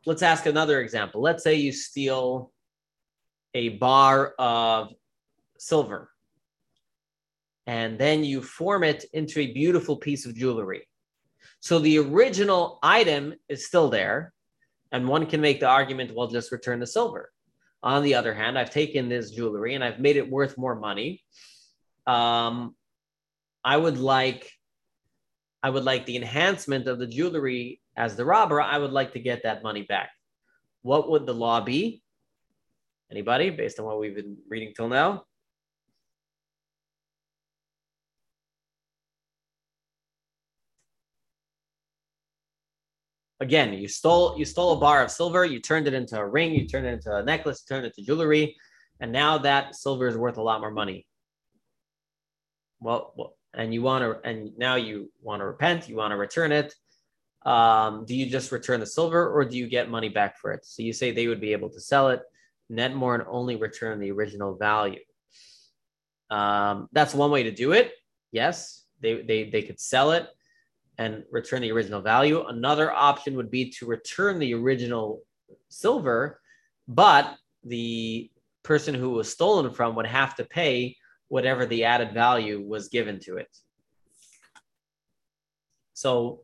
let's 0.06 0.24
ask 0.24 0.46
another 0.46 0.82
example. 0.82 1.22
Let's 1.22 1.44
say 1.44 1.56
you 1.56 1.72
steal 1.72 2.52
a 3.54 3.70
bar 3.70 4.34
of 4.40 4.90
silver 5.58 6.10
and 7.66 8.00
then 8.00 8.24
you 8.24 8.42
form 8.42 8.84
it 8.84 9.06
into 9.14 9.42
a 9.42 9.52
beautiful 9.52 9.98
piece 9.98 10.26
of 10.26 10.36
jewelry. 10.36 10.88
So 11.60 11.80
the 11.80 11.98
original 12.00 12.80
item 12.82 13.34
is 13.50 13.68
still 13.68 13.90
there, 13.90 14.34
and 14.92 15.08
one 15.08 15.26
can 15.26 15.42
make 15.42 15.60
the 15.60 15.68
argument, 15.68 16.16
well, 16.16 16.28
just 16.28 16.52
return 16.52 16.80
the 16.80 16.88
silver. 16.88 17.32
On 17.84 18.04
the 18.04 18.16
other 18.16 18.34
hand, 18.34 18.58
I've 18.58 18.70
taken 18.72 19.10
this 19.10 19.32
jewelry 19.32 19.76
and 19.76 19.84
I've 19.84 20.00
made 20.00 20.18
it 20.18 20.30
worth 20.30 20.58
more 20.58 20.76
money. 20.76 21.24
Um, 22.06 22.76
I 23.64 23.78
would 23.78 23.98
like, 23.98 24.52
I 25.62 25.70
would 25.70 25.84
like 25.84 26.06
the 26.06 26.16
enhancement 26.16 26.88
of 26.88 27.00
the 27.00 27.08
jewelry 27.08 27.82
as 27.96 28.16
the 28.16 28.26
robber, 28.26 28.62
I 28.62 28.78
would 28.78 28.92
like 28.92 29.14
to 29.14 29.20
get 29.20 29.44
that 29.44 29.64
money 29.64 29.82
back. 29.82 30.10
What 30.84 31.10
would 31.10 31.26
the 31.26 31.34
law 31.34 31.62
be? 31.62 32.02
Anybody, 33.12 33.50
based 33.50 33.80
on 33.80 33.86
what 33.86 34.00
we've 34.00 34.16
been 34.16 34.38
reading 34.48 34.74
till 34.76 34.88
now? 34.88 35.24
Again, 43.40 43.74
you 43.74 43.88
stole 43.88 44.38
you 44.38 44.46
stole 44.46 44.74
a 44.74 44.80
bar 44.80 45.04
of 45.04 45.12
silver, 45.12 45.46
you 45.46 45.60
turned 45.60 45.88
it 45.88 45.94
into 45.94 46.18
a 46.18 46.28
ring, 46.28 46.54
you 46.54 46.68
turned 46.68 46.88
it 46.88 46.94
into 46.94 47.16
a 47.16 47.24
necklace, 47.24 47.64
turned 47.64 47.86
it 47.86 47.94
into 47.96 48.06
jewelry, 48.06 48.56
and 49.00 49.12
now 49.12 49.38
that 49.38 49.76
silver 49.76 50.08
is 50.08 50.18
worth 50.18 50.38
a 50.38 50.42
lot 50.42 50.60
more 50.60 50.72
money. 50.72 51.06
Well, 52.80 53.14
well 53.16 53.34
and 53.54 53.74
you 53.74 53.82
want 53.82 54.04
to, 54.04 54.30
and 54.30 54.58
now 54.58 54.76
you 54.76 55.12
want 55.22 55.42
to 55.42 55.46
repent, 55.46 55.88
you 55.88 55.96
want 55.96 56.12
to 56.12 56.18
return 56.18 56.52
it 56.52 56.74
um, 57.48 58.04
do 58.04 58.14
you 58.14 58.30
just 58.30 58.52
return 58.52 58.82
the 58.82 58.86
silver 58.86 59.30
or 59.30 59.46
do 59.46 59.58
you 59.58 59.68
get 59.68 59.90
money 59.90 60.10
back 60.10 60.38
for 60.38 60.52
it? 60.52 60.66
So 60.66 60.84
you 60.84 60.92
say 60.92 61.12
they 61.12 61.28
would 61.28 61.40
be 61.40 61.54
able 61.54 61.70
to 61.70 61.80
sell 61.80 62.10
it, 62.10 62.22
net 62.70 62.94
more, 62.94 63.16
and 63.16 63.24
only 63.26 63.56
return 63.56 64.00
the 64.00 64.12
original 64.12 64.58
value. 64.58 65.00
Um, 66.30 66.90
that's 66.92 67.14
one 67.14 67.32
way 67.32 67.44
to 67.44 67.52
do 67.52 67.72
it. 67.72 67.94
Yes, 68.34 68.84
they, 69.00 69.22
they, 69.22 69.50
they 69.50 69.62
could 69.62 69.80
sell 69.80 70.12
it 70.12 70.28
and 70.98 71.24
return 71.32 71.62
the 71.62 71.72
original 71.72 72.02
value. 72.02 72.46
Another 72.48 72.92
option 72.92 73.36
would 73.36 73.52
be 73.52 73.70
to 73.72 73.86
return 73.86 74.40
the 74.40 74.54
original 74.54 75.22
silver, 75.70 76.40
but 76.88 77.36
the 77.64 78.32
person 78.64 78.94
who 78.94 79.12
was 79.12 79.32
stolen 79.32 79.72
from 79.74 79.96
would 79.96 80.08
have 80.08 80.36
to 80.36 80.46
pay 80.46 80.96
whatever 81.30 81.66
the 81.66 81.84
added 81.84 82.14
value 82.14 82.62
was 82.62 82.90
given 82.90 83.20
to 83.20 83.38
it. 83.38 83.50
So 85.94 86.42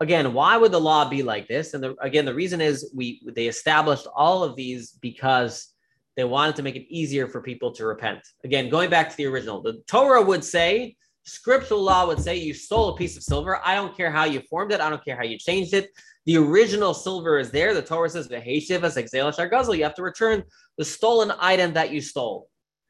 again, 0.00 0.32
why 0.32 0.56
would 0.56 0.72
the 0.72 0.80
law 0.80 1.08
be 1.08 1.22
like 1.22 1.46
this? 1.48 1.74
And 1.74 1.82
the, 1.82 1.94
again, 2.00 2.24
the 2.24 2.34
reason 2.34 2.60
is 2.60 2.90
we 2.94 3.22
they 3.34 3.46
established 3.46 4.06
all 4.14 4.42
of 4.42 4.56
these 4.56 4.92
because 5.00 5.68
they 6.16 6.24
wanted 6.24 6.56
to 6.56 6.62
make 6.62 6.76
it 6.76 6.92
easier 6.92 7.28
for 7.28 7.40
people 7.40 7.72
to 7.72 7.86
repent. 7.86 8.20
Again, 8.44 8.68
going 8.68 8.90
back 8.90 9.10
to 9.10 9.16
the 9.16 9.26
original, 9.26 9.62
the 9.62 9.82
Torah 9.86 10.22
would 10.22 10.44
say, 10.44 10.96
scriptural 11.24 11.82
law 11.82 12.06
would 12.06 12.20
say, 12.20 12.36
you 12.36 12.54
stole 12.54 12.90
a 12.90 12.96
piece 12.96 13.16
of 13.16 13.22
silver. 13.22 13.60
I 13.64 13.74
don't 13.74 13.96
care 13.96 14.10
how 14.10 14.24
you 14.24 14.40
formed 14.48 14.72
it. 14.72 14.80
I 14.80 14.90
don't 14.90 15.04
care 15.04 15.16
how 15.16 15.24
you 15.24 15.38
changed 15.38 15.74
it. 15.74 15.90
The 16.26 16.36
original 16.36 16.94
silver 16.94 17.38
is 17.38 17.50
there. 17.50 17.74
The 17.74 17.82
Torah 17.82 18.10
says, 18.10 18.28
you 18.30 19.84
have 19.84 19.94
to 19.94 20.02
return 20.02 20.44
the 20.78 20.84
stolen 20.84 21.32
item 21.38 21.72
that 21.74 21.90
you 21.90 22.00
stole. 22.00 22.48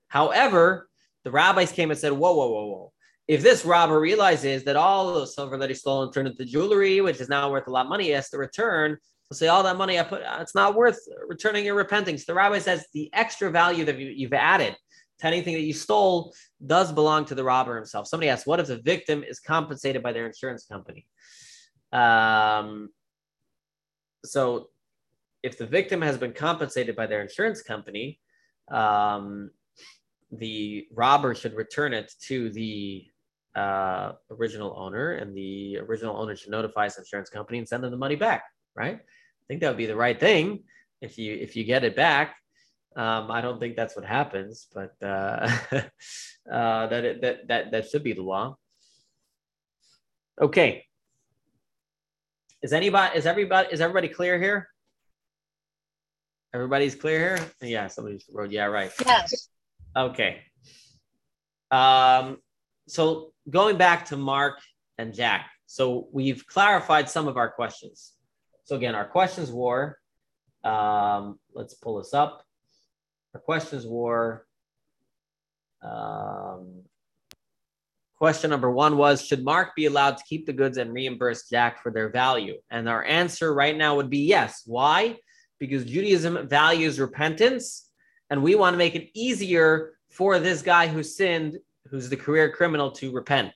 However, 0.09 0.89
the 1.25 1.31
rabbis 1.31 1.73
came 1.73 1.91
and 1.91 1.99
said, 1.99 2.13
whoa, 2.13 2.35
whoa, 2.35 2.49
whoa, 2.49 2.67
whoa 2.67 2.93
if 3.31 3.43
this 3.43 3.65
robber 3.65 4.01
realizes 4.01 4.65
that 4.65 4.75
all 4.75 5.15
the 5.15 5.25
silver 5.25 5.57
that 5.57 5.71
he 5.71 5.75
stole 5.77 6.03
and 6.03 6.13
turned 6.13 6.27
into 6.27 6.45
jewelry, 6.45 7.01
which 7.01 7.21
is 7.21 7.29
now 7.29 7.49
worth 7.49 7.69
a 7.69 7.71
lot 7.71 7.87
of 7.87 7.89
money, 7.89 8.07
he 8.07 8.11
has 8.11 8.29
to 8.31 8.39
return. 8.39 8.97
So 9.31 9.37
say 9.37 9.47
all 9.47 9.63
that 9.63 9.77
money 9.77 10.01
I 10.01 10.03
put, 10.03 10.23
it's 10.41 10.57
not 10.57 10.75
worth 10.75 10.99
returning 11.29 11.73
repenting. 11.73 12.19
So 12.19 12.25
the 12.27 12.35
rabbi 12.35 12.59
says 12.59 12.87
the 12.93 13.09
extra 13.13 13.49
value 13.49 13.85
that 13.85 13.97
you, 13.97 14.27
have 14.27 14.33
added 14.33 14.75
to 15.21 15.27
anything 15.27 15.55
that 15.55 15.61
you 15.61 15.73
stole 15.73 16.35
does 16.67 16.93
belong 16.93 17.25
to 17.27 17.35
the 17.35 17.45
robber 17.45 17.77
himself. 17.77 18.07
Somebody 18.07 18.29
asks, 18.29 18.47
what 18.47 18.61
if 18.61 18.67
the 18.67 18.79
victim 18.79 19.23
is 19.23 19.39
compensated 19.41 20.03
by 20.03 20.13
their 20.13 20.27
insurance 20.27 20.67
company? 20.67 21.07
Um, 21.93 22.91
so 24.25 24.69
if 25.43 25.59
the 25.59 25.67
victim 25.67 26.03
has 26.03 26.19
been 26.19 26.33
compensated 26.33 26.95
by 26.97 27.07
their 27.07 27.23
insurance 27.23 27.63
company, 27.63 28.21
um, 28.71 29.51
the 30.31 30.87
robber 30.93 31.35
should 31.35 31.55
return 31.55 31.93
it 31.93 32.13
to 32.29 32.51
the 32.51 33.07
uh, 33.57 34.13
original 34.31 34.75
owner, 34.77 35.13
and 35.13 35.37
the 35.37 35.79
original 35.79 36.17
owner 36.17 36.37
should 36.37 36.51
notify 36.51 36.85
his 36.85 36.99
insurance 36.99 37.31
company 37.31 37.59
and 37.59 37.67
send 37.67 37.83
them 37.83 37.91
the 37.91 37.97
money 37.97 38.17
back. 38.17 38.45
Right? 38.77 38.97
I 38.97 39.45
think 39.49 39.61
that 39.61 39.69
would 39.69 39.77
be 39.77 39.87
the 39.87 39.97
right 39.97 40.19
thing 40.19 40.63
if 41.01 41.19
you 41.19 41.35
if 41.35 41.57
you 41.57 41.65
get 41.65 41.85
it 41.85 41.97
back. 41.97 42.37
Um, 42.97 43.31
I 43.31 43.41
don't 43.41 43.61
think 43.61 43.77
that's 43.77 43.95
what 43.95 44.05
happens, 44.05 44.67
but 44.75 44.95
uh, 45.03 45.49
uh, 46.51 46.87
that, 46.89 47.21
that 47.23 47.49
that 47.49 47.71
that 47.71 47.89
should 47.89 48.03
be 48.03 48.13
the 48.13 48.23
law. 48.23 48.57
Okay. 50.41 50.85
Is 52.63 52.73
anybody 52.73 53.17
is 53.17 53.27
everybody 53.27 53.69
is 53.73 53.81
everybody 53.81 54.09
clear 54.09 54.41
here? 54.41 54.69
Everybody's 56.53 56.97
clear 56.97 57.37
here? 57.37 57.47
Yeah, 57.63 57.87
somebody's 57.87 58.25
wrote, 58.31 58.51
yeah, 58.51 58.65
right. 58.65 58.91
Yes. 59.07 59.49
Okay. 59.97 60.41
Um, 61.71 62.39
so 62.89 63.33
going 63.49 63.77
back 63.77 64.07
to 64.07 64.17
Mark 64.17 64.59
and 64.99 65.15
Jack, 65.15 65.49
so 65.67 66.09
we've 66.13 66.45
clarified 66.47 67.09
some 67.09 67.29
of 67.29 67.37
our 67.37 67.49
questions. 67.49 68.13
So 68.65 68.75
again, 68.75 68.97
our 68.97 69.05
questions 69.05 69.53
were, 69.53 69.97
um, 70.65 71.39
let's 71.55 71.75
pull 71.75 71.99
this 71.99 72.15
up. 72.15 72.45
Our 73.35 73.41
questions 73.41 73.87
were, 73.87 74.47
um, 75.83 76.83
question 78.17 78.51
number 78.51 78.71
one 78.71 78.97
was, 78.97 79.25
should 79.25 79.45
Mark 79.45 79.75
be 79.77 79.87
allowed 79.87 80.17
to 80.19 80.25
keep 80.29 80.47
the 80.47 80.53
goods 80.53 80.79
and 80.79 80.93
reimburse 80.93 81.49
Jack 81.49 81.83
for 81.83 81.91
their 81.91 82.11
value? 82.11 82.59
And 82.71 82.89
our 82.89 83.05
answer 83.05 83.55
right 83.55 83.77
now 83.77 83.97
would 83.97 84.11
be 84.11 84.19
yes. 84.19 84.63
Why? 84.67 85.17
Because 85.59 85.85
Judaism 85.85 86.49
values 86.49 86.99
repentance 86.99 87.91
and 88.31 88.43
we 88.43 88.55
want 88.55 88.75
to 88.75 88.79
make 88.79 88.95
it 88.95 89.11
easier 89.15 89.93
for 90.11 90.39
this 90.39 90.63
guy 90.63 90.87
who 90.87 91.03
sinned 91.03 91.59
who's 91.91 92.09
the 92.09 92.17
career 92.17 92.51
criminal 92.51 92.91
to 92.93 93.13
repent. 93.13 93.53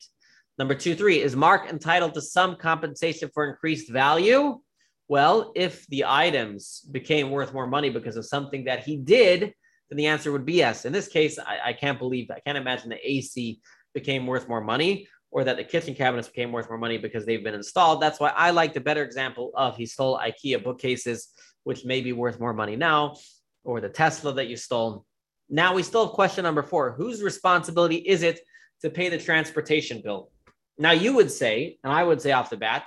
Number 0.59 0.75
two, 0.75 0.95
three, 0.95 1.21
is 1.21 1.37
Mark 1.37 1.69
entitled 1.69 2.15
to 2.15 2.21
some 2.21 2.57
compensation 2.57 3.31
for 3.33 3.49
increased 3.49 3.91
value? 3.91 4.61
Well, 5.09 5.53
if 5.55 5.87
the 5.89 6.05
items 6.07 6.81
became 6.91 7.31
worth 7.31 7.53
more 7.53 7.67
money 7.67 7.91
because 7.91 8.17
of 8.17 8.27
something 8.27 8.65
that 8.65 8.85
he 8.85 8.97
did, 8.97 9.55
then 9.91 9.97
the 9.97 10.07
answer 10.07 10.33
would 10.33 10.45
be 10.45 10.55
yes. 10.55 10.85
In 10.85 10.93
this 10.93 11.09
case, 11.09 11.39
I, 11.39 11.59
I 11.67 11.73
can't 11.73 11.99
believe, 11.99 12.31
I 12.31 12.41
can't 12.41 12.59
imagine 12.59 12.91
the 12.91 13.11
AC 13.11 13.61
became 13.93 14.27
worth 14.27 14.49
more 14.49 14.61
money. 14.61 15.09
or 15.31 15.43
that 15.43 15.57
the 15.57 15.65
kitchen 15.65 15.97
cabinets 15.97 16.29
became 16.29 16.53
worth 16.53 16.69
more 16.69 16.79
money 16.79 16.97
because 16.97 17.27
they've 17.27 17.43
been 17.43 17.55
installed. 17.55 18.01
That's 18.01 18.21
why 18.21 18.33
I 18.37 18.51
like 18.51 18.73
the 18.73 18.81
better 18.81 19.03
example 19.03 19.51
of 19.57 19.77
he 19.77 19.85
stole 19.85 20.17
IKEA 20.17 20.63
bookcases, 20.63 21.29
which 21.65 21.85
may 21.85 22.01
be 22.01 22.13
worth 22.13 22.39
more 22.39 22.55
money 22.55 22.77
now, 22.77 23.17
or 23.65 23.81
the 23.81 23.89
Tesla 23.89 24.33
that 24.35 24.47
you 24.47 24.57
stole. 24.57 25.05
Now 25.51 25.75
we 25.75 25.83
still 25.83 26.07
have 26.07 26.15
question 26.15 26.45
number 26.45 26.63
four. 26.63 26.93
Whose 26.93 27.21
responsibility 27.21 27.97
is 27.97 28.23
it 28.23 28.39
to 28.83 28.91
pay 28.91 29.09
the 29.09 29.19
transportation 29.19 30.01
bill? 30.05 30.31
Now 30.79 30.93
you 30.93 31.17
would 31.17 31.33
say, 31.33 31.79
and 31.83 31.93
I 31.93 32.05
would 32.05 32.23
say 32.23 32.31
off 32.31 32.51
the 32.51 32.57
bat, 32.57 32.87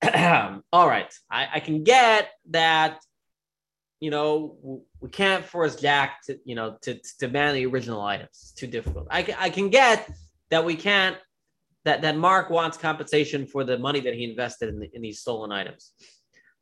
all 0.72 0.88
right, 0.88 1.12
I, 1.28 1.48
I 1.54 1.60
can 1.60 1.82
get 1.82 2.30
that 2.50 3.00
you 4.02 4.10
know, 4.10 4.82
we 5.02 5.08
can't 5.08 5.44
force 5.44 5.74
Jack 5.74 6.22
to, 6.26 6.38
you 6.44 6.54
know, 6.54 6.76
to, 6.82 6.94
to 6.94 7.18
demand 7.18 7.56
the 7.56 7.66
original 7.66 8.00
items. 8.00 8.30
It's 8.30 8.52
too 8.52 8.68
difficult. 8.68 9.08
I, 9.10 9.34
I 9.36 9.50
can 9.50 9.68
get 9.68 10.08
that 10.50 10.64
we 10.64 10.76
can't, 10.76 11.16
that, 11.84 12.02
that 12.02 12.16
Mark 12.16 12.50
wants 12.50 12.78
compensation 12.78 13.44
for 13.44 13.64
the 13.64 13.76
money 13.76 13.98
that 13.98 14.14
he 14.14 14.30
invested 14.30 14.68
in, 14.68 14.78
the, 14.78 14.88
in 14.94 15.02
these 15.02 15.20
stolen 15.20 15.50
items. 15.50 15.92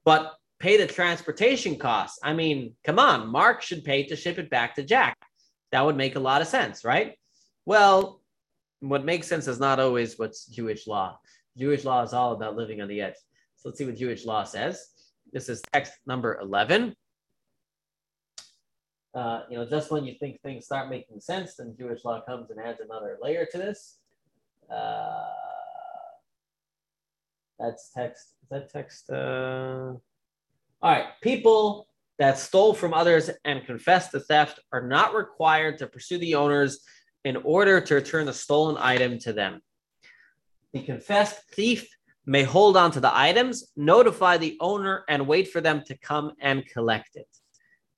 But 0.06 0.32
pay 0.58 0.78
the 0.78 0.86
transportation 0.86 1.76
costs. 1.76 2.18
I 2.22 2.32
mean, 2.32 2.74
come 2.82 2.98
on, 2.98 3.28
Mark 3.28 3.60
should 3.60 3.84
pay 3.84 4.04
to 4.04 4.16
ship 4.16 4.38
it 4.38 4.48
back 4.48 4.74
to 4.76 4.82
Jack. 4.82 5.18
That 5.70 5.84
would 5.84 5.96
make 5.96 6.16
a 6.16 6.20
lot 6.20 6.40
of 6.40 6.48
sense, 6.48 6.82
right? 6.82 7.16
Well, 7.66 8.22
what 8.80 9.04
makes 9.04 9.26
sense 9.26 9.48
is 9.48 9.60
not 9.60 9.78
always 9.78 10.18
what's 10.18 10.46
Jewish 10.46 10.86
law. 10.86 11.18
Jewish 11.58 11.84
law 11.84 12.02
is 12.02 12.14
all 12.14 12.32
about 12.32 12.56
living 12.56 12.80
on 12.80 12.88
the 12.88 13.02
edge. 13.02 13.16
So 13.56 13.68
let's 13.68 13.76
see 13.76 13.84
what 13.84 13.96
Jewish 13.96 14.24
law 14.24 14.44
says. 14.44 14.86
This 15.30 15.50
is 15.50 15.60
text 15.74 15.92
number 16.06 16.40
11 16.40 16.96
uh, 19.14 19.42
you 19.50 19.56
know, 19.56 19.66
just 19.66 19.90
when 19.90 20.04
you 20.04 20.14
think 20.20 20.40
things 20.40 20.66
start 20.66 20.88
making 20.88 21.20
sense, 21.20 21.56
then 21.56 21.74
Jewish 21.76 22.04
law 22.04 22.20
comes 22.20 22.50
and 22.50 22.60
adds 22.60 22.80
another 22.80 23.18
layer 23.20 23.46
to 23.50 23.58
this. 23.58 23.98
Uh, 24.72 25.24
that's 27.58 27.90
text. 27.90 28.34
Is 28.42 28.48
that 28.50 28.72
text? 28.72 29.10
Uh... 29.10 29.94
All 30.82 30.92
right. 30.92 31.06
People 31.22 31.88
that 32.18 32.38
stole 32.38 32.74
from 32.74 32.94
others 32.94 33.30
and 33.44 33.64
confess 33.64 34.10
the 34.10 34.20
theft 34.20 34.60
are 34.72 34.86
not 34.86 35.14
required 35.14 35.78
to 35.78 35.86
pursue 35.86 36.18
the 36.18 36.34
owners 36.34 36.80
in 37.24 37.36
order 37.36 37.80
to 37.80 37.94
return 37.94 38.26
the 38.26 38.32
stolen 38.32 38.76
item 38.78 39.18
to 39.18 39.32
them. 39.32 39.60
The 40.72 40.82
confessed 40.82 41.40
thief 41.52 41.88
may 42.26 42.44
hold 42.44 42.76
on 42.76 42.92
to 42.92 43.00
the 43.00 43.14
items, 43.14 43.72
notify 43.76 44.36
the 44.36 44.56
owner, 44.60 45.04
and 45.08 45.26
wait 45.26 45.48
for 45.48 45.60
them 45.60 45.82
to 45.86 45.98
come 45.98 46.32
and 46.40 46.64
collect 46.66 47.16
it. 47.16 47.26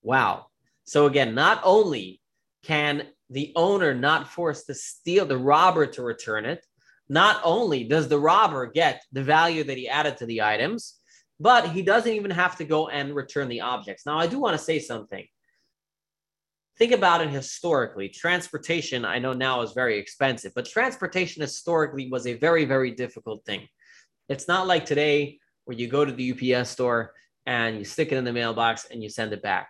Wow. 0.03 0.47
So 0.85 1.07
again, 1.07 1.35
not 1.35 1.61
only 1.65 2.21
can 2.63 3.07
the 3.31 3.53
owner 3.57 3.95
not 3.95 4.29
force 4.29 4.65
the 4.65 4.75
steal 4.75 5.25
the 5.25 5.39
robber 5.39 5.87
to 5.87 6.03
return 6.03 6.45
it, 6.45 6.65
not 7.09 7.41
only 7.45 7.85
does 7.85 8.09
the 8.09 8.19
robber 8.19 8.67
get 8.67 9.03
the 9.13 9.23
value 9.23 9.65
that 9.65 9.77
he 9.77 9.89
added 9.89 10.17
to 10.19 10.27
the 10.27 10.43
items, 10.43 10.99
but 11.41 11.71
he 11.71 11.83
doesn't 11.83 12.13
even 12.13 12.31
have 12.31 12.57
to 12.57 12.65
go 12.65 12.89
and 12.89 13.15
return 13.15 13.49
the 13.49 13.61
objects. 13.61 14.07
Now, 14.07 14.19
I 14.19 14.27
do 14.27 14.39
want 14.39 14.57
to 14.57 14.63
say 14.63 14.79
something. 14.79 15.27
Think 16.79 16.93
about 16.93 17.21
it 17.21 17.31
historically. 17.31 18.09
Transportation, 18.09 19.05
I 19.05 19.19
know 19.19 19.33
now 19.33 19.61
is 19.63 19.73
very 19.73 19.99
expensive, 19.99 20.53
but 20.55 20.67
transportation 20.67 21.43
historically 21.43 22.09
was 22.11 22.27
a 22.27 22.35
very, 22.35 22.65
very 22.65 22.93
difficult 22.93 23.45
thing. 23.45 23.67
It's 24.29 24.49
not 24.49 24.67
like 24.67 24.87
today 24.87 25.39
where 25.65 25.77
you 25.77 25.89
go 25.89 26.05
to 26.05 26.13
the 26.13 26.55
UPS 26.57 26.71
store 26.71 27.13
and 27.45 27.79
you 27.79 27.85
stick 27.85 28.13
it 28.13 28.17
in 28.17 28.25
the 28.25 28.33
mailbox 28.33 28.87
and 28.91 29.03
you 29.03 29.09
send 29.09 29.33
it 29.33 29.43
back 29.43 29.69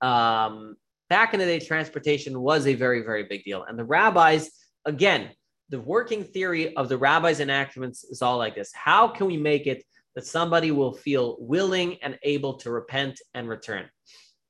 um, 0.00 0.76
back 1.08 1.34
in 1.34 1.40
the 1.40 1.46
day, 1.46 1.60
transportation 1.60 2.40
was 2.40 2.66
a 2.66 2.74
very, 2.74 3.02
very 3.02 3.24
big 3.24 3.44
deal. 3.44 3.64
And 3.64 3.78
the 3.78 3.84
rabbis, 3.84 4.50
again, 4.84 5.30
the 5.68 5.80
working 5.80 6.24
theory 6.24 6.76
of 6.76 6.88
the 6.88 6.98
rabbis' 6.98 7.40
enactments 7.40 8.04
is 8.04 8.22
all 8.22 8.38
like 8.38 8.54
this 8.54 8.72
How 8.74 9.08
can 9.08 9.26
we 9.26 9.36
make 9.36 9.66
it 9.66 9.84
that 10.14 10.26
somebody 10.26 10.70
will 10.70 10.92
feel 10.92 11.36
willing 11.40 11.98
and 12.02 12.18
able 12.22 12.54
to 12.58 12.70
repent 12.70 13.20
and 13.34 13.48
return? 13.48 13.88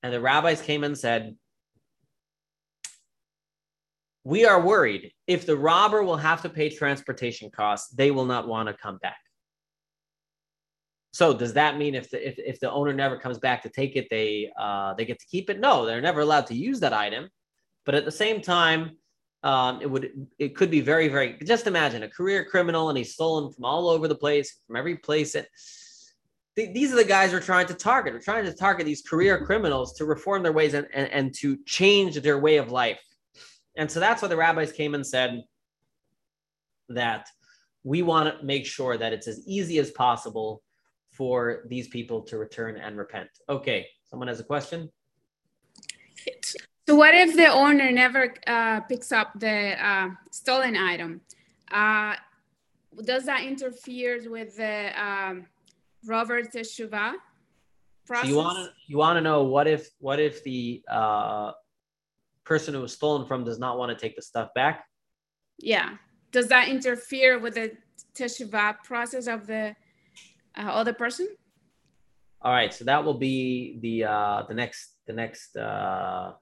And 0.02 0.12
the 0.12 0.20
rabbis 0.20 0.60
came 0.60 0.84
and 0.84 0.96
said, 0.96 1.36
We 4.24 4.44
are 4.44 4.60
worried 4.60 5.12
if 5.26 5.46
the 5.46 5.56
robber 5.56 6.02
will 6.02 6.16
have 6.16 6.42
to 6.42 6.48
pay 6.48 6.70
transportation 6.70 7.50
costs, 7.50 7.94
they 7.94 8.10
will 8.10 8.26
not 8.26 8.46
want 8.46 8.68
to 8.68 8.74
come 8.74 8.98
back. 8.98 9.18
So 11.16 11.32
does 11.32 11.54
that 11.54 11.78
mean 11.78 11.94
if 11.94 12.10
the 12.10 12.28
if, 12.28 12.38
if 12.38 12.60
the 12.60 12.70
owner 12.70 12.92
never 12.92 13.18
comes 13.18 13.38
back 13.38 13.62
to 13.62 13.70
take 13.70 13.96
it, 13.96 14.06
they 14.10 14.52
uh, 14.60 14.92
they 14.92 15.06
get 15.06 15.18
to 15.18 15.26
keep 15.26 15.48
it? 15.48 15.58
No, 15.58 15.86
they're 15.86 16.02
never 16.02 16.20
allowed 16.20 16.46
to 16.48 16.54
use 16.54 16.78
that 16.80 16.92
item. 16.92 17.30
But 17.86 17.94
at 17.94 18.04
the 18.04 18.10
same 18.10 18.42
time, 18.42 18.98
um, 19.42 19.80
it 19.80 19.90
would 19.90 20.10
it 20.38 20.54
could 20.54 20.70
be 20.70 20.82
very 20.82 21.08
very. 21.08 21.38
Just 21.42 21.66
imagine 21.66 22.02
a 22.02 22.10
career 22.10 22.44
criminal 22.44 22.90
and 22.90 22.98
he's 22.98 23.14
stolen 23.14 23.50
from 23.50 23.64
all 23.64 23.88
over 23.88 24.08
the 24.08 24.14
place, 24.14 24.60
from 24.66 24.76
every 24.76 24.96
place. 24.96 25.32
Th- 25.32 25.48
these 26.74 26.92
are 26.92 26.96
the 26.96 27.04
guys 27.04 27.32
we're 27.32 27.40
trying 27.40 27.68
to 27.68 27.74
target. 27.74 28.12
We're 28.12 28.20
trying 28.20 28.44
to 28.44 28.52
target 28.52 28.84
these 28.84 29.00
career 29.00 29.42
criminals 29.42 29.94
to 29.94 30.04
reform 30.04 30.42
their 30.42 30.52
ways 30.52 30.74
and, 30.74 30.86
and, 30.92 31.10
and 31.10 31.34
to 31.36 31.56
change 31.64 32.20
their 32.20 32.38
way 32.38 32.58
of 32.58 32.70
life. 32.70 33.00
And 33.78 33.90
so 33.90 34.00
that's 34.00 34.20
why 34.20 34.28
the 34.28 34.36
rabbis 34.36 34.70
came 34.70 34.94
and 34.94 35.06
said 35.06 35.40
that 36.90 37.26
we 37.84 38.02
want 38.02 38.38
to 38.38 38.44
make 38.44 38.66
sure 38.66 38.98
that 38.98 39.14
it's 39.14 39.28
as 39.28 39.40
easy 39.46 39.78
as 39.78 39.90
possible 39.92 40.62
for 41.16 41.64
these 41.68 41.88
people 41.88 42.20
to 42.22 42.38
return 42.38 42.76
and 42.76 42.96
repent. 42.98 43.28
Okay, 43.48 43.86
someone 44.04 44.28
has 44.28 44.40
a 44.40 44.44
question? 44.44 44.90
So 46.88 46.94
what 46.94 47.14
if 47.14 47.34
the 47.34 47.48
owner 47.48 47.90
never 47.90 48.34
uh, 48.46 48.80
picks 48.80 49.10
up 49.12 49.32
the 49.38 49.74
uh, 49.84 50.10
stolen 50.30 50.76
item? 50.76 51.20
Uh, 51.70 52.14
does 53.04 53.24
that 53.26 53.42
interfere 53.42 54.20
with 54.30 54.56
the 54.56 54.92
um, 55.00 55.46
robber's 56.04 56.48
Teshuvah 56.48 57.14
process? 58.06 58.24
So 58.24 58.28
you 58.28 58.36
want 58.36 58.58
to 58.58 58.72
you 58.86 58.98
want 58.98 59.16
to 59.16 59.20
know 59.20 59.44
what 59.44 59.66
if 59.66 59.90
what 59.98 60.20
if 60.20 60.44
the 60.44 60.82
uh, 60.88 61.52
person 62.44 62.74
who 62.74 62.80
was 62.80 62.92
stolen 62.92 63.26
from 63.26 63.44
does 63.44 63.58
not 63.58 63.78
want 63.78 63.96
to 63.96 64.00
take 64.00 64.14
the 64.14 64.22
stuff 64.22 64.50
back? 64.54 64.84
Yeah. 65.58 65.96
Does 66.30 66.48
that 66.48 66.68
interfere 66.68 67.38
with 67.38 67.54
the 67.54 67.72
Teshuvah 68.14 68.84
process 68.84 69.26
of 69.26 69.46
the 69.46 69.74
uh, 70.56 70.62
other 70.62 70.92
person? 70.92 71.28
All 72.42 72.52
right, 72.52 72.72
so 72.72 72.84
that 72.84 73.04
will 73.04 73.18
be 73.18 73.78
the 73.80 74.04
uh, 74.04 74.42
the 74.48 74.54
next 74.54 74.94
the 75.06 75.12
next 75.12 75.56
uh, 75.56 76.32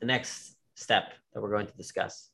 the 0.00 0.06
next 0.06 0.56
step 0.74 1.12
that 1.32 1.40
we're 1.40 1.50
going 1.50 1.66
to 1.66 1.76
discuss. 1.76 2.30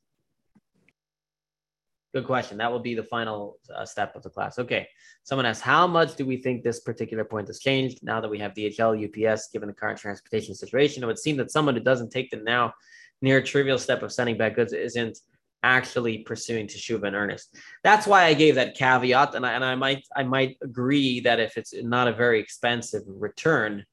Good 2.14 2.26
question. 2.26 2.56
That 2.56 2.72
will 2.72 2.80
be 2.80 2.94
the 2.94 3.02
final 3.02 3.58
uh, 3.74 3.84
step 3.84 4.16
of 4.16 4.22
the 4.22 4.30
class. 4.30 4.58
Okay. 4.58 4.88
Someone 5.24 5.44
asks, 5.44 5.60
how 5.60 5.86
much 5.86 6.14
do 6.14 6.24
we 6.24 6.38
think 6.38 6.62
this 6.62 6.80
particular 6.80 7.24
point 7.24 7.48
has 7.48 7.58
changed 7.58 7.98
now 8.02 8.22
that 8.22 8.30
we 8.30 8.38
have 8.38 8.54
DHL, 8.54 8.96
UPS, 9.04 9.48
given 9.52 9.66
the 9.66 9.74
current 9.74 9.98
transportation 9.98 10.54
situation? 10.54 11.02
It 11.02 11.06
would 11.06 11.18
seem 11.18 11.36
that 11.36 11.50
someone 11.50 11.74
who 11.74 11.82
doesn't 11.82 12.10
take 12.10 12.30
the 12.30 12.38
now 12.38 12.72
near 13.20 13.42
trivial 13.42 13.76
step 13.76 14.02
of 14.02 14.12
sending 14.12 14.38
back 14.38 14.54
goods 14.54 14.72
isn't 14.72 15.18
actually 15.66 16.18
pursuing 16.18 16.66
teshuva 16.68 17.08
in 17.08 17.14
earnest. 17.14 17.56
That's 17.82 18.06
why 18.06 18.24
I 18.24 18.34
gave 18.34 18.54
that 18.54 18.76
caveat, 18.76 19.34
and 19.34 19.44
I, 19.44 19.52
and 19.52 19.64
I 19.64 19.74
might 19.74 20.04
I 20.14 20.22
might 20.22 20.56
agree 20.62 21.20
that 21.20 21.40
if 21.40 21.56
it's 21.56 21.74
not 21.74 22.08
a 22.08 22.12
very 22.12 22.38
expensive 22.40 23.02
return, 23.06 23.84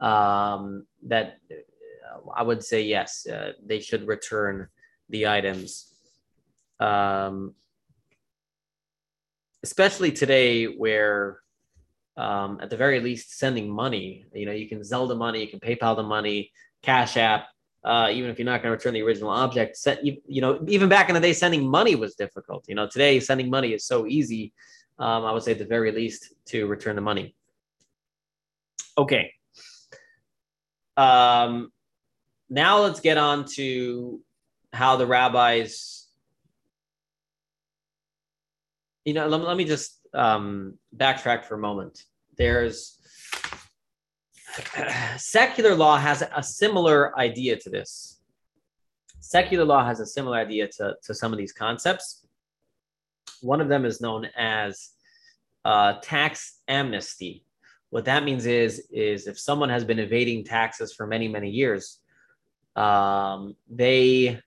um, 0.00 0.86
that 1.06 1.38
uh, 1.50 2.30
I 2.34 2.42
would 2.42 2.62
say 2.64 2.82
yes, 2.82 3.26
uh, 3.26 3.52
they 3.64 3.80
should 3.80 4.06
return 4.06 4.68
the 5.08 5.28
items. 5.28 5.94
Um, 6.80 7.54
especially 9.62 10.12
today, 10.12 10.64
where 10.64 11.40
um, 12.16 12.58
at 12.60 12.70
the 12.70 12.76
very 12.76 13.00
least 13.00 13.38
sending 13.38 13.70
money, 13.70 14.26
you 14.34 14.46
know, 14.46 14.52
you 14.52 14.68
can 14.68 14.80
Zelle 14.80 15.16
money, 15.16 15.40
you 15.42 15.48
can 15.48 15.60
PayPal 15.60 15.94
the 15.96 16.02
money, 16.02 16.50
Cash 16.82 17.16
App 17.16 17.46
uh, 17.84 18.08
even 18.12 18.30
if 18.30 18.38
you're 18.38 18.46
not 18.46 18.62
going 18.62 18.70
to 18.70 18.76
return 18.76 18.94
the 18.94 19.02
original 19.02 19.30
object. 19.30 19.76
Set, 19.76 20.04
you, 20.04 20.18
you 20.26 20.40
know, 20.40 20.62
even 20.68 20.88
back 20.88 21.08
in 21.08 21.14
the 21.14 21.20
day, 21.20 21.32
sending 21.32 21.68
money 21.68 21.94
was 21.94 22.14
difficult. 22.14 22.64
You 22.68 22.74
know, 22.74 22.86
today 22.86 23.20
sending 23.20 23.48
money 23.48 23.72
is 23.72 23.84
so 23.84 24.06
easy. 24.06 24.52
Um, 24.98 25.24
I 25.24 25.32
would 25.32 25.42
say 25.42 25.52
at 25.52 25.58
the 25.58 25.64
very 25.64 25.92
least 25.92 26.32
to 26.46 26.66
return 26.66 26.94
the 26.94 27.02
money. 27.02 27.34
Okay. 28.98 29.32
Um, 30.96 31.72
now 32.50 32.80
let's 32.80 33.00
get 33.00 33.16
on 33.16 33.46
to 33.54 34.20
how 34.72 34.96
the 34.96 35.06
rabbis. 35.06 36.06
You 39.06 39.14
know, 39.14 39.26
let, 39.26 39.40
let 39.40 39.56
me 39.56 39.64
just 39.64 39.98
um, 40.12 40.74
backtrack 40.94 41.44
for 41.44 41.54
a 41.54 41.58
moment. 41.58 42.04
There's 42.36 42.98
secular 45.16 45.74
law 45.74 45.96
has 45.96 46.22
a 46.34 46.42
similar 46.42 47.18
idea 47.18 47.56
to 47.56 47.70
this. 47.70 48.20
Secular 49.20 49.64
law 49.64 49.84
has 49.84 50.00
a 50.00 50.06
similar 50.06 50.38
idea 50.38 50.68
to, 50.68 50.96
to 51.02 51.14
some 51.14 51.32
of 51.32 51.38
these 51.38 51.52
concepts. 51.52 52.26
One 53.42 53.60
of 53.60 53.68
them 53.68 53.84
is 53.84 54.00
known 54.00 54.26
as 54.36 54.90
uh, 55.64 55.94
tax 56.02 56.60
amnesty. 56.68 57.44
What 57.90 58.04
that 58.06 58.24
means 58.24 58.46
is, 58.46 58.86
is 58.90 59.26
if 59.26 59.38
someone 59.38 59.68
has 59.68 59.84
been 59.84 59.98
evading 59.98 60.44
taxes 60.44 60.94
for 60.94 61.06
many, 61.06 61.28
many 61.28 61.50
years, 61.50 61.98
um, 62.76 63.56
they 63.68 64.40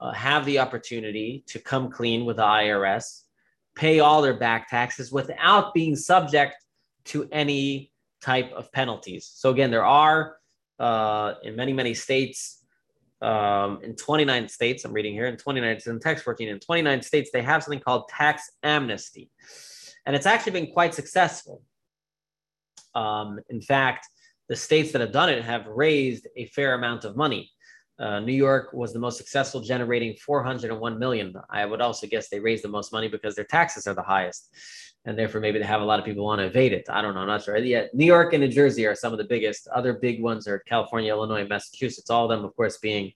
uh, 0.00 0.12
have 0.12 0.44
the 0.44 0.58
opportunity 0.58 1.44
to 1.48 1.58
come 1.58 1.90
clean 1.90 2.24
with 2.24 2.36
the 2.36 2.42
IRS, 2.42 3.22
pay 3.74 4.00
all 4.00 4.22
their 4.22 4.36
back 4.36 4.68
taxes 4.68 5.10
without 5.10 5.74
being 5.74 5.96
subject 5.96 6.54
to 7.06 7.28
any 7.32 7.90
type 8.22 8.52
of 8.52 8.70
penalties. 8.72 9.30
So 9.34 9.50
again, 9.50 9.70
there 9.70 9.84
are 9.84 10.36
uh, 10.78 11.34
in 11.42 11.56
many 11.56 11.72
many 11.72 11.94
states, 11.94 12.64
um, 13.20 13.80
in 13.82 13.96
29 13.96 14.48
states, 14.48 14.84
I'm 14.84 14.92
reading 14.92 15.12
here 15.12 15.26
in 15.26 15.36
29, 15.36 15.70
it's 15.70 15.86
in 15.86 15.98
text 15.98 16.24
14, 16.24 16.48
in 16.48 16.60
29 16.60 17.02
states, 17.02 17.30
they 17.32 17.42
have 17.42 17.62
something 17.62 17.80
called 17.80 18.08
tax 18.08 18.50
amnesty, 18.62 19.30
and 20.06 20.14
it's 20.14 20.26
actually 20.26 20.52
been 20.52 20.72
quite 20.72 20.94
successful. 20.94 21.62
Um, 22.94 23.40
in 23.50 23.60
fact, 23.60 24.06
the 24.48 24.56
states 24.56 24.92
that 24.92 25.00
have 25.00 25.12
done 25.12 25.28
it 25.28 25.44
have 25.44 25.66
raised 25.66 26.26
a 26.36 26.46
fair 26.46 26.74
amount 26.74 27.04
of 27.04 27.16
money. 27.16 27.50
Uh, 27.98 28.20
New 28.20 28.32
York 28.32 28.72
was 28.72 28.92
the 28.92 28.98
most 28.98 29.18
successful, 29.18 29.60
generating 29.60 30.14
401 30.14 30.98
million. 30.98 31.34
I 31.50 31.66
would 31.66 31.80
also 31.80 32.06
guess 32.06 32.28
they 32.28 32.38
raised 32.38 32.62
the 32.62 32.68
most 32.68 32.92
money 32.92 33.08
because 33.08 33.34
their 33.34 33.44
taxes 33.44 33.86
are 33.86 33.94
the 33.94 34.02
highest, 34.02 34.54
and 35.04 35.18
therefore 35.18 35.40
maybe 35.40 35.58
they 35.58 35.64
have 35.64 35.80
a 35.80 35.84
lot 35.84 35.98
of 35.98 36.04
people 36.04 36.24
want 36.24 36.40
to 36.40 36.46
evade 36.46 36.72
it. 36.72 36.86
I 36.88 37.02
don't 37.02 37.14
know, 37.14 37.20
I'm 37.20 37.26
not 37.26 37.42
sure. 37.42 37.56
Yeah, 37.56 37.86
New 37.92 38.06
York 38.06 38.32
and 38.34 38.42
New 38.42 38.48
Jersey 38.48 38.86
are 38.86 38.94
some 38.94 39.12
of 39.12 39.18
the 39.18 39.24
biggest. 39.24 39.66
Other 39.68 39.94
big 39.94 40.22
ones 40.22 40.46
are 40.46 40.60
California, 40.60 41.10
Illinois, 41.10 41.46
Massachusetts. 41.46 42.08
All 42.08 42.30
of 42.30 42.36
them, 42.36 42.44
of 42.44 42.54
course, 42.54 42.78
being 42.78 43.12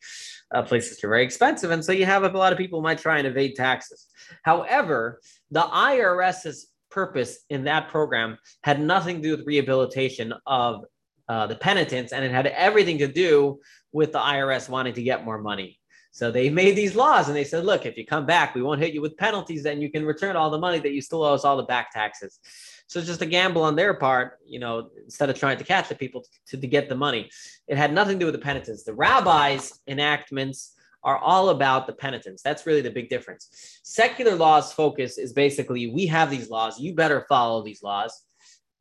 uh, 0.52 0.62
places 0.62 0.98
that 0.98 1.06
are 1.06 1.10
very 1.10 1.24
expensive, 1.24 1.70
and 1.70 1.84
so 1.84 1.92
you 1.92 2.04
have 2.04 2.24
a 2.24 2.28
lot 2.28 2.52
of 2.52 2.58
people 2.58 2.82
might 2.82 2.98
try 2.98 3.18
and 3.18 3.26
evade 3.26 3.54
taxes. 3.54 4.08
However, 4.42 5.20
the 5.50 5.62
IRS's 5.62 6.68
purpose 6.92 7.38
in 7.50 7.64
that 7.64 7.88
program 7.88 8.38
had 8.62 8.80
nothing 8.80 9.16
to 9.16 9.22
do 9.22 9.36
with 9.36 9.46
rehabilitation 9.46 10.34
of 10.46 10.84
uh, 11.32 11.46
the 11.46 11.56
penitents, 11.56 12.12
and 12.12 12.22
it 12.26 12.30
had 12.30 12.46
everything 12.48 12.98
to 12.98 13.08
do 13.08 13.58
with 13.90 14.12
the 14.12 14.18
IRS 14.18 14.68
wanting 14.68 14.92
to 14.92 15.02
get 15.02 15.24
more 15.24 15.40
money. 15.40 15.78
So 16.10 16.30
they 16.30 16.50
made 16.50 16.76
these 16.76 16.94
laws 16.94 17.28
and 17.28 17.34
they 17.34 17.42
said, 17.44 17.64
look, 17.64 17.86
if 17.86 17.96
you 17.96 18.04
come 18.04 18.26
back, 18.26 18.54
we 18.54 18.60
won't 18.60 18.82
hit 18.82 18.92
you 18.92 19.00
with 19.00 19.16
penalties, 19.16 19.62
then 19.62 19.80
you 19.80 19.90
can 19.90 20.04
return 20.04 20.36
all 20.36 20.50
the 20.50 20.58
money 20.58 20.78
that 20.80 20.92
you 20.92 21.00
still 21.00 21.22
owe 21.24 21.32
us 21.32 21.46
all 21.46 21.56
the 21.56 21.62
back 21.62 21.90
taxes. 21.90 22.38
So 22.86 22.98
it's 22.98 23.08
just 23.08 23.22
a 23.22 23.26
gamble 23.26 23.62
on 23.62 23.76
their 23.76 23.94
part, 23.94 24.40
you 24.46 24.58
know, 24.58 24.90
instead 25.04 25.30
of 25.30 25.38
trying 25.38 25.56
to 25.56 25.64
catch 25.64 25.88
the 25.88 25.94
people 25.94 26.22
to, 26.48 26.60
to 26.60 26.66
get 26.66 26.90
the 26.90 26.94
money. 26.94 27.30
It 27.66 27.78
had 27.78 27.94
nothing 27.94 28.18
to 28.18 28.24
do 28.24 28.26
with 28.26 28.34
the 28.34 28.46
penitents. 28.50 28.84
The 28.84 28.92
rabbis' 28.92 29.80
enactments 29.86 30.74
are 31.02 31.16
all 31.16 31.48
about 31.48 31.86
the 31.86 31.94
penitents. 31.94 32.42
That's 32.42 32.66
really 32.66 32.82
the 32.82 32.90
big 32.90 33.08
difference. 33.08 33.80
Secular 33.82 34.34
law's 34.34 34.70
focus 34.70 35.16
is 35.16 35.32
basically 35.32 35.86
we 35.86 36.04
have 36.08 36.30
these 36.30 36.50
laws, 36.50 36.78
you 36.78 36.94
better 36.94 37.24
follow 37.26 37.62
these 37.62 37.82
laws. 37.82 38.22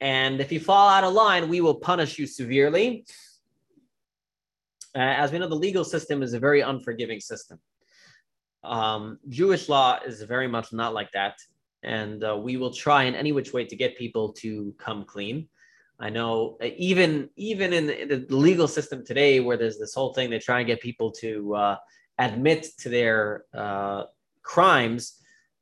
And 0.01 0.41
if 0.41 0.51
you 0.51 0.59
fall 0.59 0.89
out 0.89 1.03
of 1.03 1.13
line, 1.13 1.47
we 1.47 1.61
will 1.61 1.75
punish 1.75 2.17
you 2.17 2.25
severely. 2.25 3.05
Uh, 4.95 4.99
as 4.99 5.31
we 5.31 5.37
know, 5.37 5.47
the 5.47 5.55
legal 5.55 5.85
system 5.85 6.23
is 6.23 6.33
a 6.33 6.39
very 6.39 6.61
unforgiving 6.61 7.19
system. 7.19 7.59
Um, 8.63 9.19
Jewish 9.29 9.69
law 9.69 9.99
is 10.05 10.23
very 10.23 10.47
much 10.47 10.73
not 10.73 10.93
like 10.95 11.11
that. 11.13 11.35
And 11.83 12.23
uh, 12.23 12.35
we 12.35 12.57
will 12.57 12.73
try 12.73 13.03
in 13.03 13.15
any 13.15 13.31
which 13.31 13.53
way 13.53 13.63
to 13.65 13.75
get 13.75 13.97
people 13.97 14.33
to 14.33 14.73
come 14.79 15.05
clean. 15.05 15.47
I 15.99 16.09
know 16.09 16.57
uh, 16.61 16.69
even 16.77 17.29
even 17.35 17.73
in 17.73 17.85
the, 17.87 18.25
the 18.25 18.35
legal 18.35 18.67
system 18.67 19.05
today, 19.05 19.39
where 19.39 19.55
there's 19.55 19.77
this 19.77 19.93
whole 19.93 20.13
thing, 20.13 20.31
they 20.31 20.39
try 20.39 20.59
and 20.59 20.67
get 20.67 20.81
people 20.81 21.11
to 21.23 21.55
uh, 21.55 21.75
admit 22.17 22.67
to 22.79 22.89
their 22.89 23.45
uh, 23.53 24.03
crimes 24.41 25.20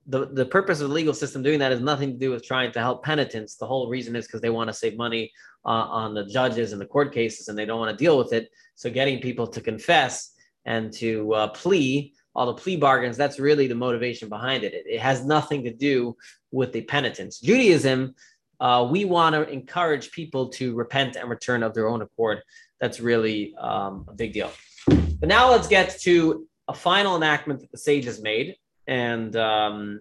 the, 0.10 0.26
the 0.26 0.45
purpose 0.45 0.82
of 0.82 0.89
the 0.89 0.93
legal 0.93 1.14
system 1.14 1.43
doing 1.43 1.60
that 1.60 1.72
is 1.72 1.82
nothing 1.82 2.12
to 2.12 2.18
do 2.18 2.32
with 2.32 2.43
trying 2.43 2.72
to 2.72 2.80
help 2.80 3.03
penitents. 3.03 3.55
The 3.55 3.68
whole 3.68 3.88
reason 3.89 4.16
is 4.16 4.26
because 4.26 4.41
they 4.41 4.49
want 4.49 4.68
to 4.68 4.74
save 4.74 4.97
money 4.97 5.32
uh, 5.66 5.70
on 5.70 6.16
the 6.16 6.26
judges 6.26 6.72
and 6.72 6.82
the 6.82 6.86
court 6.86 7.14
cases 7.14 7.47
and 7.47 7.57
they 7.57 7.66
don't 7.66 7.80
want 7.80 7.95
to 7.95 8.03
deal 8.03 8.18
with 8.18 8.34
it. 8.34 8.49
So 8.76 8.89
getting 8.89 9.20
people 9.20 9.45
to 9.47 9.62
confess 9.62 10.34
and 10.66 10.91
to 10.93 11.34
uh, 11.34 11.47
plea, 11.49 12.14
all 12.34 12.47
the 12.47 12.55
plea 12.55 12.76
bargains, 12.76 13.18
that's 13.18 13.39
really 13.39 13.68
the 13.68 13.76
motivation 13.76 14.30
behind 14.30 14.64
it. 14.64 14.74
It, 14.74 14.86
it 14.88 14.99
has 14.99 15.24
nothing 15.26 15.64
to 15.66 15.74
do 15.74 16.16
with 16.51 16.74
the 16.74 16.82
penitence. 16.82 17.39
Judaism, 17.39 18.16
uh, 18.60 18.88
we 18.89 19.05
want 19.05 19.36
to 19.36 19.47
encourage 19.47 20.12
people 20.12 20.49
to 20.49 20.74
repent 20.76 21.18
and 21.18 21.30
return 21.30 21.62
of 21.62 21.76
their 21.76 21.88
own 21.88 22.01
accord. 22.01 22.41
That's 22.82 22.99
really 22.99 23.53
um, 23.60 24.05
a 24.10 24.14
big 24.14 24.34
deal. 24.34 24.51
But 24.88 25.30
now 25.30 25.51
let's 25.51 25.68
get 25.68 25.99
to 26.01 26.47
a 26.68 26.74
final 26.74 27.16
enactment 27.16 27.60
that 27.60 27.72
the 27.72 27.78
sages 27.78 28.22
made. 28.22 28.55
And, 28.89 29.35
um, 29.35 29.99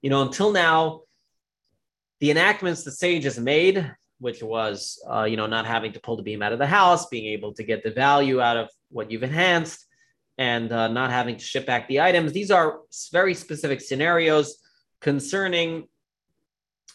you 0.00 0.08
know, 0.08 0.22
until 0.22 0.52
now, 0.52 1.02
the 2.20 2.30
enactments 2.30 2.82
the 2.82 2.90
sages 2.90 3.38
made, 3.38 3.94
which 4.20 4.42
was, 4.42 5.04
uh, 5.06 5.24
you 5.24 5.36
know, 5.36 5.46
not 5.46 5.66
having 5.66 5.92
to 5.92 6.00
pull 6.00 6.16
the 6.16 6.22
beam 6.22 6.40
out 6.40 6.54
of 6.54 6.58
the 6.58 6.66
house, 6.66 7.06
being 7.06 7.26
able 7.26 7.52
to 7.52 7.62
get 7.62 7.84
the 7.84 7.90
value 7.90 8.40
out 8.40 8.56
of 8.56 8.70
what 8.88 9.10
you've 9.10 9.22
enhanced, 9.22 9.86
and 10.38 10.72
uh, 10.72 10.88
not 10.88 11.10
having 11.10 11.36
to 11.36 11.44
ship 11.44 11.66
back 11.66 11.86
the 11.88 12.00
items. 12.00 12.32
These 12.32 12.50
are 12.50 12.78
very 13.12 13.34
specific 13.34 13.82
scenarios 13.82 14.56
concerning 15.02 15.88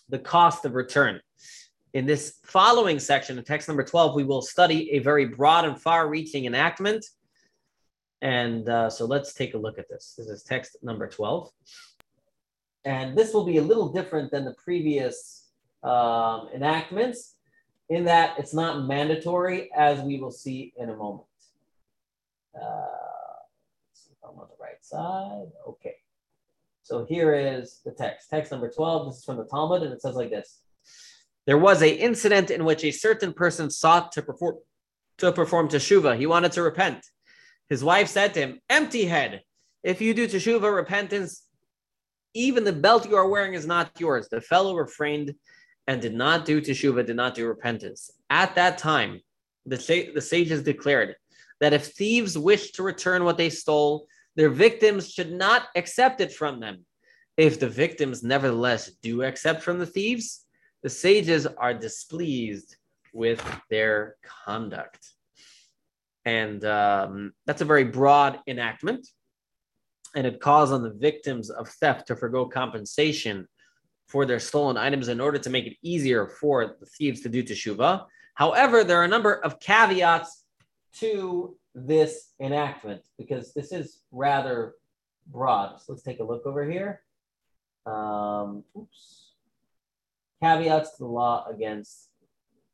the 0.09 0.17
cost 0.17 0.65
of 0.65 0.73
return. 0.73 1.21
In 1.93 2.07
this 2.07 2.39
following 2.45 2.97
section, 2.97 3.37
in 3.37 3.43
text 3.43 3.67
number 3.67 3.83
12, 3.83 4.15
we 4.15 4.23
will 4.23 4.41
study 4.41 4.93
a 4.93 4.99
very 4.99 5.25
broad 5.25 5.65
and 5.65 5.79
far 5.79 6.09
reaching 6.09 6.45
enactment 6.45 7.05
and 8.21 8.67
uh, 8.67 8.89
so 8.89 9.05
let's 9.05 9.33
take 9.33 9.53
a 9.53 9.57
look 9.57 9.77
at 9.77 9.89
this. 9.89 10.15
This 10.17 10.27
is 10.27 10.43
text 10.43 10.77
number 10.81 11.07
12. 11.07 11.51
And 12.85 13.17
this 13.17 13.33
will 13.33 13.45
be 13.45 13.57
a 13.57 13.61
little 13.61 13.89
different 13.89 14.31
than 14.31 14.45
the 14.45 14.53
previous 14.53 15.49
um, 15.83 16.49
enactments 16.53 17.35
in 17.89 18.05
that 18.05 18.37
it's 18.37 18.53
not 18.53 18.87
mandatory, 18.87 19.69
as 19.75 20.01
we 20.01 20.19
will 20.19 20.31
see 20.31 20.73
in 20.77 20.89
a 20.89 20.95
moment. 20.95 21.27
Uh, 22.55 22.85
see 23.93 24.11
if 24.11 24.17
I'm 24.23 24.39
on 24.39 24.47
the 24.49 24.61
right 24.61 24.83
side. 24.83 25.51
Okay. 25.67 25.95
So 26.83 27.05
here 27.05 27.33
is 27.33 27.81
the 27.85 27.91
text. 27.91 28.29
Text 28.29 28.51
number 28.51 28.69
12. 28.69 29.07
This 29.07 29.17
is 29.17 29.25
from 29.25 29.37
the 29.37 29.45
Talmud, 29.45 29.83
and 29.83 29.93
it 29.93 30.01
says 30.01 30.15
like 30.15 30.29
this. 30.29 30.59
There 31.45 31.57
was 31.57 31.81
a 31.81 31.93
incident 31.93 32.49
in 32.49 32.65
which 32.65 32.83
a 32.83 32.91
certain 32.91 33.33
person 33.33 33.69
sought 33.69 34.11
to 34.13 34.21
perform 34.21 34.55
to 35.17 35.31
perform 35.31 35.67
teshuva. 35.67 36.17
He 36.17 36.27
wanted 36.27 36.51
to 36.53 36.61
repent. 36.61 37.05
His 37.69 37.83
wife 37.83 38.07
said 38.07 38.33
to 38.33 38.39
him, 38.39 38.59
Empty 38.69 39.05
head, 39.05 39.41
if 39.83 40.01
you 40.01 40.13
do 40.13 40.27
teshuva 40.27 40.73
repentance, 40.73 41.43
even 42.33 42.63
the 42.63 42.73
belt 42.73 43.09
you 43.09 43.15
are 43.15 43.27
wearing 43.27 43.53
is 43.53 43.65
not 43.65 43.99
yours. 43.99 44.27
The 44.29 44.41
fellow 44.41 44.75
refrained 44.75 45.33
and 45.87 46.01
did 46.01 46.13
not 46.13 46.45
do 46.45 46.61
teshuva, 46.61 47.05
did 47.05 47.15
not 47.15 47.35
do 47.35 47.47
repentance. 47.47 48.11
At 48.29 48.55
that 48.55 48.77
time, 48.77 49.21
the, 49.65 50.11
the 50.13 50.21
sages 50.21 50.63
declared 50.63 51.15
that 51.59 51.73
if 51.73 51.93
thieves 51.93 52.37
wish 52.37 52.71
to 52.73 52.83
return 52.83 53.23
what 53.23 53.37
they 53.37 53.49
stole, 53.49 54.07
their 54.35 54.49
victims 54.49 55.11
should 55.11 55.31
not 55.31 55.63
accept 55.75 56.21
it 56.21 56.31
from 56.31 56.59
them. 56.59 56.85
If 57.37 57.59
the 57.59 57.69
victims 57.69 58.23
nevertheless 58.23 58.91
do 59.01 59.23
accept 59.23 59.61
from 59.61 59.79
the 59.79 59.85
thieves, 59.85 60.45
the 60.83 60.89
sages 60.89 61.47
are 61.47 61.73
displeased 61.73 62.77
with 63.13 63.43
their 63.69 64.15
conduct. 64.45 65.13
And 66.27 66.65
um, 66.65 67.31
that's 67.45 67.61
a 67.61 67.65
very 67.65 67.85
broad 67.85 68.39
enactment. 68.47 69.07
And 70.13 70.27
it 70.27 70.41
calls 70.41 70.73
on 70.73 70.83
the 70.83 70.91
victims 70.91 71.49
of 71.49 71.69
theft 71.69 72.07
to 72.07 72.17
forego 72.17 72.45
compensation 72.45 73.47
for 74.09 74.25
their 74.25 74.39
stolen 74.39 74.75
items 74.75 75.07
in 75.07 75.21
order 75.21 75.37
to 75.37 75.49
make 75.49 75.67
it 75.67 75.77
easier 75.81 76.27
for 76.27 76.75
the 76.81 76.85
thieves 76.85 77.21
to 77.21 77.29
do 77.29 77.43
teshuva. 77.43 78.07
However, 78.33 78.83
there 78.83 78.99
are 78.99 79.05
a 79.05 79.07
number 79.07 79.35
of 79.35 79.61
caveats 79.61 80.43
to 80.95 81.55
this 81.73 82.33
enactment 82.41 83.03
because 83.17 83.53
this 83.53 83.71
is 83.71 84.01
rather 84.11 84.73
broad. 85.27 85.79
So 85.79 85.93
let's 85.93 86.03
take 86.03 86.19
a 86.19 86.25
look 86.25 86.45
over 86.45 86.69
here. 86.69 87.03
Um, 87.85 88.65
oops. 88.77 89.31
Caveats 90.43 90.91
to 90.97 91.03
the 91.05 91.05
law 91.05 91.47
against. 91.47 92.09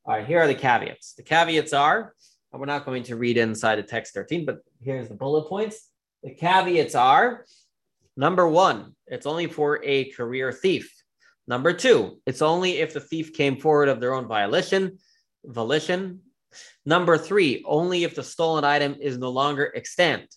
All 0.05 0.15
right, 0.15 0.25
here 0.25 0.39
are 0.39 0.47
the 0.47 0.55
caveats. 0.55 1.13
The 1.13 1.23
caveats 1.23 1.71
are 1.71 2.15
we're 2.53 2.65
not 2.65 2.85
going 2.85 3.03
to 3.03 3.15
read 3.15 3.37
inside 3.37 3.79
of 3.79 3.87
text 3.87 4.13
13, 4.13 4.45
but 4.45 4.59
here's 4.81 5.07
the 5.07 5.15
bullet 5.15 5.49
points. 5.49 5.89
The 6.21 6.31
caveats 6.31 6.95
are 6.95 7.45
number 8.15 8.47
one, 8.47 8.95
it's 9.07 9.25
only 9.25 9.47
for 9.47 9.83
a 9.83 10.11
career 10.11 10.51
thief. 10.51 10.93
Number 11.47 11.73
two, 11.73 12.21
it's 12.25 12.41
only 12.41 12.77
if 12.77 12.93
the 12.93 13.01
thief 13.01 13.33
came 13.33 13.57
forward 13.57 13.89
of 13.89 13.99
their 13.99 14.13
own 14.13 14.27
violation, 14.27 14.99
volition. 15.43 16.21
Number 16.85 17.17
three, 17.17 17.63
only 17.65 18.03
if 18.03 18.15
the 18.15 18.23
stolen 18.23 18.63
item 18.63 18.95
is 19.01 19.17
no 19.17 19.29
longer 19.29 19.73
extant. 19.75 20.33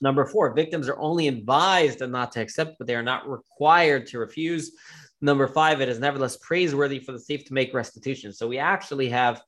Number 0.00 0.24
four, 0.26 0.52
victims 0.52 0.88
are 0.88 0.98
only 0.98 1.26
advised 1.28 2.02
and 2.02 2.12
not 2.12 2.32
to 2.32 2.40
accept, 2.40 2.76
but 2.78 2.86
they 2.86 2.94
are 2.94 3.02
not 3.02 3.28
required 3.28 4.06
to 4.08 4.18
refuse. 4.18 4.72
Number 5.20 5.46
five, 5.46 5.80
it 5.80 5.88
is 5.88 6.00
nevertheless 6.00 6.36
praiseworthy 6.36 6.98
for 6.98 7.12
the 7.12 7.18
thief 7.18 7.44
to 7.46 7.54
make 7.54 7.72
restitution. 7.72 8.32
So 8.32 8.46
we 8.46 8.58
actually 8.58 9.08
have 9.08 9.40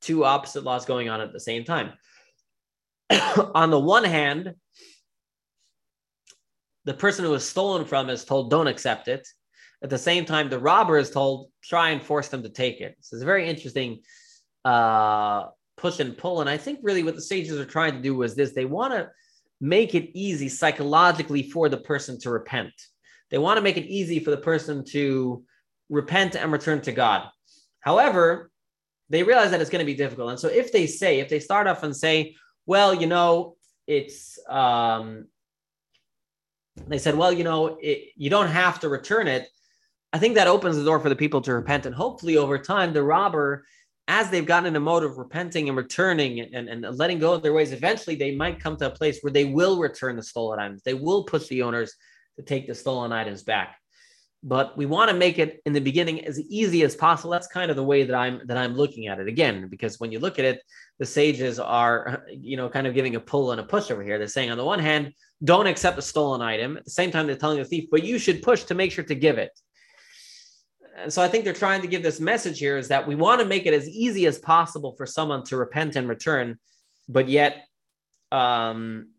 two 0.00 0.24
opposite 0.24 0.64
laws 0.64 0.84
going 0.84 1.08
on 1.08 1.20
at 1.20 1.32
the 1.32 1.40
same 1.40 1.64
time. 1.64 1.92
on 3.54 3.70
the 3.70 3.78
one 3.78 4.04
hand, 4.04 4.54
the 6.84 6.94
person 6.94 7.24
who 7.24 7.30
was 7.30 7.48
stolen 7.48 7.84
from 7.84 8.08
is 8.08 8.24
told, 8.24 8.50
don't 8.50 8.66
accept 8.66 9.08
it. 9.08 9.26
At 9.82 9.90
the 9.90 9.98
same 9.98 10.24
time, 10.24 10.50
the 10.50 10.58
robber 10.58 10.98
is 10.98 11.10
told, 11.10 11.50
try 11.62 11.90
and 11.90 12.02
force 12.02 12.28
them 12.28 12.42
to 12.42 12.48
take 12.48 12.80
it. 12.80 12.96
So 13.00 13.16
it's 13.16 13.22
a 13.22 13.26
very 13.26 13.48
interesting 13.48 14.00
uh, 14.64 15.46
push 15.76 16.00
and 16.00 16.16
pull. 16.16 16.40
And 16.40 16.50
I 16.50 16.56
think 16.56 16.80
really 16.82 17.02
what 17.02 17.14
the 17.14 17.22
sages 17.22 17.58
are 17.58 17.64
trying 17.64 17.94
to 17.94 18.02
do 18.02 18.14
was 18.14 18.34
this 18.34 18.52
they 18.52 18.66
want 18.66 18.92
to 18.92 19.10
make 19.60 19.94
it 19.94 20.10
easy 20.18 20.48
psychologically 20.48 21.50
for 21.50 21.68
the 21.68 21.78
person 21.78 22.18
to 22.20 22.30
repent. 22.30 22.72
They 23.30 23.38
want 23.38 23.58
to 23.58 23.62
make 23.62 23.76
it 23.76 23.86
easy 23.86 24.18
for 24.18 24.30
the 24.30 24.36
person 24.36 24.84
to 24.86 25.44
repent 25.88 26.34
and 26.34 26.52
return 26.52 26.80
to 26.82 26.92
God. 26.92 27.28
However, 27.80 28.49
they 29.10 29.22
realize 29.22 29.50
that 29.50 29.60
it's 29.60 29.70
going 29.70 29.84
to 29.84 29.92
be 29.92 29.94
difficult. 29.94 30.30
And 30.30 30.40
so 30.40 30.48
if 30.48 30.72
they 30.72 30.86
say, 30.86 31.20
if 31.20 31.28
they 31.28 31.40
start 31.40 31.66
off 31.66 31.82
and 31.82 31.94
say, 31.94 32.36
well, 32.64 32.94
you 32.94 33.06
know, 33.06 33.56
it's, 33.86 34.38
um, 34.48 35.26
they 36.86 36.98
said, 36.98 37.16
well, 37.16 37.32
you 37.32 37.44
know, 37.44 37.78
it, 37.82 38.12
you 38.16 38.30
don't 38.30 38.48
have 38.48 38.80
to 38.80 38.88
return 38.88 39.26
it. 39.26 39.48
I 40.12 40.18
think 40.18 40.36
that 40.36 40.46
opens 40.46 40.76
the 40.76 40.84
door 40.84 41.00
for 41.00 41.08
the 41.08 41.16
people 41.16 41.40
to 41.42 41.54
repent. 41.54 41.86
And 41.86 41.94
hopefully 41.94 42.36
over 42.36 42.56
time, 42.56 42.92
the 42.92 43.02
robber, 43.02 43.64
as 44.06 44.30
they've 44.30 44.46
gotten 44.46 44.66
in 44.66 44.76
a 44.76 44.80
mode 44.80 45.02
of 45.02 45.18
repenting 45.18 45.68
and 45.68 45.76
returning 45.76 46.40
and, 46.40 46.68
and, 46.68 46.84
and 46.84 46.98
letting 46.98 47.18
go 47.18 47.32
of 47.32 47.42
their 47.42 47.52
ways, 47.52 47.72
eventually 47.72 48.16
they 48.16 48.34
might 48.34 48.60
come 48.60 48.76
to 48.76 48.86
a 48.86 48.90
place 48.90 49.18
where 49.20 49.32
they 49.32 49.44
will 49.44 49.78
return 49.78 50.16
the 50.16 50.22
stolen 50.22 50.60
items. 50.60 50.82
They 50.82 50.94
will 50.94 51.24
push 51.24 51.48
the 51.48 51.62
owners 51.62 51.94
to 52.36 52.44
take 52.44 52.68
the 52.68 52.74
stolen 52.74 53.12
items 53.12 53.42
back. 53.42 53.79
But 54.42 54.76
we 54.76 54.86
want 54.86 55.10
to 55.10 55.16
make 55.16 55.38
it 55.38 55.60
in 55.66 55.74
the 55.74 55.80
beginning 55.80 56.24
as 56.24 56.40
easy 56.40 56.82
as 56.82 56.96
possible. 56.96 57.30
That's 57.30 57.46
kind 57.46 57.70
of 57.70 57.76
the 57.76 57.84
way 57.84 58.04
that 58.04 58.14
I'm 58.14 58.40
that 58.46 58.56
I'm 58.56 58.74
looking 58.74 59.06
at 59.06 59.20
it 59.20 59.28
again, 59.28 59.68
because 59.68 60.00
when 60.00 60.10
you 60.12 60.18
look 60.18 60.38
at 60.38 60.46
it, 60.46 60.62
the 60.98 61.04
sages 61.04 61.60
are, 61.60 62.24
you 62.30 62.56
know, 62.56 62.68
kind 62.70 62.86
of 62.86 62.94
giving 62.94 63.16
a 63.16 63.20
pull 63.20 63.52
and 63.52 63.60
a 63.60 63.64
push 63.64 63.90
over 63.90 64.02
here. 64.02 64.16
They're 64.16 64.28
saying 64.28 64.50
on 64.50 64.56
the 64.56 64.64
one 64.64 64.78
hand, 64.78 65.12
don't 65.44 65.66
accept 65.66 65.98
a 65.98 66.02
stolen 66.02 66.40
item. 66.40 66.78
At 66.78 66.86
the 66.86 66.90
same 66.90 67.10
time, 67.10 67.26
they're 67.26 67.36
telling 67.36 67.58
the 67.58 67.66
thief, 67.66 67.88
but 67.90 68.02
you 68.02 68.18
should 68.18 68.42
push 68.42 68.64
to 68.64 68.74
make 68.74 68.92
sure 68.92 69.04
to 69.04 69.14
give 69.14 69.36
it. 69.36 69.52
And 70.96 71.12
so 71.12 71.22
I 71.22 71.28
think 71.28 71.44
they're 71.44 71.52
trying 71.52 71.82
to 71.82 71.88
give 71.88 72.02
this 72.02 72.20
message 72.20 72.58
here 72.58 72.78
is 72.78 72.88
that 72.88 73.06
we 73.06 73.14
want 73.14 73.40
to 73.40 73.46
make 73.46 73.66
it 73.66 73.74
as 73.74 73.88
easy 73.88 74.26
as 74.26 74.38
possible 74.38 74.94
for 74.96 75.06
someone 75.06 75.44
to 75.44 75.56
repent 75.56 75.96
and 75.96 76.08
return, 76.08 76.58
but 77.08 77.28
yet 77.28 77.66
um, 78.32 79.10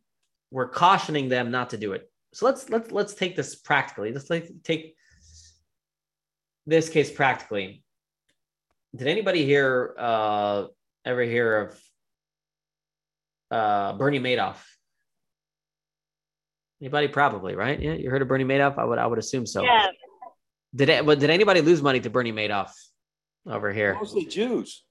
we're 0.52 0.70
cautioning 0.70 1.30
them 1.30 1.52
not 1.52 1.72
to 1.72 1.78
do 1.78 1.94
it. 1.94 2.10
So 2.34 2.46
let's 2.46 2.70
let's 2.70 2.92
let's 2.92 3.14
take 3.14 3.36
this 3.36 3.56
practically. 3.56 4.12
Let's 4.14 4.30
like 4.30 4.50
take 4.64 4.96
this 6.66 6.90
case 6.90 7.12
practically. 7.12 7.84
Did 8.96 9.08
anybody 9.08 9.46
here 9.46 9.96
uh, 9.98 10.66
ever 11.06 11.22
hear 11.24 11.58
of 11.62 11.82
uh, 13.52 13.94
Bernie 13.98 14.20
Madoff? 14.20 14.58
Anybody? 16.82 17.08
Probably, 17.08 17.56
right? 17.56 17.80
Yeah, 17.80 17.94
you 17.94 18.10
heard 18.10 18.22
of 18.22 18.28
Bernie 18.28 18.44
Madoff? 18.44 18.78
I 18.78 18.84
would, 18.84 18.98
I 18.98 19.08
would 19.08 19.20
assume 19.20 19.46
so. 19.46 19.64
Yeah. 19.64 19.88
Did 20.76 20.90
it? 20.90 21.06
But 21.06 21.20
did 21.20 21.30
anybody 21.30 21.62
lose 21.62 21.82
money 21.82 22.00
to 22.00 22.10
Bernie 22.10 22.34
Madoff 22.34 22.72
over 23.46 23.72
here? 23.72 23.94
Mostly 23.96 24.26
Jews. 24.26 24.84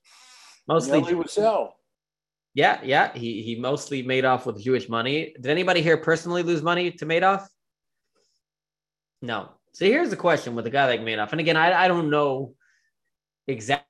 Mostly 0.68 1.01
Elie 1.01 1.14
Wiesel. 1.14 1.71
Yeah, 2.55 2.81
yeah. 2.83 3.12
He 3.12 3.43
he 3.43 3.57
mostly 3.57 4.03
made 4.03 4.25
off 4.25 4.47
with 4.47 4.62
Jewish 4.62 4.89
money. 4.89 5.35
Did 5.35 5.47
anybody 5.47 5.83
here 5.83 5.97
personally 5.97 6.43
lose 6.43 6.62
money 6.62 6.91
to 6.93 7.07
Madoff? 7.07 7.47
No. 9.23 9.51
So 9.73 9.85
here's 9.85 10.11
the 10.11 10.16
question 10.16 10.55
with 10.55 10.66
a 10.66 10.71
guy 10.71 10.87
like 10.87 11.01
Madoff. 11.01 11.31
And 11.33 11.41
again, 11.41 11.57
I, 11.57 11.85
I 11.85 11.89
don't 11.89 12.11
know 12.11 12.55
exactly. 13.47 13.85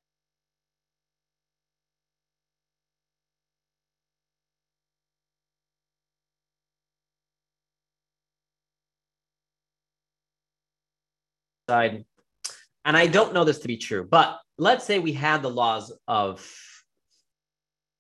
And 11.68 12.96
I 12.96 13.06
don't 13.06 13.32
know 13.32 13.44
this 13.44 13.60
to 13.60 13.68
be 13.68 13.76
true, 13.76 14.06
but 14.10 14.38
let's 14.58 14.84
say 14.84 14.98
we 14.98 15.12
had 15.12 15.42
the 15.42 15.50
laws 15.50 15.92
of 16.08 16.44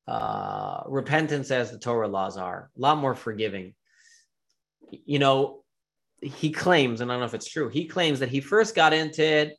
uh, 0.08 0.82
repentance 0.86 1.50
as 1.50 1.70
the 1.70 1.78
Torah 1.78 2.08
laws 2.08 2.36
are, 2.36 2.70
a 2.76 2.80
lot 2.80 2.98
more 2.98 3.14
forgiving. 3.14 3.74
You 4.90 5.20
know, 5.20 5.62
he 6.20 6.50
claims, 6.50 7.00
and 7.00 7.10
I 7.10 7.14
don't 7.14 7.20
know 7.20 7.26
if 7.26 7.34
it's 7.34 7.50
true, 7.50 7.68
he 7.68 7.86
claims 7.86 8.20
that 8.20 8.28
he 8.28 8.40
first 8.40 8.74
got 8.74 8.92
into 8.92 9.24
it, 9.24 9.56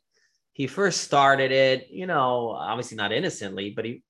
he 0.52 0.66
first 0.66 1.00
started 1.00 1.50
it, 1.50 1.88
you 1.90 2.06
know, 2.06 2.50
obviously 2.50 2.96
not 2.96 3.12
innocently, 3.12 3.72
but 3.74 3.84
he 3.84 4.02